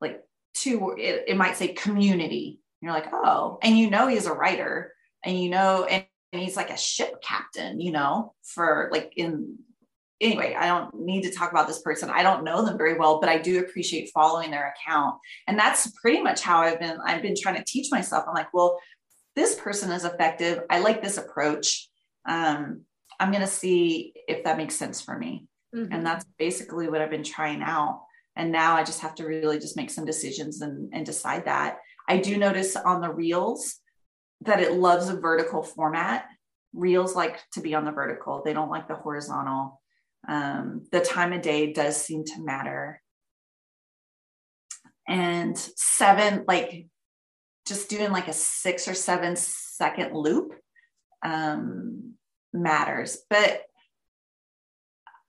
like 0.00 0.22
two 0.54 0.94
it, 0.98 1.24
it 1.28 1.36
might 1.36 1.56
say 1.56 1.68
community 1.68 2.60
you're 2.80 2.92
like 2.92 3.08
oh 3.12 3.58
and 3.62 3.78
you 3.78 3.90
know 3.90 4.06
he's 4.06 4.26
a 4.26 4.32
writer 4.32 4.92
and 5.24 5.38
you 5.40 5.48
know 5.48 5.84
and, 5.84 6.04
and 6.32 6.42
he's 6.42 6.56
like 6.56 6.70
a 6.70 6.76
ship 6.76 7.22
captain 7.22 7.80
you 7.80 7.90
know 7.90 8.34
for 8.42 8.88
like 8.92 9.12
in 9.16 9.58
anyway, 10.20 10.54
I 10.58 10.66
don't 10.66 10.94
need 10.94 11.22
to 11.22 11.30
talk 11.30 11.50
about 11.50 11.66
this 11.66 11.80
person. 11.82 12.10
I 12.10 12.22
don't 12.22 12.44
know 12.44 12.64
them 12.64 12.76
very 12.76 12.98
well, 12.98 13.20
but 13.20 13.28
I 13.28 13.38
do 13.38 13.60
appreciate 13.60 14.10
following 14.12 14.50
their 14.50 14.74
account. 14.74 15.16
And 15.46 15.58
that's 15.58 15.90
pretty 16.00 16.22
much 16.22 16.40
how 16.40 16.60
I've 16.60 16.80
been 16.80 16.98
I've 17.04 17.22
been 17.22 17.36
trying 17.40 17.56
to 17.56 17.64
teach 17.64 17.90
myself. 17.90 18.24
I'm 18.26 18.34
like, 18.34 18.52
well, 18.52 18.78
this 19.38 19.54
person 19.54 19.90
is 19.92 20.04
effective. 20.04 20.62
I 20.68 20.80
like 20.80 21.02
this 21.02 21.16
approach. 21.16 21.88
Um, 22.28 22.82
I'm 23.20 23.30
going 23.30 23.42
to 23.42 23.46
see 23.46 24.12
if 24.26 24.44
that 24.44 24.58
makes 24.58 24.76
sense 24.76 25.00
for 25.00 25.18
me. 25.18 25.46
Mm-hmm. 25.74 25.92
And 25.92 26.06
that's 26.06 26.24
basically 26.38 26.88
what 26.88 27.00
I've 27.00 27.10
been 27.10 27.24
trying 27.24 27.62
out 27.62 28.00
and 28.38 28.52
now 28.52 28.76
i 28.76 28.84
just 28.84 29.00
have 29.00 29.14
to 29.16 29.26
really 29.26 29.58
just 29.58 29.76
make 29.76 29.90
some 29.90 30.06
decisions 30.06 30.62
and, 30.62 30.88
and 30.94 31.04
decide 31.04 31.44
that 31.44 31.78
i 32.08 32.16
do 32.16 32.38
notice 32.38 32.76
on 32.76 33.02
the 33.02 33.12
reels 33.12 33.76
that 34.40 34.60
it 34.60 34.72
loves 34.72 35.08
a 35.08 35.20
vertical 35.20 35.62
format 35.62 36.24
reels 36.72 37.14
like 37.14 37.40
to 37.52 37.60
be 37.60 37.74
on 37.74 37.84
the 37.84 37.92
vertical 37.92 38.42
they 38.44 38.54
don't 38.54 38.70
like 38.70 38.88
the 38.88 38.94
horizontal 38.94 39.82
um, 40.28 40.84
the 40.90 41.00
time 41.00 41.32
of 41.32 41.42
day 41.42 41.72
does 41.72 41.96
seem 41.96 42.24
to 42.24 42.42
matter 42.42 43.02
and 45.06 45.56
seven 45.56 46.44
like 46.46 46.86
just 47.68 47.88
doing 47.88 48.10
like 48.10 48.28
a 48.28 48.32
six 48.32 48.88
or 48.88 48.94
seven 48.94 49.36
second 49.36 50.14
loop 50.14 50.54
um, 51.24 52.14
matters 52.52 53.18
but 53.28 53.62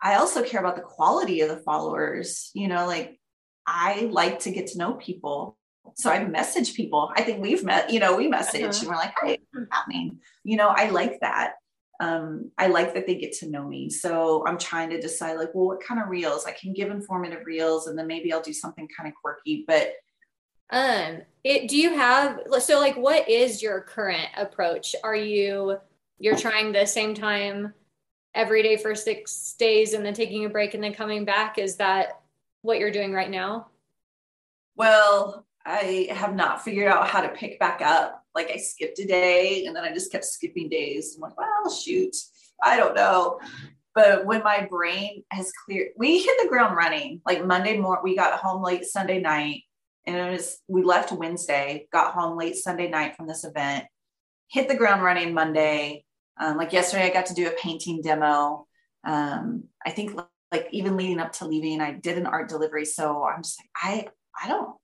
I 0.01 0.15
also 0.15 0.43
care 0.43 0.59
about 0.59 0.75
the 0.75 0.81
quality 0.81 1.41
of 1.41 1.49
the 1.49 1.57
followers. 1.57 2.51
You 2.53 2.67
know, 2.67 2.85
like 2.85 3.19
I 3.67 4.09
like 4.11 4.39
to 4.39 4.51
get 4.51 4.67
to 4.67 4.77
know 4.77 4.93
people. 4.93 5.57
So 5.95 6.09
I 6.09 6.23
message 6.23 6.75
people. 6.75 7.11
I 7.15 7.23
think 7.23 7.41
we've 7.41 7.63
met, 7.63 7.89
you 7.89 7.99
know, 7.99 8.15
we 8.15 8.27
message 8.27 8.61
uh-huh. 8.61 8.79
and 8.79 8.89
we're 8.89 8.95
like, 8.95 9.13
hey, 9.21 9.39
what's 9.51 9.67
happening? 9.71 10.19
You 10.43 10.57
know, 10.57 10.69
I 10.69 10.89
like 10.89 11.19
that. 11.21 11.53
Um, 11.99 12.51
I 12.57 12.67
like 12.67 12.93
that 12.93 13.07
they 13.07 13.15
get 13.15 13.33
to 13.39 13.49
know 13.49 13.67
me. 13.67 13.89
So 13.89 14.45
I'm 14.45 14.57
trying 14.57 14.91
to 14.91 15.01
decide 15.01 15.37
like, 15.37 15.49
well, 15.53 15.65
what 15.65 15.83
kind 15.83 15.99
of 16.01 16.07
reels? 16.07 16.45
I 16.45 16.51
can 16.51 16.73
give 16.73 16.91
informative 16.91 17.45
reels 17.45 17.87
and 17.87 17.97
then 17.97 18.07
maybe 18.07 18.31
I'll 18.31 18.41
do 18.41 18.53
something 18.53 18.87
kind 18.95 19.09
of 19.09 19.15
quirky, 19.21 19.65
but 19.67 19.93
um 20.71 21.21
it 21.43 21.67
do 21.67 21.77
you 21.77 21.95
have 21.95 22.41
so 22.59 22.79
like 22.79 22.95
what 22.95 23.27
is 23.29 23.61
your 23.61 23.81
current 23.81 24.29
approach? 24.37 24.95
Are 25.03 25.15
you 25.15 25.77
you're 26.19 26.37
trying 26.37 26.71
the 26.71 26.85
same 26.85 27.13
time 27.13 27.73
every 28.35 28.61
day 28.61 28.77
for 28.77 28.95
six 28.95 29.53
days 29.57 29.93
and 29.93 30.05
then 30.05 30.13
taking 30.13 30.45
a 30.45 30.49
break 30.49 30.73
and 30.73 30.83
then 30.83 30.93
coming 30.93 31.25
back. 31.25 31.57
Is 31.57 31.77
that 31.77 32.21
what 32.61 32.79
you're 32.79 32.91
doing 32.91 33.13
right 33.13 33.29
now? 33.29 33.67
Well, 34.75 35.45
I 35.65 36.07
have 36.11 36.35
not 36.35 36.63
figured 36.63 36.87
out 36.87 37.07
how 37.07 37.21
to 37.21 37.29
pick 37.29 37.59
back 37.59 37.81
up. 37.81 38.23
Like 38.35 38.51
I 38.51 38.57
skipped 38.57 38.99
a 38.99 39.05
day 39.05 39.65
and 39.65 39.75
then 39.75 39.83
I 39.83 39.93
just 39.93 40.11
kept 40.11 40.25
skipping 40.25 40.69
days. 40.69 41.15
I'm 41.15 41.21
like, 41.21 41.37
well, 41.37 41.69
shoot, 41.69 42.15
I 42.63 42.77
don't 42.77 42.95
know. 42.95 43.39
But 43.95 44.25
when 44.25 44.43
my 44.43 44.67
brain 44.69 45.23
has 45.31 45.51
cleared, 45.65 45.89
we 45.97 46.19
hit 46.19 46.39
the 46.41 46.47
ground 46.47 46.77
running. 46.77 47.21
Like 47.25 47.45
Monday 47.45 47.77
morning, 47.77 48.03
we 48.03 48.15
got 48.15 48.39
home 48.39 48.63
late 48.63 48.85
Sunday 48.85 49.19
night, 49.19 49.63
and 50.05 50.15
it 50.15 50.31
was 50.31 50.59
we 50.67 50.83
left 50.83 51.11
Wednesday, 51.11 51.87
got 51.91 52.13
home 52.13 52.37
late 52.37 52.55
Sunday 52.55 52.89
night 52.89 53.15
from 53.15 53.27
this 53.27 53.43
event, 53.43 53.85
hit 54.47 54.67
the 54.67 54.75
ground 54.75 55.03
running 55.03 55.33
Monday, 55.33 56.05
um, 56.39 56.57
like 56.57 56.71
yesterday, 56.71 57.03
I 57.03 57.09
got 57.13 57.27
to 57.27 57.33
do 57.33 57.47
a 57.47 57.51
painting 57.51 58.01
demo. 58.01 58.65
Um, 59.03 59.65
I 59.85 59.91
think 59.91 60.19
like 60.51 60.67
even 60.71 60.97
leading 60.97 61.19
up 61.19 61.33
to 61.33 61.47
leaving, 61.47 61.81
I 61.81 61.91
did 61.91 62.17
an 62.17 62.25
art 62.25 62.49
delivery. 62.49 62.85
So 62.85 63.25
I'm 63.25 63.43
just 63.43 63.59
like, 63.59 63.69
I 63.75 64.07
I 64.41 64.47
don't 64.47 64.75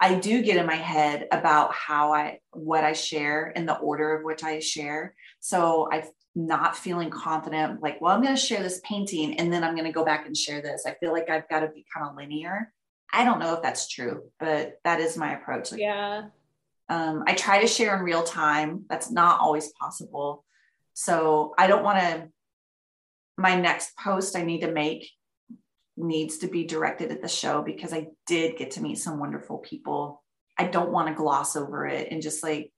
I 0.00 0.14
do 0.14 0.42
get 0.42 0.58
in 0.58 0.66
my 0.66 0.76
head 0.76 1.26
about 1.32 1.74
how 1.74 2.12
I 2.12 2.40
what 2.52 2.84
I 2.84 2.92
share 2.92 3.52
and 3.56 3.66
the 3.68 3.76
order 3.78 4.14
of 4.14 4.24
which 4.24 4.44
I 4.44 4.60
share. 4.60 5.14
So 5.40 5.88
I'm 5.90 6.04
not 6.34 6.76
feeling 6.76 7.10
confident, 7.10 7.82
like, 7.82 8.00
well, 8.00 8.14
I'm 8.14 8.22
going 8.22 8.36
to 8.36 8.40
share 8.40 8.62
this 8.62 8.80
painting 8.84 9.38
and 9.40 9.52
then 9.52 9.64
I'm 9.64 9.74
going 9.74 9.86
to 9.86 9.92
go 9.92 10.04
back 10.04 10.26
and 10.26 10.36
share 10.36 10.60
this. 10.60 10.84
I 10.86 10.94
feel 11.00 11.12
like 11.12 11.30
I've 11.30 11.48
got 11.48 11.60
to 11.60 11.68
be 11.68 11.84
kind 11.92 12.08
of 12.08 12.16
linear. 12.16 12.72
I 13.12 13.24
don't 13.24 13.38
know 13.38 13.54
if 13.54 13.62
that's 13.62 13.88
true, 13.88 14.24
but 14.38 14.78
that 14.84 15.00
is 15.00 15.16
my 15.16 15.34
approach. 15.34 15.72
Like, 15.72 15.80
yeah. 15.80 16.26
Um, 16.88 17.24
I 17.26 17.34
try 17.34 17.60
to 17.60 17.66
share 17.66 17.96
in 17.96 18.02
real 18.02 18.22
time. 18.22 18.84
That's 18.88 19.10
not 19.10 19.40
always 19.40 19.70
possible. 19.72 20.44
So 20.94 21.54
I 21.58 21.66
don't 21.66 21.84
want 21.84 21.98
to, 21.98 22.28
my 23.36 23.60
next 23.60 23.96
post 23.96 24.36
I 24.36 24.42
need 24.42 24.60
to 24.60 24.72
make 24.72 25.10
needs 25.96 26.38
to 26.38 26.48
be 26.48 26.64
directed 26.64 27.10
at 27.10 27.22
the 27.22 27.28
show 27.28 27.62
because 27.62 27.92
I 27.92 28.08
did 28.26 28.56
get 28.56 28.72
to 28.72 28.82
meet 28.82 28.98
some 28.98 29.18
wonderful 29.18 29.58
people. 29.58 30.22
I 30.56 30.64
don't 30.64 30.92
want 30.92 31.08
to 31.08 31.14
gloss 31.14 31.56
over 31.56 31.86
it 31.86 32.08
and 32.10 32.22
just 32.22 32.42
like 32.42 32.72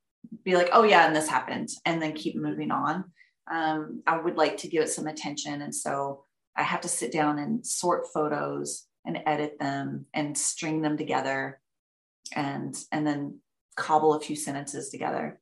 be 0.44 0.54
like, 0.54 0.70
oh 0.72 0.82
yeah, 0.82 1.06
and 1.06 1.16
this 1.16 1.28
happened, 1.28 1.68
and 1.84 2.00
then 2.00 2.12
keep 2.12 2.36
moving 2.36 2.70
on. 2.70 3.04
Um, 3.50 4.02
I 4.06 4.18
would 4.18 4.36
like 4.36 4.58
to 4.58 4.68
give 4.68 4.82
it 4.82 4.90
some 4.90 5.06
attention, 5.06 5.62
and 5.62 5.74
so 5.74 6.24
I 6.56 6.62
have 6.62 6.82
to 6.82 6.88
sit 6.88 7.12
down 7.12 7.38
and 7.38 7.66
sort 7.66 8.06
photos 8.12 8.86
and 9.05 9.18
edit 9.26 9.59
them 9.59 10.07
and 10.14 10.36
string 10.36 10.82
them 10.82 10.96
together, 10.96 11.61
and 12.34 12.76
and 12.92 13.07
then 13.07 13.38
cobble 13.76 14.14
a 14.14 14.20
few 14.20 14.36
sentences 14.36 14.90
together. 14.90 15.40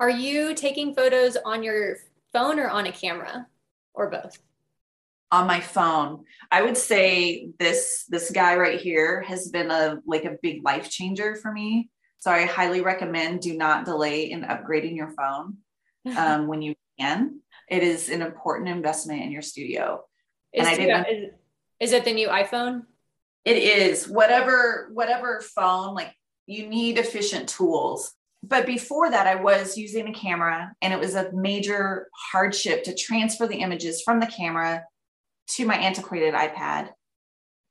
Are 0.00 0.10
you 0.10 0.54
taking 0.54 0.94
photos 0.94 1.36
on 1.44 1.62
your 1.62 1.98
phone 2.32 2.58
or 2.58 2.68
on 2.68 2.86
a 2.86 2.92
camera, 2.92 3.46
or 3.94 4.10
both? 4.10 4.38
on 5.34 5.46
my 5.48 5.58
phone 5.58 6.22
i 6.52 6.62
would 6.62 6.76
say 6.76 7.48
this 7.58 8.04
this 8.08 8.30
guy 8.30 8.56
right 8.56 8.80
here 8.80 9.22
has 9.22 9.48
been 9.48 9.70
a 9.70 9.98
like 10.06 10.24
a 10.24 10.36
big 10.42 10.62
life 10.64 10.88
changer 10.88 11.34
for 11.34 11.50
me 11.50 11.90
so 12.18 12.30
i 12.30 12.44
highly 12.44 12.80
recommend 12.80 13.40
do 13.40 13.56
not 13.56 13.84
delay 13.84 14.30
in 14.30 14.42
upgrading 14.42 14.94
your 14.94 15.10
phone 15.10 15.56
um, 16.16 16.46
when 16.46 16.62
you 16.62 16.74
can 17.00 17.40
it 17.68 17.82
is 17.82 18.10
an 18.10 18.22
important 18.22 18.68
investment 18.68 19.22
in 19.22 19.32
your 19.32 19.42
studio 19.42 20.04
is, 20.52 20.66
and 20.66 20.68
I 20.68 21.04
didn't, 21.04 21.32
is, 21.84 21.92
it 21.92 22.04
the 22.04 22.12
new 22.12 22.28
iphone 22.28 22.82
it 23.44 23.56
is 23.56 24.08
whatever 24.08 24.90
whatever 24.92 25.40
phone 25.40 25.94
like 25.94 26.14
you 26.46 26.66
need 26.66 26.98
efficient 26.98 27.48
tools 27.48 28.12
but 28.42 28.66
before 28.66 29.10
that 29.10 29.26
i 29.26 29.34
was 29.34 29.76
using 29.76 30.08
a 30.08 30.12
camera 30.12 30.72
and 30.82 30.92
it 30.92 30.98
was 30.98 31.14
a 31.14 31.32
major 31.32 32.08
hardship 32.32 32.84
to 32.84 32.94
transfer 32.94 33.46
the 33.46 33.56
images 33.56 34.02
from 34.02 34.20
the 34.20 34.26
camera 34.26 34.84
to 35.46 35.66
my 35.66 35.76
antiquated 35.76 36.34
iPad 36.34 36.90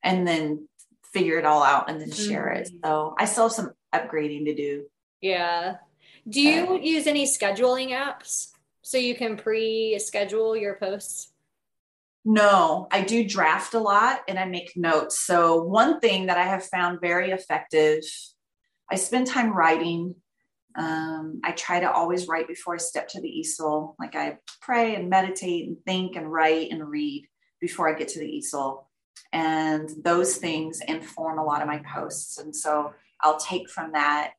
and 0.03 0.27
then 0.27 0.67
figure 1.13 1.37
it 1.37 1.45
all 1.45 1.63
out 1.63 1.89
and 1.89 2.01
then 2.01 2.11
share 2.11 2.47
mm-hmm. 2.47 2.61
it. 2.61 2.69
So 2.83 3.15
I 3.17 3.25
still 3.25 3.45
have 3.45 3.53
some 3.53 3.71
upgrading 3.93 4.45
to 4.45 4.55
do. 4.55 4.85
Yeah. 5.21 5.75
Do 6.27 6.41
you 6.41 6.75
uh, 6.75 6.79
use 6.79 7.07
any 7.07 7.25
scheduling 7.25 7.89
apps 7.89 8.49
so 8.81 8.97
you 8.97 9.15
can 9.15 9.37
pre 9.37 9.99
schedule 9.99 10.55
your 10.55 10.75
posts? 10.75 11.32
No, 12.25 12.87
I 12.91 13.01
do 13.01 13.27
draft 13.27 13.73
a 13.73 13.79
lot 13.79 14.21
and 14.27 14.39
I 14.39 14.45
make 14.45 14.77
notes. 14.77 15.19
So, 15.19 15.61
one 15.61 15.99
thing 15.99 16.27
that 16.27 16.37
I 16.37 16.43
have 16.43 16.65
found 16.65 17.01
very 17.01 17.31
effective, 17.31 18.03
I 18.89 18.95
spend 18.95 19.27
time 19.27 19.53
writing. 19.55 20.15
Um, 20.75 21.41
I 21.43 21.51
try 21.51 21.81
to 21.81 21.91
always 21.91 22.27
write 22.27 22.47
before 22.47 22.75
I 22.75 22.77
step 22.77 23.07
to 23.09 23.21
the 23.21 23.27
easel. 23.27 23.95
Like 23.99 24.15
I 24.15 24.37
pray 24.61 24.95
and 24.95 25.09
meditate 25.09 25.67
and 25.67 25.77
think 25.85 26.15
and 26.15 26.31
write 26.31 26.71
and 26.71 26.87
read 26.89 27.27
before 27.59 27.89
I 27.89 27.97
get 27.97 28.07
to 28.09 28.19
the 28.19 28.29
easel. 28.29 28.89
And 29.31 29.89
those 30.03 30.37
things 30.37 30.81
inform 30.87 31.39
a 31.39 31.43
lot 31.43 31.61
of 31.61 31.67
my 31.67 31.83
posts. 31.93 32.37
And 32.39 32.55
so 32.55 32.93
I'll 33.21 33.39
take 33.39 33.69
from 33.69 33.91
that 33.91 34.33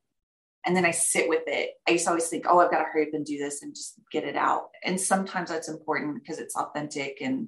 and 0.65 0.75
then 0.75 0.85
I 0.85 0.91
sit 0.91 1.29
with 1.29 1.43
it. 1.47 1.71
I 1.87 1.91
used 1.91 2.05
to 2.05 2.09
always 2.09 2.27
think, 2.27 2.45
oh, 2.49 2.59
I've 2.59 2.71
got 2.71 2.79
to 2.79 2.85
hurry 2.85 3.07
up 3.07 3.13
and 3.13 3.25
do 3.25 3.37
this 3.37 3.61
and 3.61 3.75
just 3.75 3.93
get 4.11 4.23
it 4.23 4.35
out. 4.35 4.69
And 4.83 4.99
sometimes 4.99 5.49
that's 5.49 5.69
important 5.69 6.15
because 6.15 6.39
it's 6.39 6.55
authentic 6.55 7.19
and 7.21 7.47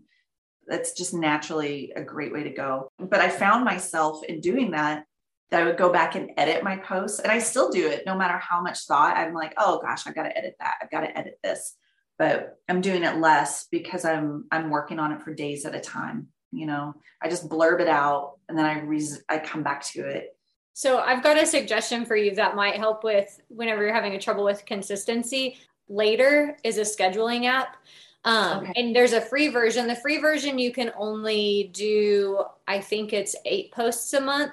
that's 0.68 0.93
just 0.93 1.13
naturally 1.13 1.93
a 1.95 2.01
great 2.03 2.34
way 2.34 2.43
to 2.43 2.49
go. 2.49 2.89
But 2.99 3.22
I 3.22 3.30
found 3.30 3.65
myself 3.65 4.24
in 4.26 4.41
doing 4.41 4.72
that, 4.72 5.05
that 5.49 5.61
I 5.61 5.65
would 5.65 5.78
go 5.78 5.91
back 5.91 6.15
and 6.15 6.32
edit 6.38 6.63
my 6.63 6.78
posts. 6.78 7.20
And 7.20 7.32
I 7.32 7.39
still 7.39 7.70
do 7.70 7.88
it 7.88 8.03
no 8.05 8.15
matter 8.18 8.38
how 8.38 8.61
much 8.61 8.86
thought. 8.86 9.18
I'm 9.18 9.34
like, 9.34 9.53
oh 9.57 9.80
gosh, 9.82 10.05
I've 10.05 10.15
got 10.15 10.24
to 10.24 10.38
edit 10.38 10.55
that. 10.59 10.76
I've 10.82 10.91
got 10.91 11.01
to 11.01 11.18
edit 11.18 11.39
this 11.43 11.76
but 12.18 12.57
I'm 12.68 12.82
doing 12.82 13.03
it 13.03 13.18
less 13.18 13.68
because 13.72 14.03
I'm 14.03 14.45
I'm 14.51 14.70
working 14.70 14.99
on 14.99 15.11
it 15.11 15.22
for 15.22 15.34
days 15.34 15.65
at 15.65 15.76
a 15.76 15.80
time. 15.80 16.28
You 16.51 16.65
know, 16.65 16.95
I 17.22 17.30
just 17.30 17.49
blurb 17.49 17.80
it 17.82 17.88
out 17.88 18.38
and 18.49 18.57
then 18.57 18.65
I 18.65 18.80
re- 18.80 19.07
I 19.30 19.39
come 19.39 19.63
back 19.63 19.84
to 19.88 20.07
it. 20.07 20.36
So 20.74 20.99
I've 20.99 21.24
got 21.24 21.41
a 21.41 21.45
suggestion 21.45 22.05
for 22.05 22.15
you 22.15 22.36
that 22.36 22.55
might 22.55 22.76
help 22.76 23.03
with 23.03 23.39
whenever 23.49 23.84
you're 23.84 23.93
having 23.93 24.13
a 24.13 24.20
trouble 24.20 24.43
with 24.43 24.65
consistency. 24.65 25.57
Later 25.89 26.57
is 26.63 26.78
a 26.78 26.82
scheduling 26.82 27.45
app. 27.45 27.78
Um, 28.26 28.63
okay. 28.63 28.74
And 28.76 28.95
there's 28.95 29.13
a 29.13 29.22
free 29.22 29.47
version. 29.47 29.88
The 29.88 29.95
free 29.95 30.18
version 30.18 30.59
you 30.59 30.74
can 30.74 30.91
only 30.97 31.70
do, 31.74 32.43
I 32.68 32.80
think 32.80 33.13
it's 33.13 33.36
eight 33.45 33.72
posts 33.72 34.13
a 34.13 34.22
month 34.22 34.51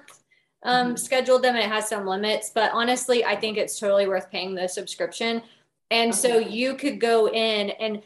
um, 0.65 0.89
mm-hmm. 0.89 0.97
scheduled 0.97 1.43
them 1.43 1.57
it 1.57 1.69
has 1.69 1.89
some 1.89 2.07
limits. 2.07 2.51
But 2.55 2.73
honestly, 2.73 3.25
I 3.25 3.37
think 3.37 3.57
it's 3.57 3.79
totally 3.79 4.09
worth 4.09 4.31
paying 4.31 4.55
the 4.55 4.69
subscription 4.69 5.43
and 5.91 6.13
okay. 6.13 6.19
so 6.19 6.39
you 6.39 6.75
could 6.75 6.99
go 6.99 7.29
in 7.29 7.71
and 7.71 8.03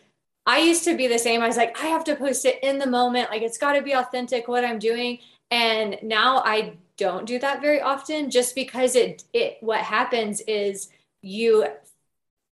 I 0.47 0.59
used 0.59 0.85
to 0.85 0.97
be 0.97 1.07
the 1.07 1.19
same. 1.19 1.43
I 1.43 1.47
was 1.47 1.57
like, 1.57 1.79
I 1.83 1.87
have 1.87 2.05
to 2.05 2.17
post 2.17 2.45
it 2.45 2.59
in 2.63 2.79
the 2.79 2.87
moment. 2.87 3.31
Like 3.31 3.43
it's 3.43 3.59
got 3.59 3.75
to 3.75 3.83
be 3.83 3.93
authentic 3.93 4.49
what 4.49 4.65
I'm 4.65 4.79
doing. 4.79 5.19
And 5.51 5.99
now 6.03 6.43
I 6.45 6.75
don't 6.97 7.27
do 7.27 7.39
that 7.39 7.61
very 7.61 7.81
often 7.81 8.31
just 8.31 8.55
because 8.55 8.97
it 8.97 9.25
it 9.33 9.59
what 9.61 9.81
happens 9.81 10.41
is 10.43 10.91
you 11.23 11.67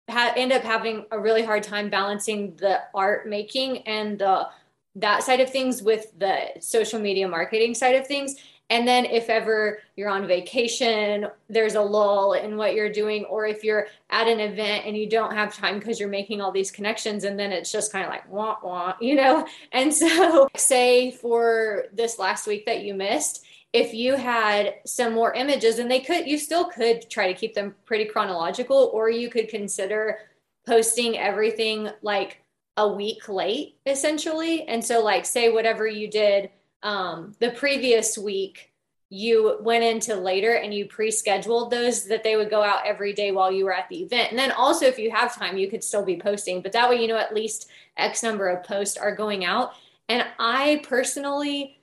ha- 0.10 0.34
end 0.36 0.52
up 0.52 0.64
having 0.64 1.06
a 1.12 1.20
really 1.20 1.44
hard 1.44 1.64
time 1.64 1.90
balancing 1.90 2.56
the 2.58 2.82
art 2.94 3.28
making 3.28 3.80
and 3.88 4.20
the 4.20 4.48
that 4.96 5.24
side 5.24 5.40
of 5.40 5.50
things 5.50 5.82
with 5.82 6.12
the 6.20 6.50
social 6.60 7.00
media 7.00 7.28
marketing 7.28 7.74
side 7.74 7.96
of 7.96 8.06
things 8.06 8.36
and 8.70 8.88
then 8.88 9.06
if 9.06 9.30
ever 9.30 9.82
you're 9.96 10.10
on 10.10 10.26
vacation, 10.26 11.28
there's 11.50 11.76
a 11.76 11.82
lull 11.82 12.34
in 12.34 12.58
what 12.58 12.74
you're 12.74 12.92
doing, 12.92 13.26
or 13.26 13.46
if 13.46 13.64
you're 13.64 13.88
at 14.10 14.28
an 14.28 14.40
event 14.40 14.86
and 14.86 14.98
you 14.98 15.08
don't 15.08 15.34
have 15.34 15.54
time 15.54 15.78
because 15.78 16.00
you're 16.00 16.10
making 16.10 16.42
all 16.42 16.52
these 16.52 16.72
connections, 16.72 17.24
and 17.24 17.38
then 17.38 17.52
it's 17.52 17.72
just 17.72 17.92
kind 17.92 18.06
of 18.06 18.10
like 18.10 18.28
wah 18.32 18.56
wah, 18.64 18.96
you 19.02 19.16
know? 19.16 19.46
And 19.72 19.94
so, 19.94 20.48
say 20.56 21.12
for 21.12 21.86
this 21.94 22.18
last 22.18 22.48
week 22.48 22.66
that 22.66 22.84
you 22.84 22.94
missed, 22.94 23.46
if 23.74 23.94
you 23.94 24.16
had 24.16 24.76
some 24.86 25.14
more 25.14 25.34
images, 25.34 25.80
and 25.80 25.90
they 25.90 26.00
could, 26.00 26.28
you 26.28 26.38
still 26.38 26.66
could 26.66 27.10
try 27.10 27.28
to 27.28 27.38
keep 27.38 27.54
them 27.54 27.76
pretty 27.86 28.06
chronological, 28.06 28.92
or 28.94 29.10
you 29.10 29.30
could 29.30 29.50
consider 29.50 30.20
posting 30.66 31.18
everything 31.18 31.90
like 32.02 32.42
a 32.78 32.88
week 32.88 33.28
late, 33.28 33.78
essentially. 33.86 34.64
And 34.68 34.84
so, 34.84 35.04
like, 35.04 35.26
say 35.26 35.50
whatever 35.50 35.88
you 35.88 36.10
did 36.10 36.50
um, 36.84 37.34
the 37.40 37.52
previous 37.52 38.18
week 38.18 38.70
you 39.10 39.58
went 39.62 39.84
into 39.84 40.16
later 40.16 40.56
and 40.56 40.74
you 40.74 40.88
pre-scheduled 40.88 41.70
those 41.70 42.06
that 42.06 42.24
they 42.24 42.36
would 42.36 42.50
go 42.50 42.64
out 42.64 42.86
every 42.86 43.14
day 43.14 43.32
while 43.32 43.52
you 43.52 43.64
were 43.64 43.74
at 43.74 43.88
the 43.90 44.02
event 44.02 44.32
and 44.32 44.40
then 44.40 44.52
also 44.52 44.86
if 44.86 44.98
you 44.98 45.12
have 45.12 45.38
time 45.38 45.56
you 45.56 45.70
could 45.70 45.84
still 45.84 46.04
be 46.04 46.18
posting 46.18 46.62
but 46.62 46.72
that 46.72 46.90
way 46.90 47.00
you 47.00 47.08
know 47.08 47.18
at 47.18 47.34
least 47.34 47.70
x 47.98 48.24
number 48.24 48.48
of 48.48 48.64
posts 48.64 48.98
are 48.98 49.16
going 49.16 49.46
out 49.46 49.74
and 50.10 50.26
i 50.40 50.82
personally 50.88 51.80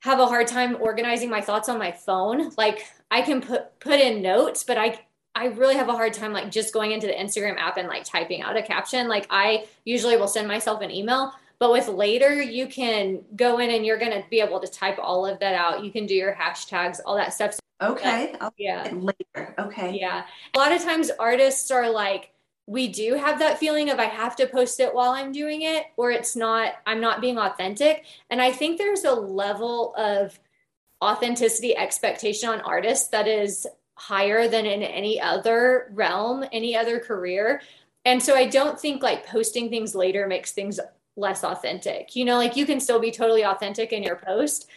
have 0.00 0.20
a 0.20 0.26
hard 0.26 0.46
time 0.46 0.76
organizing 0.80 1.30
my 1.30 1.40
thoughts 1.40 1.68
on 1.68 1.78
my 1.78 1.92
phone 1.92 2.50
like 2.56 2.86
i 3.10 3.20
can 3.20 3.40
put 3.40 3.78
put 3.80 4.00
in 4.00 4.22
notes 4.22 4.64
but 4.64 4.78
i 4.78 4.98
I 5.34 5.46
really 5.46 5.76
have 5.76 5.88
a 5.88 5.92
hard 5.92 6.14
time 6.14 6.32
like 6.32 6.50
just 6.50 6.74
going 6.74 6.90
into 6.90 7.06
the 7.06 7.12
Instagram 7.12 7.58
app 7.58 7.76
and 7.76 7.86
like 7.86 8.02
typing 8.02 8.42
out 8.42 8.56
a 8.56 8.62
caption. 8.62 9.06
Like 9.06 9.24
I 9.30 9.66
usually 9.84 10.16
will 10.16 10.26
send 10.26 10.48
myself 10.48 10.80
an 10.82 10.90
email, 10.90 11.32
but 11.60 11.70
with 11.70 11.86
later, 11.86 12.42
you 12.42 12.66
can 12.66 13.24
go 13.36 13.58
in 13.58 13.70
and 13.70 13.86
you're 13.86 13.98
going 13.98 14.10
to 14.10 14.24
be 14.30 14.40
able 14.40 14.58
to 14.58 14.66
type 14.66 14.98
all 15.00 15.26
of 15.26 15.38
that 15.38 15.54
out. 15.54 15.84
You 15.84 15.92
can 15.92 16.06
do 16.06 16.14
your 16.14 16.34
hashtags, 16.34 16.98
all 17.06 17.16
that 17.16 17.32
stuff. 17.34 17.58
Okay. 17.80 18.34
yeah. 18.58 18.90
Later. 18.92 19.54
Okay. 19.58 19.96
Yeah. 19.98 20.24
A 20.54 20.58
lot 20.58 20.72
of 20.72 20.82
times 20.82 21.10
artists 21.18 21.70
are 21.70 21.88
like, 21.88 22.32
we 22.68 22.86
do 22.86 23.14
have 23.14 23.38
that 23.38 23.58
feeling 23.58 23.88
of 23.88 23.98
I 23.98 24.04
have 24.04 24.36
to 24.36 24.46
post 24.46 24.78
it 24.78 24.94
while 24.94 25.12
I'm 25.12 25.32
doing 25.32 25.62
it, 25.62 25.86
or 25.96 26.10
it's 26.10 26.36
not, 26.36 26.74
I'm 26.84 27.00
not 27.00 27.22
being 27.22 27.38
authentic. 27.38 28.04
And 28.28 28.42
I 28.42 28.52
think 28.52 28.76
there's 28.76 29.04
a 29.04 29.14
level 29.14 29.94
of 29.96 30.38
authenticity 31.02 31.74
expectation 31.74 32.50
on 32.50 32.60
artists 32.60 33.08
that 33.08 33.26
is 33.26 33.66
higher 33.94 34.48
than 34.48 34.66
in 34.66 34.82
any 34.82 35.18
other 35.18 35.90
realm, 35.94 36.44
any 36.52 36.76
other 36.76 37.00
career. 37.00 37.62
And 38.04 38.22
so 38.22 38.34
I 38.34 38.46
don't 38.46 38.78
think 38.78 39.02
like 39.02 39.26
posting 39.26 39.70
things 39.70 39.94
later 39.94 40.26
makes 40.26 40.52
things 40.52 40.78
less 41.16 41.44
authentic. 41.44 42.14
You 42.14 42.26
know, 42.26 42.36
like 42.36 42.54
you 42.54 42.66
can 42.66 42.80
still 42.80 43.00
be 43.00 43.10
totally 43.10 43.46
authentic 43.46 43.94
in 43.94 44.02
your 44.02 44.16
post, 44.16 44.68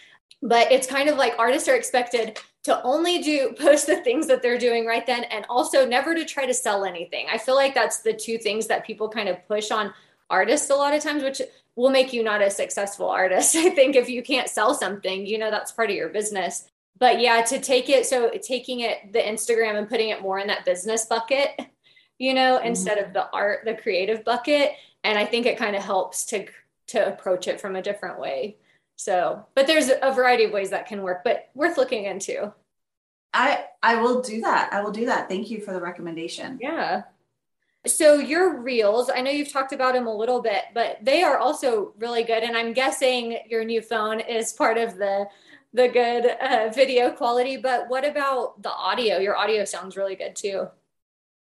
but 0.42 0.72
it's 0.72 0.88
kind 0.88 1.10
of 1.10 1.18
like 1.18 1.34
artists 1.38 1.68
are 1.68 1.76
expected 1.76 2.40
to 2.64 2.82
only 2.84 3.20
do 3.20 3.54
post 3.60 3.88
the 3.88 3.98
things 3.98 4.28
that 4.28 4.42
they're 4.42 4.58
doing 4.58 4.86
right 4.86 5.06
then 5.06 5.24
and 5.26 5.46
also 5.50 5.86
never 5.86 6.14
to 6.16 6.26
try 6.26 6.46
to 6.46 6.54
sell 6.54 6.86
anything. 6.86 7.28
I 7.32 7.38
feel 7.38 7.56
like 7.56 7.74
that's 7.74 8.00
the 8.00 8.14
two 8.14 8.38
things 8.38 8.68
that 8.68 8.86
people 8.86 9.10
kind 9.10 9.30
of 9.30 9.46
push 9.48 9.72
on 9.72 9.94
artists 10.30 10.70
a 10.70 10.76
lot 10.76 10.94
of 10.94 11.04
times, 11.04 11.24
which 11.24 11.42
will 11.76 11.90
make 11.90 12.14
you 12.14 12.24
not 12.24 12.42
a 12.42 12.50
successful 12.50 13.10
artist. 13.10 13.56
I 13.58 13.70
think 13.70 13.96
if 13.96 14.10
you 14.10 14.24
can't 14.24 14.50
sell 14.50 14.74
something, 14.74 15.26
you 15.26 15.38
know, 15.38 15.52
that's 15.52 15.72
part 15.72 15.90
of 15.90 15.96
your 15.96 16.10
business. 16.10 16.68
but 16.98 17.20
yeah, 17.20 17.42
to 17.42 17.60
take 17.60 17.90
it 17.90 18.06
so 18.06 18.30
taking 18.42 18.82
it 18.82 19.12
the 19.12 19.20
Instagram 19.20 19.78
and 19.78 19.90
putting 19.90 20.10
it 20.10 20.22
more 20.22 20.40
in 20.40 20.48
that 20.48 20.66
business 20.66 21.06
bucket, 21.06 21.60
you 22.20 22.34
know, 22.34 22.58
mm-hmm. 22.58 22.68
instead 22.68 23.00
of 23.00 23.14
the 23.14 23.28
art, 23.34 23.62
the 23.66 23.74
creative 23.74 24.24
bucket. 24.24 24.74
And 25.04 25.18
I 25.18 25.26
think 25.26 25.46
it 25.48 25.58
kind 25.58 25.76
of 25.76 25.84
helps 25.84 26.26
to 26.28 26.46
to 26.88 27.08
approach 27.08 27.48
it 27.48 27.60
from 27.60 27.76
a 27.76 27.82
different 27.82 28.20
way. 28.20 28.58
So, 29.02 29.48
but 29.56 29.66
there's 29.66 29.90
a 29.90 30.14
variety 30.14 30.44
of 30.44 30.52
ways 30.52 30.70
that 30.70 30.86
can 30.86 31.02
work, 31.02 31.24
but 31.24 31.50
worth 31.56 31.76
looking 31.76 32.06
into. 32.06 32.54
I 33.34 33.66
I 33.82 33.96
will 33.96 34.22
do 34.22 34.42
that. 34.42 34.72
I 34.72 34.82
will 34.82 34.92
do 34.92 35.08
that. 35.08 35.28
Thank 35.28 35.50
you 35.50 35.60
for 35.60 35.74
the 35.74 35.82
recommendation. 35.82 36.60
Yeah. 36.62 37.04
So 37.88 38.20
your 38.20 38.62
reels, 38.62 39.10
I 39.10 39.22
know 39.22 39.32
you've 39.32 39.52
talked 39.52 39.74
about 39.74 39.94
them 39.94 40.06
a 40.06 40.16
little 40.16 40.40
bit, 40.40 40.66
but 40.76 41.00
they 41.02 41.24
are 41.24 41.40
also 41.40 41.96
really 41.98 42.22
good. 42.22 42.44
And 42.44 42.56
I'm 42.56 42.74
guessing 42.74 43.40
your 43.50 43.64
new 43.64 43.82
phone 43.82 44.20
is 44.20 44.54
part 44.54 44.78
of 44.78 44.98
the 44.98 45.26
the 45.74 45.88
good 45.88 46.26
uh, 46.40 46.70
video 46.70 47.10
quality. 47.10 47.58
But 47.58 47.90
what 47.90 48.06
about 48.06 48.62
the 48.62 48.72
audio? 48.72 49.18
Your 49.18 49.36
audio 49.36 49.66
sounds 49.66 49.98
really 49.98 50.16
good 50.16 50.36
too. 50.36 50.68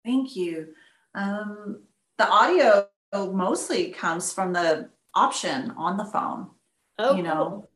Thank 0.06 0.38
you. 0.38 0.70
Um, 1.14 1.82
the 2.18 2.30
audio 2.30 2.88
mostly 3.14 3.90
comes 3.90 4.32
from 4.32 4.54
the 4.54 4.92
option 5.14 5.72
on 5.72 5.98
the 5.98 6.06
phone. 6.06 6.52
Oh, 7.00 7.16
you 7.16 7.24
know, 7.24 7.50
cool. 7.50 7.70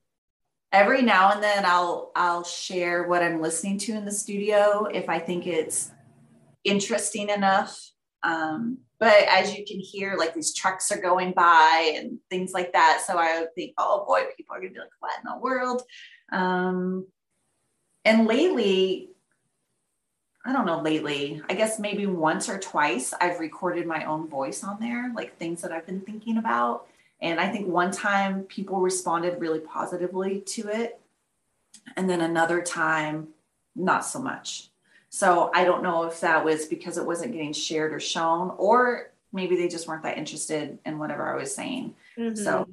every 0.73 1.01
now 1.01 1.31
and 1.31 1.41
then 1.41 1.65
I'll 1.65 2.11
I'll 2.15 2.43
share 2.43 3.07
what 3.07 3.23
I'm 3.23 3.41
listening 3.41 3.77
to 3.79 3.93
in 3.93 4.05
the 4.05 4.11
studio 4.11 4.85
if 4.85 5.07
I 5.09 5.17
think 5.19 5.47
it's 5.47 5.91
interesting 6.65 7.29
enough. 7.29 7.79
Um, 8.21 8.79
but 8.99 9.25
as 9.29 9.55
you 9.55 9.65
can 9.65 9.79
hear, 9.79 10.15
like 10.17 10.33
these 10.33 10.53
trucks 10.53 10.91
are 10.91 11.01
going 11.01 11.31
by 11.31 11.93
and 11.97 12.19
things 12.29 12.51
like 12.53 12.73
that. 12.73 13.03
So 13.05 13.17
I 13.17 13.39
would 13.39 13.55
think, 13.55 13.73
oh 13.77 14.05
boy, 14.05 14.25
people 14.37 14.55
are 14.55 14.59
gonna 14.59 14.73
be 14.73 14.79
like, 14.79 14.89
what 14.99 15.17
in 15.17 15.31
the 15.31 15.39
world? 15.39 15.81
Um, 16.31 17.07
and 18.05 18.27
lately, 18.27 19.09
I 20.45 20.51
don't 20.51 20.65
know, 20.65 20.81
lately, 20.81 21.41
I 21.49 21.53
guess 21.53 21.79
maybe 21.79 22.05
once 22.05 22.49
or 22.49 22.59
twice 22.59 23.13
I've 23.21 23.39
recorded 23.39 23.87
my 23.87 24.03
own 24.03 24.27
voice 24.27 24.63
on 24.63 24.79
there, 24.81 25.13
like 25.15 25.37
things 25.37 25.61
that 25.61 25.71
I've 25.71 25.85
been 25.85 26.01
thinking 26.01 26.37
about. 26.37 26.87
And 27.23 27.39
I 27.39 27.47
think 27.49 27.69
one 27.69 27.89
time 27.89 28.43
people 28.43 28.81
responded 28.81 29.39
really 29.39 29.61
positively 29.61 30.41
to 30.41 30.67
it. 30.67 30.99
And 31.95 32.09
then 32.09 32.19
another 32.19 32.61
time, 32.61 33.29
not 33.75 34.05
so 34.05 34.19
much. 34.19 34.69
So 35.09 35.49
I 35.53 35.63
don't 35.63 35.83
know 35.83 36.03
if 36.03 36.19
that 36.19 36.43
was 36.43 36.65
because 36.65 36.97
it 36.97 37.05
wasn't 37.05 37.31
getting 37.31 37.53
shared 37.53 37.93
or 37.93 37.99
shown, 38.01 38.53
or 38.57 39.11
maybe 39.31 39.55
they 39.55 39.69
just 39.69 39.87
weren't 39.87 40.03
that 40.03 40.17
interested 40.17 40.77
in 40.85 40.99
whatever 40.99 41.33
I 41.33 41.37
was 41.37 41.55
saying. 41.55 41.95
Mm-hmm. 42.17 42.35
So 42.35 42.67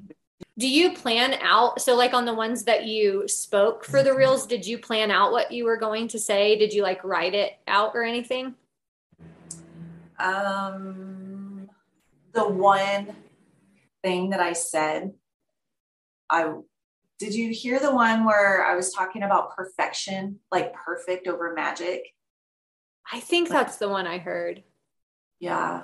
do 0.59 0.69
you 0.69 0.95
plan 0.95 1.35
out 1.41 1.81
so 1.81 1.95
like 1.95 2.13
on 2.13 2.25
the 2.25 2.35
ones 2.35 2.65
that 2.65 2.85
you 2.85 3.29
spoke 3.29 3.85
for 3.85 4.03
the 4.03 4.15
reels 4.15 4.47
did 4.47 4.67
you 4.67 4.79
plan 4.79 5.11
out 5.11 5.33
what 5.33 5.53
you 5.53 5.65
were 5.65 5.77
going 5.77 6.09
to 6.09 6.19
say 6.19 6.59
did 6.59 6.73
you 6.73 6.83
like 6.83 7.03
write 7.05 7.35
it 7.35 7.59
out 7.69 7.93
or 7.95 8.03
anything 8.03 8.55
um 10.19 11.69
the 12.33 12.47
one 12.47 13.15
thing 14.03 14.31
that 14.31 14.41
i 14.41 14.53
said 14.53 15.13
i 16.29 16.53
did 17.19 17.35
you 17.35 17.53
hear 17.53 17.79
the 17.79 17.95
one 17.95 18.25
where 18.25 18.65
i 18.65 18.75
was 18.75 18.93
talking 18.93 19.23
about 19.23 19.55
perfection 19.55 20.39
like 20.51 20.73
perfect 20.73 21.29
over 21.29 21.53
magic? 21.53 22.15
I 23.13 23.21
think 23.21 23.49
that's 23.49 23.77
the 23.77 23.89
one 23.89 24.07
i 24.07 24.19
heard. 24.19 24.63
Yeah. 25.39 25.83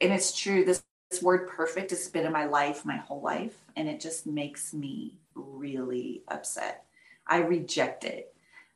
And 0.00 0.12
it's 0.12 0.36
true 0.36 0.64
this 0.64 0.82
this 1.10 1.22
word 1.22 1.48
perfect 1.48 1.90
has 1.90 2.08
been 2.08 2.26
in 2.26 2.32
my 2.32 2.46
life 2.46 2.84
my 2.84 2.96
whole 2.96 3.22
life 3.22 3.56
and 3.76 3.88
it 3.88 4.00
just 4.00 4.26
makes 4.26 4.74
me 4.74 5.18
really 5.34 6.24
upset. 6.28 6.84
I 7.26 7.38
reject 7.38 8.04
it. 8.04 8.34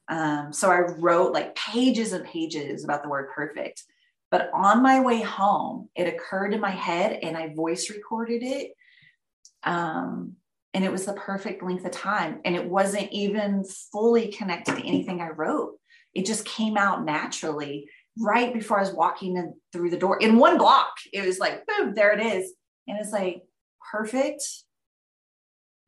Um, 0.08 0.52
so 0.52 0.70
i 0.70 0.80
wrote 0.80 1.32
like 1.32 1.54
pages 1.54 2.12
and 2.12 2.24
pages 2.24 2.84
about 2.84 3.02
the 3.02 3.08
word 3.08 3.30
perfect 3.34 3.84
but 4.30 4.50
on 4.52 4.82
my 4.82 5.00
way 5.00 5.20
home 5.20 5.88
it 5.94 6.12
occurred 6.12 6.54
in 6.54 6.60
my 6.60 6.70
head 6.70 7.18
and 7.22 7.36
i 7.36 7.52
voice 7.54 7.90
recorded 7.90 8.42
it 8.42 8.72
um, 9.62 10.34
and 10.72 10.84
it 10.84 10.92
was 10.92 11.04
the 11.04 11.12
perfect 11.12 11.62
length 11.62 11.84
of 11.84 11.90
time 11.90 12.40
and 12.44 12.56
it 12.56 12.64
wasn't 12.64 13.10
even 13.12 13.64
fully 13.92 14.28
connected 14.28 14.76
to 14.76 14.86
anything 14.86 15.20
i 15.20 15.28
wrote 15.28 15.74
it 16.14 16.26
just 16.26 16.44
came 16.44 16.76
out 16.76 17.04
naturally 17.04 17.88
right 18.18 18.52
before 18.52 18.78
I 18.78 18.82
was 18.82 18.92
walking 18.92 19.36
in 19.36 19.54
through 19.72 19.90
the 19.90 19.96
door 19.96 20.18
in 20.18 20.36
one 20.36 20.58
block. 20.58 20.92
It 21.12 21.24
was 21.26 21.38
like, 21.38 21.66
boom, 21.66 21.94
there 21.94 22.12
it 22.12 22.24
is. 22.24 22.52
And 22.86 22.98
it's 22.98 23.12
like, 23.12 23.42
perfect 23.90 24.42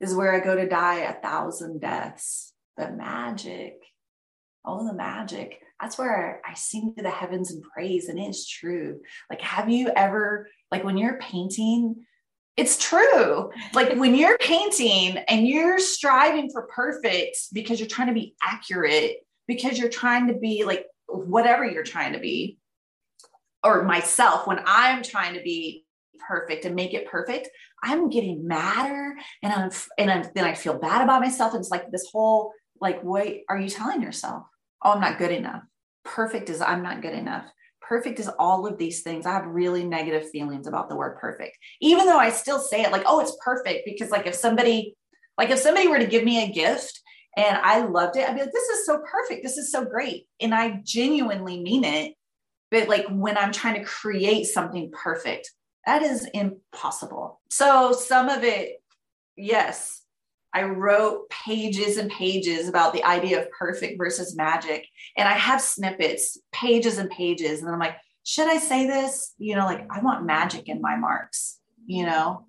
is 0.00 0.14
where 0.14 0.34
I 0.34 0.40
go 0.40 0.56
to 0.56 0.68
die 0.68 1.00
a 1.00 1.20
thousand 1.20 1.80
deaths. 1.80 2.52
The 2.76 2.90
magic. 2.90 3.76
Oh, 4.64 4.86
the 4.86 4.94
magic. 4.94 5.60
That's 5.82 5.98
where 5.98 6.40
I 6.48 6.54
sing 6.54 6.94
to 6.96 7.02
the 7.02 7.10
heavens 7.10 7.50
and 7.50 7.62
praise. 7.62 8.08
And 8.08 8.18
it's 8.18 8.48
true. 8.48 9.00
Like, 9.28 9.40
have 9.40 9.68
you 9.68 9.90
ever, 9.94 10.48
like, 10.70 10.84
when 10.84 10.96
you're 10.96 11.18
painting, 11.18 12.06
it's 12.56 12.78
true. 12.78 13.50
Like 13.74 13.94
when 13.96 14.14
you're 14.14 14.38
painting 14.38 15.18
and 15.28 15.46
you're 15.46 15.78
striving 15.78 16.50
for 16.50 16.68
perfect 16.68 17.36
because 17.52 17.80
you're 17.80 17.88
trying 17.88 18.08
to 18.08 18.14
be 18.14 18.34
accurate, 18.42 19.16
because 19.48 19.78
you're 19.78 19.88
trying 19.88 20.28
to 20.28 20.34
be 20.34 20.64
like 20.64 20.86
whatever 21.08 21.64
you're 21.64 21.82
trying 21.82 22.12
to 22.12 22.20
be, 22.20 22.58
or 23.64 23.82
myself, 23.82 24.46
when 24.46 24.60
I'm 24.66 25.02
trying 25.02 25.34
to 25.34 25.42
be 25.42 25.84
perfect 26.28 26.64
and 26.64 26.74
make 26.74 26.94
it 26.94 27.08
perfect, 27.08 27.48
I'm 27.82 28.08
getting 28.10 28.46
madder 28.46 29.14
and 29.42 29.52
I'm 29.52 29.70
and 29.98 30.10
I'm, 30.10 30.30
then 30.34 30.44
I 30.44 30.54
feel 30.54 30.78
bad 30.78 31.02
about 31.02 31.22
myself. 31.22 31.52
And 31.54 31.60
it's 31.60 31.70
like 31.70 31.90
this 31.90 32.08
whole 32.12 32.52
like, 32.80 33.02
wait, 33.02 33.44
are 33.48 33.58
you 33.58 33.68
telling 33.68 34.02
yourself, 34.02 34.44
oh, 34.84 34.92
I'm 34.92 35.00
not 35.00 35.18
good 35.18 35.30
enough? 35.30 35.62
Perfect 36.04 36.50
is 36.50 36.60
I'm 36.60 36.82
not 36.82 37.02
good 37.02 37.14
enough. 37.14 37.46
Perfect 37.80 38.20
is 38.20 38.30
all 38.38 38.66
of 38.66 38.78
these 38.78 39.02
things. 39.02 39.26
I 39.26 39.32
have 39.32 39.46
really 39.46 39.84
negative 39.84 40.30
feelings 40.30 40.66
about 40.66 40.88
the 40.88 40.96
word 40.96 41.18
perfect, 41.18 41.58
even 41.80 42.06
though 42.06 42.18
I 42.18 42.30
still 42.30 42.58
say 42.58 42.82
it 42.82 42.92
like, 42.92 43.04
oh, 43.06 43.20
it's 43.20 43.36
perfect. 43.44 43.84
Because 43.84 44.10
like 44.10 44.26
if 44.26 44.34
somebody, 44.34 44.96
like 45.36 45.50
if 45.50 45.58
somebody 45.58 45.88
were 45.88 45.98
to 45.98 46.06
give 46.06 46.24
me 46.24 46.44
a 46.44 46.52
gift 46.52 47.02
and 47.36 47.56
I 47.56 47.84
loved 47.84 48.16
it. 48.16 48.28
I'd 48.28 48.34
be 48.34 48.42
like, 48.42 48.52
this 48.52 48.68
is 48.68 48.86
so 48.86 48.98
perfect. 48.98 49.42
This 49.42 49.56
is 49.56 49.72
so 49.72 49.84
great. 49.84 50.26
And 50.40 50.54
I 50.54 50.80
genuinely 50.84 51.62
mean 51.62 51.84
it. 51.84 52.14
But 52.70 52.88
like 52.88 53.06
when 53.08 53.38
I'm 53.38 53.52
trying 53.52 53.74
to 53.74 53.84
create 53.84 54.44
something 54.46 54.90
perfect, 54.90 55.50
that 55.86 56.02
is 56.02 56.28
impossible. 56.32 57.40
So 57.50 57.92
some 57.92 58.28
of 58.28 58.44
it, 58.44 58.82
yes, 59.36 60.01
I 60.54 60.64
wrote 60.64 61.30
pages 61.30 61.96
and 61.96 62.10
pages 62.10 62.68
about 62.68 62.92
the 62.92 63.04
idea 63.04 63.40
of 63.40 63.50
perfect 63.50 63.96
versus 63.98 64.36
magic. 64.36 64.86
And 65.16 65.26
I 65.26 65.32
have 65.32 65.60
snippets, 65.60 66.38
pages 66.52 66.98
and 66.98 67.10
pages. 67.10 67.62
And 67.62 67.70
I'm 67.70 67.78
like, 67.78 67.96
should 68.24 68.48
I 68.48 68.58
say 68.58 68.86
this? 68.86 69.34
You 69.38 69.56
know, 69.56 69.64
like 69.64 69.86
I 69.90 70.00
want 70.00 70.26
magic 70.26 70.68
in 70.68 70.80
my 70.80 70.96
marks, 70.96 71.58
you 71.86 72.04
know? 72.04 72.44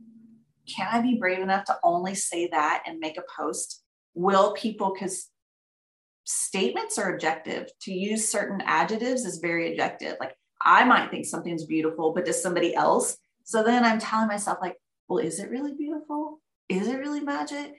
Can 0.74 0.88
I 0.92 1.02
be 1.02 1.18
brave 1.18 1.40
enough 1.40 1.66
to 1.66 1.78
only 1.84 2.16
say 2.16 2.48
that 2.48 2.84
and 2.86 3.00
make 3.00 3.18
a 3.18 3.24
post 3.38 3.84
will 4.14 4.54
people 4.54 4.94
because 4.94 5.30
statements 6.26 6.98
are 6.98 7.14
objective 7.14 7.68
to 7.82 7.92
use 7.92 8.30
certain 8.30 8.62
adjectives 8.66 9.26
is 9.26 9.40
very 9.40 9.72
objective 9.72 10.16
like 10.20 10.34
i 10.62 10.86
might 10.86 11.12
think 11.12 11.26
something's 11.26 11.66
beautiful 11.66 12.14
but 12.14 12.26
does 12.26 12.42
somebody 12.42 12.74
else 12.74 13.18
so 13.44 13.62
then 13.62 13.84
i'm 13.84 14.00
telling 14.00 14.28
myself 14.28 14.58
like 14.62 14.78
well 15.10 15.20
is 15.20 15.40
it 15.40 15.50
really 15.50 15.74
beautiful 15.74 16.40
is 16.70 16.88
it 16.88 17.00
really 17.00 17.20
magic 17.20 17.74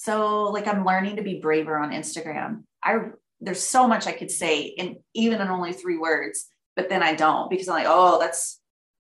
so 0.00 0.44
like 0.44 0.66
i'm 0.66 0.84
learning 0.84 1.16
to 1.16 1.22
be 1.22 1.40
braver 1.40 1.76
on 1.76 1.90
instagram 1.90 2.62
i 2.82 2.98
there's 3.40 3.62
so 3.62 3.86
much 3.86 4.06
i 4.06 4.12
could 4.12 4.30
say 4.30 4.62
in 4.62 4.96
even 5.14 5.40
in 5.40 5.48
only 5.48 5.72
three 5.72 5.98
words 5.98 6.46
but 6.76 6.88
then 6.88 7.02
i 7.02 7.14
don't 7.14 7.50
because 7.50 7.68
i'm 7.68 7.74
like 7.74 7.86
oh 7.88 8.18
that's 8.18 8.60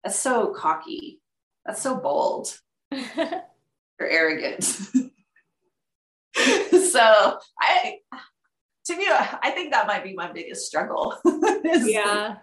that's 0.03 0.19
so 0.19 0.53
cocky 0.53 1.19
that's 1.65 1.81
so 1.81 1.95
bold 1.95 2.57
or 2.91 3.43
arrogant 4.01 4.63
so 6.89 7.37
I, 7.59 7.97
to 8.85 8.95
me, 8.95 9.05
I 9.07 9.51
think 9.51 9.71
that 9.71 9.87
might 9.87 10.03
be 10.03 10.13
my 10.13 10.31
biggest 10.31 10.65
struggle. 10.65 11.15
yeah. 11.63 12.37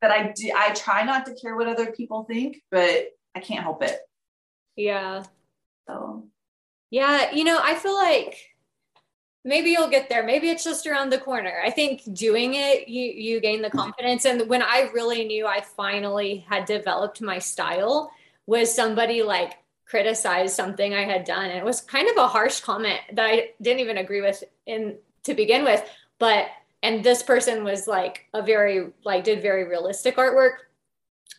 That 0.00 0.10
I 0.10 0.32
do, 0.34 0.50
I 0.56 0.72
try 0.72 1.04
not 1.04 1.26
to 1.26 1.34
care 1.34 1.54
what 1.54 1.68
other 1.68 1.92
people 1.92 2.24
think, 2.24 2.62
but 2.70 3.08
I 3.36 3.40
can't 3.40 3.62
help 3.62 3.84
it. 3.84 3.98
Yeah. 4.74 5.22
So. 5.86 6.26
Yeah, 6.92 7.32
you 7.32 7.44
know, 7.44 7.58
I 7.60 7.74
feel 7.74 7.94
like 7.96 8.54
maybe 9.46 9.70
you'll 9.70 9.88
get 9.88 10.10
there. 10.10 10.22
Maybe 10.22 10.50
it's 10.50 10.62
just 10.62 10.86
around 10.86 11.10
the 11.10 11.16
corner. 11.16 11.62
I 11.64 11.70
think 11.70 12.02
doing 12.12 12.52
it, 12.52 12.86
you 12.86 13.04
you 13.04 13.40
gain 13.40 13.62
the 13.62 13.70
confidence. 13.70 14.26
And 14.26 14.46
when 14.46 14.60
I 14.60 14.90
really 14.92 15.24
knew 15.24 15.46
I 15.46 15.62
finally 15.62 16.44
had 16.50 16.66
developed 16.66 17.22
my 17.22 17.38
style, 17.38 18.10
was 18.46 18.74
somebody 18.74 19.22
like 19.22 19.54
criticized 19.86 20.54
something 20.54 20.92
I 20.92 21.04
had 21.04 21.24
done. 21.24 21.46
And 21.46 21.58
it 21.58 21.64
was 21.64 21.80
kind 21.80 22.10
of 22.10 22.18
a 22.18 22.28
harsh 22.28 22.60
comment 22.60 23.00
that 23.14 23.24
I 23.24 23.52
didn't 23.62 23.80
even 23.80 23.96
agree 23.96 24.20
with 24.20 24.44
in 24.66 24.96
to 25.24 25.32
begin 25.32 25.64
with. 25.64 25.82
But 26.18 26.48
and 26.82 27.02
this 27.02 27.22
person 27.22 27.64
was 27.64 27.88
like 27.88 28.26
a 28.34 28.42
very 28.42 28.88
like 29.02 29.24
did 29.24 29.40
very 29.40 29.64
realistic 29.64 30.18
artwork. 30.18 30.56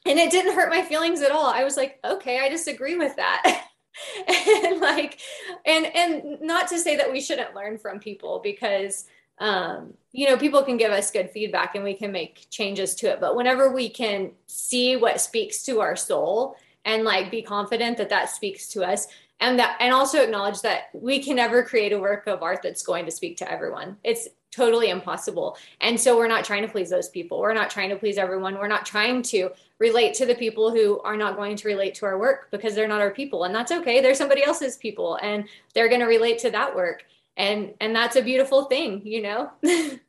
And 0.08 0.18
it 0.18 0.32
didn't 0.32 0.56
hurt 0.56 0.72
my 0.72 0.82
feelings 0.82 1.22
at 1.22 1.32
all. 1.32 1.46
I 1.46 1.64
was 1.64 1.78
like, 1.78 2.00
okay, 2.04 2.40
I 2.40 2.50
disagree 2.50 2.96
with 2.98 3.16
that. 3.18 3.68
and 4.28 4.80
like 4.80 5.20
and 5.66 5.86
and 5.86 6.42
not 6.42 6.68
to 6.70 6.80
say 6.80 6.96
that 6.96 7.12
we 7.12 7.22
shouldn't 7.22 7.56
learn 7.56 7.78
from 7.78 8.00
people 8.00 8.40
because 8.44 9.06
um, 9.40 9.96
you 10.12 10.28
know, 10.28 10.38
people 10.38 10.64
can 10.64 10.78
give 10.78 10.92
us 10.92 11.12
good 11.12 11.30
feedback 11.32 11.76
and 11.76 11.84
we 11.84 11.96
can 11.96 12.12
make 12.12 12.48
changes 12.50 12.96
to 12.96 13.08
it. 13.08 13.20
But 13.20 13.36
whenever 13.36 13.74
we 13.74 13.90
can 13.90 14.32
see 14.48 14.96
what 14.96 15.20
speaks 15.20 15.64
to 15.64 15.82
our 15.82 15.96
soul 15.96 16.56
and 16.86 17.04
like 17.04 17.32
be 17.32 17.42
confident 17.42 17.98
that 17.98 18.10
that 18.10 18.30
speaks 18.30 18.68
to 18.70 18.84
us, 18.84 19.08
and 19.40 19.60
that, 19.60 19.78
and 19.80 19.94
also 19.94 20.22
acknowledge 20.22 20.62
that 20.62 20.90
we 20.94 21.22
can 21.22 21.36
never 21.36 21.64
create 21.64 21.92
a 21.92 22.00
work 22.00 22.28
of 22.28 22.42
art 22.42 22.60
that's 22.64 22.84
going 22.84 23.06
to 23.06 23.12
speak 23.12 23.38
to 23.38 23.52
everyone. 23.52 23.98
It's 24.04 24.28
totally 24.54 24.90
impossible. 24.90 25.58
And 25.82 26.00
so 26.00 26.16
we're 26.16 26.28
not 26.28 26.46
trying 26.46 26.62
to 26.62 26.68
please 26.68 26.90
those 26.90 27.10
people. 27.10 27.40
We're 27.40 27.54
not 27.54 27.70
trying 27.70 27.90
to 27.90 27.96
please 27.96 28.18
everyone. 28.18 28.56
We're 28.56 28.68
not 28.68 28.86
trying 28.86 29.24
to 29.24 29.50
relate 29.80 30.14
to 30.16 30.26
the 30.26 30.36
people 30.36 30.72
who 30.72 31.02
are 31.02 31.18
not 31.18 31.36
going 31.36 31.56
to 31.58 31.68
relate 31.68 31.96
to 31.96 32.06
our 32.06 32.20
work 32.20 32.50
because 32.52 32.76
they're 32.76 32.88
not 32.88 33.02
our 33.02 33.12
people. 33.12 33.46
And 33.46 33.56
that's 33.56 33.72
okay. 33.72 34.02
They're 34.02 34.16
somebody 34.16 34.44
else's 34.44 34.78
people 34.78 35.18
and 35.22 35.46
they're 35.74 35.90
going 35.90 36.02
to 36.02 36.08
relate 36.08 36.40
to 36.40 36.52
that 36.52 36.76
work. 36.76 37.04
And 37.36 37.74
and 37.82 37.96
that's 37.96 38.16
a 38.16 38.22
beautiful 38.22 38.66
thing, 38.66 39.02
you 39.06 39.24
know. 39.24 39.52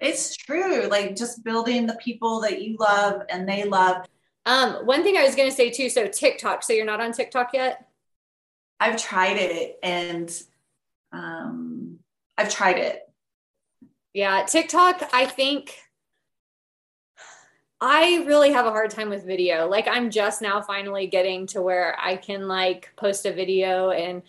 it's 0.00 0.36
true. 0.36 0.88
Like 0.88 1.14
just 1.14 1.44
building 1.44 1.86
the 1.86 1.98
people 2.02 2.40
that 2.40 2.62
you 2.62 2.76
love 2.80 3.22
and 3.28 3.48
they 3.48 3.62
love. 3.64 4.04
Um 4.44 4.84
one 4.86 5.04
thing 5.04 5.16
I 5.16 5.22
was 5.22 5.36
going 5.36 5.48
to 5.48 5.54
say 5.54 5.70
too, 5.70 5.88
so 5.88 6.08
TikTok, 6.08 6.64
so 6.64 6.72
you're 6.72 6.84
not 6.84 7.00
on 7.00 7.12
TikTok 7.12 7.54
yet? 7.54 7.88
I've 8.82 9.02
tried 9.02 9.36
it 9.36 9.78
and 9.82 10.30
um 11.12 11.98
I've 12.36 12.52
tried 12.52 12.78
it 12.78 13.02
yeah, 14.14 14.44
TikTok, 14.44 15.08
I 15.12 15.24
think 15.26 15.78
I 17.80 18.24
really 18.26 18.52
have 18.52 18.66
a 18.66 18.70
hard 18.70 18.90
time 18.90 19.08
with 19.08 19.24
video. 19.24 19.68
Like 19.68 19.88
I'm 19.88 20.10
just 20.10 20.42
now 20.42 20.60
finally 20.60 21.06
getting 21.06 21.46
to 21.48 21.62
where 21.62 21.96
I 21.98 22.16
can 22.16 22.46
like 22.46 22.90
post 22.96 23.26
a 23.26 23.32
video 23.32 23.90
and 23.90 24.22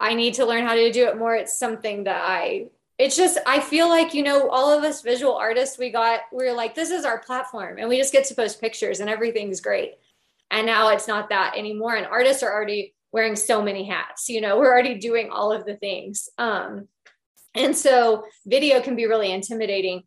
I 0.00 0.14
need 0.14 0.34
to 0.34 0.46
learn 0.46 0.64
how 0.64 0.74
to 0.74 0.90
do 0.90 1.06
it 1.06 1.18
more. 1.18 1.36
It's 1.36 1.56
something 1.56 2.04
that 2.04 2.22
I 2.24 2.68
it's 2.98 3.16
just 3.16 3.38
I 3.46 3.60
feel 3.60 3.88
like, 3.88 4.14
you 4.14 4.22
know, 4.24 4.48
all 4.48 4.76
of 4.76 4.82
us 4.82 5.02
visual 5.02 5.34
artists 5.36 5.78
we 5.78 5.90
got 5.90 6.20
we're 6.32 6.54
like 6.54 6.74
this 6.74 6.90
is 6.90 7.04
our 7.04 7.18
platform 7.18 7.76
and 7.78 7.88
we 7.88 7.98
just 7.98 8.12
get 8.12 8.24
to 8.26 8.34
post 8.34 8.60
pictures 8.60 9.00
and 9.00 9.10
everything's 9.10 9.60
great. 9.60 9.98
And 10.50 10.66
now 10.66 10.88
it's 10.88 11.06
not 11.06 11.28
that 11.28 11.56
anymore 11.56 11.96
and 11.96 12.06
artists 12.06 12.42
are 12.42 12.52
already 12.52 12.94
wearing 13.12 13.36
so 13.36 13.62
many 13.62 13.84
hats, 13.84 14.28
you 14.28 14.40
know, 14.40 14.56
we're 14.58 14.72
already 14.72 14.98
doing 14.98 15.30
all 15.30 15.52
of 15.52 15.64
the 15.64 15.76
things. 15.76 16.28
Um 16.38 16.88
and 17.54 17.76
so 17.76 18.24
video 18.46 18.80
can 18.80 18.94
be 18.94 19.06
really 19.06 19.32
intimidating. 19.32 20.02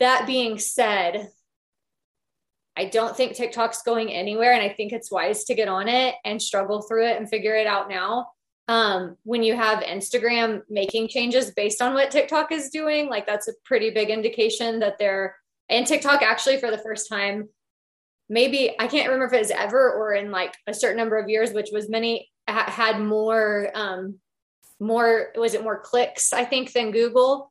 That 0.00 0.26
being 0.26 0.58
said, 0.58 1.28
I 2.76 2.86
don't 2.86 3.16
think 3.16 3.34
TikTok's 3.34 3.82
going 3.82 4.12
anywhere. 4.12 4.52
And 4.52 4.62
I 4.62 4.68
think 4.68 4.92
it's 4.92 5.10
wise 5.10 5.44
to 5.44 5.54
get 5.54 5.68
on 5.68 5.88
it 5.88 6.16
and 6.24 6.42
struggle 6.42 6.82
through 6.82 7.06
it 7.06 7.16
and 7.16 7.28
figure 7.28 7.54
it 7.54 7.66
out 7.66 7.88
now. 7.88 8.28
Um, 8.66 9.16
when 9.24 9.42
you 9.42 9.54
have 9.54 9.84
Instagram 9.84 10.62
making 10.70 11.08
changes 11.08 11.50
based 11.52 11.82
on 11.82 11.94
what 11.94 12.10
TikTok 12.10 12.50
is 12.50 12.70
doing, 12.70 13.08
like 13.08 13.26
that's 13.26 13.46
a 13.46 13.52
pretty 13.64 13.90
big 13.90 14.10
indication 14.10 14.80
that 14.80 14.98
they're, 14.98 15.36
and 15.68 15.86
TikTok 15.86 16.22
actually 16.22 16.58
for 16.58 16.70
the 16.70 16.78
first 16.78 17.08
time, 17.08 17.48
maybe 18.28 18.74
I 18.78 18.86
can't 18.86 19.06
remember 19.08 19.26
if 19.26 19.32
it 19.32 19.40
was 19.40 19.50
ever 19.50 19.92
or 19.92 20.14
in 20.14 20.30
like 20.30 20.54
a 20.66 20.74
certain 20.74 20.96
number 20.96 21.18
of 21.18 21.28
years, 21.28 21.52
which 21.52 21.70
was 21.72 21.88
many 21.88 22.30
had 22.46 23.00
more 23.00 23.70
um, 23.74 24.18
more 24.80 25.28
was 25.36 25.54
it 25.54 25.62
more 25.62 25.80
clicks 25.80 26.32
i 26.32 26.44
think 26.44 26.72
than 26.72 26.90
google 26.90 27.50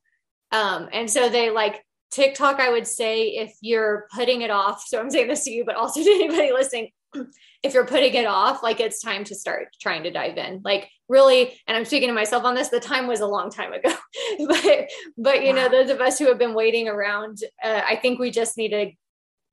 um, 0.52 0.88
and 0.92 1.10
so 1.10 1.30
they 1.30 1.50
like 1.50 1.84
tiktok 2.12 2.60
i 2.60 2.70
would 2.70 2.88
say 2.88 3.30
if 3.30 3.56
you're 3.62 4.08
putting 4.14 4.42
it 4.42 4.52
off 4.52 4.84
so 4.86 5.00
i'm 5.00 5.10
saying 5.10 5.28
this 5.28 5.44
to 5.44 5.52
you 5.52 5.66
but 5.66 5.76
also 5.76 6.00
to 6.04 6.10
anybody 6.10 6.52
listening 6.52 6.90
if 7.64 7.74
you're 7.74 7.88
putting 7.88 8.14
it 8.14 8.26
off 8.26 8.62
like 8.62 8.80
it's 8.80 9.02
time 9.02 9.24
to 9.24 9.36
start 9.36 9.70
trying 9.82 10.04
to 10.04 10.12
dive 10.12 10.38
in 10.38 10.62
like 10.64 10.90
really 11.08 11.58
and 11.68 11.78
i'm 11.78 11.86
speaking 11.86 12.10
to 12.10 12.14
myself 12.14 12.44
on 12.44 12.56
this 12.56 12.70
the 12.70 12.80
time 12.80 13.08
was 13.08 13.22
a 13.22 13.26
long 13.26 13.50
time 13.50 13.74
ago 13.74 13.94
but 14.48 14.90
but 15.18 15.44
you 15.44 15.50
wow. 15.50 15.56
know 15.56 15.70
those 15.70 15.90
of 15.90 16.02
us 16.02 16.20
who 16.20 16.28
have 16.28 16.38
been 16.38 16.54
waiting 16.54 16.88
around 16.88 17.40
uh, 17.64 17.82
i 17.88 17.96
think 17.96 18.20
we 18.20 18.30
just 18.30 18.58
need 18.58 18.70
to 18.70 18.92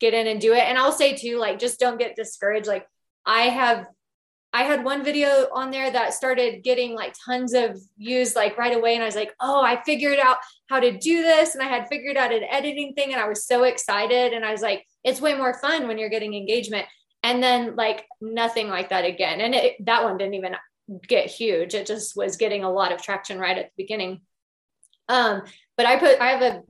get 0.01 0.15
in 0.15 0.27
and 0.27 0.41
do 0.41 0.53
it 0.53 0.65
and 0.65 0.79
i'll 0.79 0.93
say 0.93 1.15
too 1.15 1.39
like 1.39 1.59
just 1.59 1.79
don't 1.79 1.99
get 1.99 2.17
discouraged 2.17 2.67
like 2.67 2.87
i 3.27 3.43
have 3.43 3.87
I 4.53 4.63
had 4.65 4.85
one 4.85 5.05
video 5.05 5.47
on 5.53 5.71
there 5.71 5.91
that 5.91 6.13
started 6.13 6.65
getting 6.65 6.95
like 6.95 7.15
tons 7.25 7.55
of 7.55 7.81
views 7.99 8.35
like 8.35 8.59
right 8.59 8.77
away. 8.77 8.95
And 8.95 9.03
I 9.03 9.07
was 9.07 9.15
like, 9.15 9.33
oh, 9.39 9.63
I 9.63 9.81
figured 9.85 10.19
out 10.19 10.39
how 10.69 10.81
to 10.81 10.99
do 10.99 11.23
this. 11.23 11.55
And 11.55 11.63
I 11.63 11.69
had 11.69 11.87
figured 11.89 12.17
out 12.17 12.33
an 12.33 12.43
editing 12.43 12.95
thing 12.95 13.13
and 13.13 13.21
I 13.21 13.29
was 13.29 13.47
so 13.47 13.63
excited. 13.63 14.33
And 14.33 14.45
I 14.45 14.51
was 14.51 14.61
like, 14.61 14.85
it's 15.05 15.21
way 15.21 15.35
more 15.35 15.55
fun 15.61 15.87
when 15.87 15.99
you're 15.99 16.09
getting 16.09 16.35
engagement. 16.35 16.87
And 17.23 17.43
then 17.43 17.77
like 17.77 18.07
nothing 18.21 18.69
like 18.69 18.89
that 18.89 19.05
again. 19.05 19.41
And 19.41 19.55
it, 19.55 19.85
that 19.87 20.03
one 20.03 20.19
didn't 20.19 20.35
even 20.35 20.57
get 21.07 21.27
huge. 21.27 21.75
It 21.75 21.87
just 21.87 22.17
was 22.17 22.37
getting 22.37 22.65
a 22.65 22.73
lot 22.73 22.93
of 22.93 23.01
traction 23.01 23.39
right 23.39 23.57
at 23.57 23.67
the 23.67 23.83
beginning. 23.83 24.23
Um, 25.09 25.43
but 25.77 25.87
I 25.87 25.97
put, 25.97 26.21
I 26.21 26.31
have 26.31 26.43
a 26.43 26.63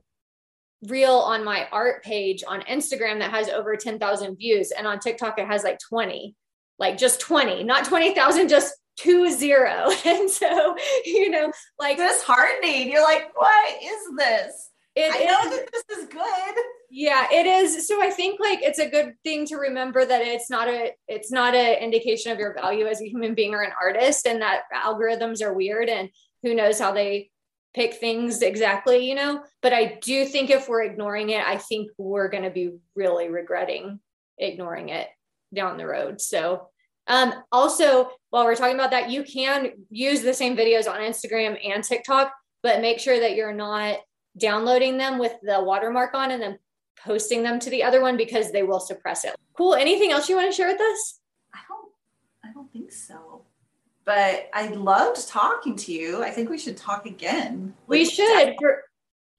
reel 0.87 1.15
on 1.15 1.43
my 1.43 1.67
art 1.71 2.03
page 2.03 2.43
on 2.47 2.61
Instagram 2.61 3.19
that 3.19 3.31
has 3.31 3.49
over 3.49 3.75
10,000 3.75 4.35
views. 4.35 4.71
And 4.71 4.87
on 4.87 4.99
TikTok, 4.99 5.39
it 5.39 5.47
has 5.47 5.63
like 5.63 5.79
20 5.89 6.35
like 6.81 6.97
just 6.97 7.21
20, 7.21 7.63
not 7.63 7.85
20,000, 7.85 8.49
just 8.49 8.73
two 8.97 9.29
zero. 9.31 9.89
And 10.05 10.29
so, 10.29 10.75
you 11.05 11.29
know, 11.29 11.51
like 11.79 11.97
disheartening. 11.97 12.91
You're 12.91 13.03
like, 13.03 13.29
what 13.35 13.83
is 13.83 14.17
this? 14.17 14.69
It, 14.95 15.13
I 15.13 15.23
know 15.23 15.55
that 15.55 15.69
this 15.71 15.97
is 15.97 16.07
good. 16.07 16.55
Yeah, 16.89 17.27
it 17.31 17.45
is. 17.45 17.87
So 17.87 18.03
I 18.03 18.09
think 18.09 18.41
like 18.41 18.61
it's 18.61 18.79
a 18.79 18.89
good 18.89 19.13
thing 19.23 19.45
to 19.45 19.55
remember 19.55 20.03
that 20.03 20.21
it's 20.21 20.49
not 20.49 20.67
a 20.67 20.91
it's 21.07 21.31
not 21.31 21.55
an 21.55 21.77
indication 21.81 22.33
of 22.33 22.39
your 22.39 22.53
value 22.53 22.87
as 22.87 23.01
a 23.01 23.07
human 23.07 23.33
being 23.33 23.53
or 23.53 23.61
an 23.61 23.71
artist, 23.81 24.27
and 24.27 24.41
that 24.41 24.63
algorithms 24.75 25.41
are 25.41 25.53
weird 25.53 25.87
and 25.87 26.09
who 26.43 26.53
knows 26.53 26.77
how 26.77 26.91
they 26.91 27.30
pick 27.73 27.95
things 27.95 28.41
exactly, 28.41 29.07
you 29.07 29.15
know. 29.15 29.43
But 29.61 29.73
I 29.73 29.99
do 30.01 30.25
think 30.25 30.49
if 30.49 30.67
we're 30.67 30.83
ignoring 30.83 31.29
it, 31.29 31.45
I 31.45 31.57
think 31.57 31.91
we're 31.97 32.29
going 32.29 32.43
to 32.43 32.49
be 32.49 32.73
really 32.95 33.29
regretting 33.29 33.99
ignoring 34.37 34.89
it 34.89 35.07
down 35.53 35.77
the 35.77 35.85
road. 35.85 36.19
So 36.19 36.67
um, 37.07 37.33
also, 37.51 38.09
while 38.29 38.45
we're 38.45 38.55
talking 38.55 38.75
about 38.75 38.91
that, 38.91 39.09
you 39.09 39.23
can 39.23 39.71
use 39.89 40.21
the 40.21 40.33
same 40.33 40.55
videos 40.55 40.89
on 40.89 40.99
Instagram 40.99 41.57
and 41.63 41.83
TikTok, 41.83 42.31
but 42.63 42.81
make 42.81 42.99
sure 42.99 43.19
that 43.19 43.35
you're 43.35 43.53
not 43.53 43.99
downloading 44.37 44.97
them 44.97 45.19
with 45.19 45.33
the 45.43 45.61
watermark 45.61 46.13
on 46.13 46.31
and 46.31 46.41
then 46.41 46.57
posting 47.03 47.43
them 47.43 47.59
to 47.59 47.69
the 47.69 47.83
other 47.83 48.01
one 48.01 48.17
because 48.17 48.51
they 48.51 48.63
will 48.63 48.79
suppress 48.79 49.25
it. 49.25 49.35
Cool. 49.57 49.75
Anything 49.75 50.11
else 50.11 50.29
you 50.29 50.35
want 50.35 50.49
to 50.49 50.55
share 50.55 50.67
with 50.67 50.79
us? 50.79 51.19
I 51.53 51.59
don't 51.67 51.89
I 52.45 52.53
don't 52.53 52.71
think 52.71 52.91
so. 52.91 53.45
But 54.05 54.49
I 54.53 54.67
loved 54.67 55.27
talking 55.27 55.75
to 55.77 55.91
you. 55.91 56.23
I 56.23 56.31
think 56.31 56.49
we 56.49 56.57
should 56.57 56.77
talk 56.77 57.05
again. 57.05 57.73
We 57.87 58.05
should 58.05 58.55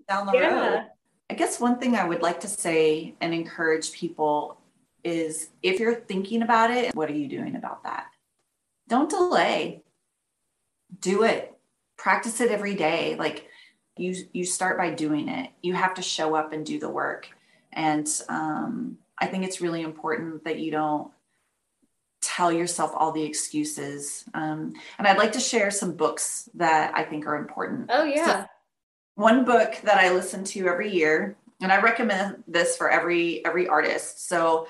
down 0.09 0.27
the 0.27 0.33
yeah. 0.35 0.69
road. 0.69 0.87
I 1.31 1.35
guess 1.35 1.59
one 1.59 1.79
thing 1.79 1.97
I 1.97 2.07
would 2.07 2.23
like 2.23 2.41
to 2.41 2.49
say 2.49 3.15
and 3.21 3.33
encourage 3.33 3.93
people 3.93 4.59
is 5.03 5.49
if 5.63 5.81
you're 5.81 5.95
thinking 5.95 6.43
about 6.43 6.71
it, 6.71 6.95
what 6.95 7.11
are 7.11 7.15
you 7.15 7.29
doing 7.29 7.57
about 7.57 7.83
that? 7.85 8.07
Don't 8.89 9.11
delay. 9.11 9.83
Do 11.01 11.25
it. 11.25 11.57
Practice 11.97 12.41
it 12.41 12.51
every 12.51 12.75
day. 12.75 13.17
Like 13.17 13.49
you 13.97 14.15
you 14.33 14.45
start 14.45 14.79
by 14.79 14.91
doing 14.91 15.29
it. 15.29 15.51
You 15.63 15.75
have 15.75 15.95
to 15.95 16.03
show 16.03 16.35
up 16.35 16.53
and 16.53 16.65
do 16.65 16.79
the 16.79 16.89
work. 16.89 17.29
And 17.73 18.09
um, 18.29 18.99
I 19.19 19.27
think 19.27 19.45
it's 19.45 19.61
really 19.61 19.83
important 19.83 20.45
that 20.45 20.59
you 20.59 20.71
don't 20.71 21.11
tell 22.23 22.53
yourself 22.53 22.93
all 22.97 23.13
the 23.13 23.23
excuses. 23.23 24.25
Um, 24.33 24.73
and 24.99 25.07
I'd 25.07 25.19
like 25.19 25.33
to 25.33 25.41
share 25.41 25.71
some 25.71 25.93
books 25.93 26.49
that 26.55 26.93
I 26.95 27.03
think 27.03 27.27
are 27.27 27.37
important. 27.37 27.91
Oh 27.93 28.05
yeah. 28.05 28.25
So 28.25 28.47
one 29.17 29.45
book 29.45 29.79
that 29.83 29.99
I 29.99 30.11
listen 30.13 30.45
to 30.45 30.69
every 30.69 30.91
year, 30.91 31.37
and 31.61 31.71
I 31.71 31.81
recommend 31.81 32.45
this 32.49 32.77
for 32.77 32.91
every 32.91 33.45
every 33.45 33.69
artist. 33.69 34.29
So 34.29 34.69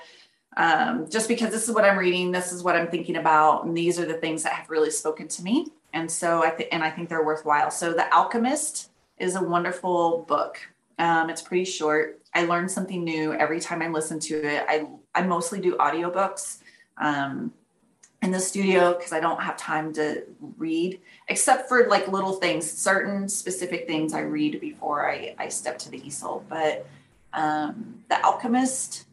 um, 0.57 1.09
just 1.09 1.27
because 1.27 1.51
this 1.51 1.67
is 1.69 1.73
what 1.73 1.85
I'm 1.85 1.97
reading, 1.97 2.31
this 2.31 2.51
is 2.51 2.63
what 2.63 2.75
I'm 2.75 2.87
thinking 2.87 3.15
about, 3.15 3.65
and 3.65 3.77
these 3.77 3.99
are 3.99 4.05
the 4.05 4.15
things 4.15 4.43
that 4.43 4.53
have 4.53 4.69
really 4.69 4.91
spoken 4.91 5.27
to 5.29 5.43
me. 5.43 5.67
And 5.93 6.09
so 6.09 6.43
I 6.43 6.49
think, 6.49 6.69
and 6.71 6.83
I 6.83 6.89
think 6.89 7.07
they're 7.07 7.23
worthwhile. 7.23 7.71
So 7.71 7.93
The 7.93 8.11
Alchemist 8.13 8.89
is 9.19 9.35
a 9.35 9.43
wonderful 9.43 10.25
book. 10.27 10.57
Um, 10.97 11.29
it's 11.29 11.41
pretty 11.41 11.65
short. 11.65 12.19
I 12.33 12.45
learn 12.45 12.67
something 12.67 13.03
new 13.03 13.33
every 13.33 13.59
time 13.59 13.81
I 13.81 13.87
listen 13.87 14.19
to 14.21 14.35
it. 14.43 14.65
I 14.67 14.87
I 15.13 15.21
mostly 15.21 15.59
do 15.61 15.77
audiobooks 15.77 16.62
um, 16.97 17.53
in 18.21 18.31
the 18.31 18.39
studio 18.39 18.93
because 18.93 19.11
I 19.11 19.19
don't 19.19 19.41
have 19.41 19.57
time 19.57 19.93
to 19.93 20.23
read, 20.57 21.01
except 21.27 21.67
for 21.67 21.87
like 21.87 22.07
little 22.07 22.33
things, 22.33 22.69
certain 22.69 23.27
specific 23.27 23.87
things 23.87 24.13
I 24.13 24.21
read 24.21 24.61
before 24.61 25.09
I, 25.09 25.35
I 25.37 25.49
step 25.49 25.77
to 25.79 25.91
the 25.91 26.05
easel. 26.05 26.45
But 26.49 26.87
um, 27.33 28.03
The 28.09 28.23
Alchemist 28.23 29.05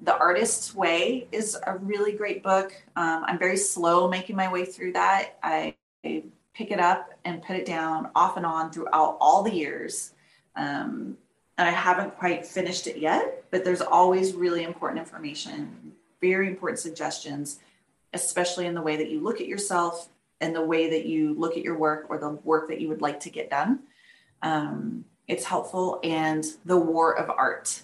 the 0.00 0.16
Artist's 0.16 0.74
Way 0.74 1.26
is 1.32 1.56
a 1.66 1.76
really 1.76 2.12
great 2.12 2.42
book. 2.42 2.72
Um, 2.96 3.24
I'm 3.26 3.38
very 3.38 3.56
slow 3.56 4.08
making 4.08 4.36
my 4.36 4.50
way 4.50 4.64
through 4.64 4.92
that. 4.92 5.38
I, 5.42 5.74
I, 6.04 6.24
pick 6.54 6.72
it 6.72 6.80
up 6.80 7.10
and 7.24 7.40
put 7.40 7.54
it 7.54 7.64
down 7.64 8.10
off 8.16 8.36
and 8.36 8.44
on 8.44 8.72
throughout 8.72 9.16
all 9.20 9.44
the 9.44 9.54
years. 9.54 10.12
Um, 10.56 11.16
and 11.56 11.68
I 11.68 11.70
haven't 11.70 12.18
quite 12.18 12.44
finished 12.44 12.88
it 12.88 12.96
yet, 12.96 13.44
but 13.52 13.64
there's 13.64 13.80
always 13.80 14.34
really 14.34 14.64
important 14.64 14.98
information, 14.98 15.92
very 16.20 16.48
important 16.48 16.78
suggestions, 16.78 17.60
especially 18.12 18.66
in 18.66 18.74
the 18.74 18.82
way 18.82 18.96
that 18.96 19.10
you 19.10 19.20
look 19.20 19.40
at 19.40 19.46
yourself 19.46 20.08
and 20.40 20.54
the 20.54 20.64
way 20.64 20.90
that 20.90 21.06
you 21.06 21.34
look 21.34 21.56
at 21.56 21.64
your 21.64 21.76
work 21.78 22.06
or 22.08 22.18
the 22.18 22.30
work 22.30 22.68
that 22.68 22.80
you 22.80 22.88
would 22.88 23.02
like 23.02 23.20
to 23.20 23.30
get 23.30 23.50
done. 23.50 23.80
um, 24.42 25.04
it's 25.26 25.44
helpful, 25.44 26.00
and 26.02 26.44
The 26.64 26.76
War 26.76 27.18
of 27.18 27.28
Art. 27.28 27.82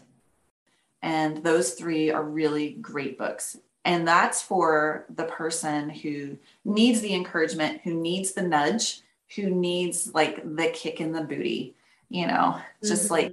And 1.03 1.45
those 1.45 1.75
three 1.75 2.11
are 2.11 2.23
really 2.23 2.71
great 2.71 3.19
books. 3.19 3.59
And 3.85 4.09
that's 4.09 4.41
for 4.41 5.05
the 5.15 5.25
person 5.25 5.91
who 5.91 6.39
needs 6.65 7.03
the 7.03 7.15
encouragement, 7.15 7.83
who 7.85 7.93
needs 7.93 8.33
the 8.33 8.43
nudge, 8.43 9.03
who 9.37 9.51
needs 9.51 10.15
like 10.15 10.43
the 10.57 10.69
kick 10.69 11.03
in 11.03 11.13
the 11.13 11.21
booty, 11.21 11.75
you 12.09 12.27
know, 12.27 12.59
just 12.83 13.05
mm-hmm. 13.05 13.13
like 13.13 13.33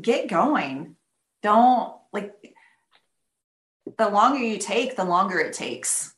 get 0.00 0.26
going. 0.26 0.96
Don't 1.42 1.94
like 2.12 2.34
the 3.98 4.08
longer 4.08 4.38
you 4.38 4.58
take, 4.58 4.96
the 4.96 5.04
longer 5.04 5.38
it 5.38 5.52
takes. 5.52 6.14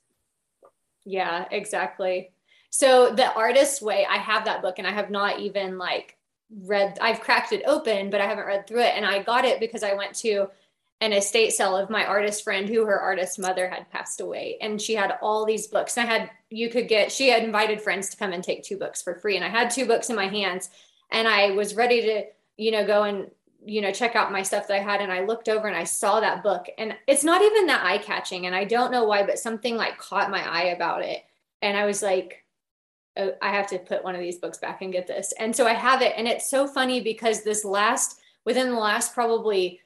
Yeah, 1.05 1.47
exactly. 1.51 2.33
So 2.71 3.13
the 3.15 3.33
artist's 3.35 3.83
way, 3.83 4.07
I 4.09 4.17
have 4.17 4.45
that 4.47 4.63
book 4.63 4.79
and 4.79 4.87
I 4.87 4.93
have 4.93 5.11
not 5.11 5.41
even 5.41 5.79
like 5.79 6.17
read 6.51 6.99
I've 7.01 7.21
cracked 7.21 7.53
it 7.53 7.63
open, 7.67 8.11
but 8.11 8.21
I 8.21 8.27
haven't 8.27 8.47
read 8.47 8.67
through 8.67 8.83
it. 8.83 8.95
And 8.95 9.05
I 9.05 9.23
got 9.23 9.45
it 9.45 9.61
because 9.61 9.83
I 9.83 9.95
went 9.95 10.15
to 10.17 10.49
an 11.03 11.13
estate 11.13 11.53
sale 11.53 11.77
of 11.77 11.91
my 11.91 12.07
artist 12.07 12.45
friend 12.45 12.69
who 12.69 12.87
her 12.87 12.99
artist 12.99 13.37
mother 13.37 13.69
had 13.69 13.91
passed 13.91 14.21
away 14.21 14.57
and 14.61 14.81
she 14.81 14.95
had 14.95 15.19
all 15.21 15.45
these 15.45 15.67
books 15.67 15.97
and 15.97 16.09
i 16.09 16.13
had 16.13 16.31
you 16.49 16.71
could 16.71 16.87
get 16.87 17.11
she 17.11 17.29
had 17.29 17.43
invited 17.43 17.83
friends 17.83 18.09
to 18.09 18.17
come 18.17 18.33
and 18.33 18.45
take 18.45 18.63
two 18.63 18.79
books 18.79 19.03
for 19.03 19.17
free 19.17 19.35
and 19.35 19.45
i 19.45 19.49
had 19.49 19.69
two 19.69 19.85
books 19.85 20.11
in 20.11 20.15
my 20.15 20.29
hands 20.29 20.71
and 21.11 21.27
i 21.27 21.51
was 21.51 21.75
ready 21.75 22.03
to 22.03 22.23
you 22.57 22.71
know 22.71 22.87
go 22.87 23.03
and 23.03 23.29
you 23.65 23.81
know 23.81 23.93
check 23.93 24.17
out 24.17 24.33
my 24.33 24.43
stuff 24.43 24.67
that 24.67 24.77
i 24.77 24.83
had 24.83 25.01
and 25.01 25.13
i 25.13 25.25
looked 25.25 25.49
over 25.49 25.67
and 25.67 25.77
i 25.77 25.85
saw 25.85 26.21
that 26.21 26.43
book 26.43 26.67
and 26.79 26.97
it's 27.07 27.25
not 27.25 27.43
even 27.43 27.67
that 27.67 27.85
eye 27.85 27.99
catching 27.99 28.47
and 28.47 28.55
i 28.55 28.65
don't 28.65 28.93
know 28.93 29.05
why 29.05 29.25
but 29.25 29.39
something 29.39 29.77
like 29.77 29.99
caught 29.99 30.31
my 30.31 30.43
eye 30.49 30.67
about 30.67 31.03
it 31.03 31.25
and 31.61 31.77
i 31.77 31.85
was 31.85 32.03
like 32.03 32.45
oh, 33.17 33.33
i 33.41 33.51
have 33.51 33.67
to 33.67 33.79
put 33.79 34.05
one 34.05 34.15
of 34.15 34.21
these 34.21 34.39
books 34.39 34.59
back 34.59 34.83
and 34.83 34.93
get 34.93 35.07
this 35.07 35.33
and 35.39 35.55
so 35.55 35.67
i 35.67 35.73
have 35.73 36.03
it 36.03 36.15
and 36.17 36.27
it's 36.27 36.51
so 36.51 36.67
funny 36.67 37.01
because 37.01 37.43
this 37.43 37.65
last 37.65 38.21
within 38.45 38.71
the 38.71 38.79
last 38.79 39.15
probably 39.15 39.81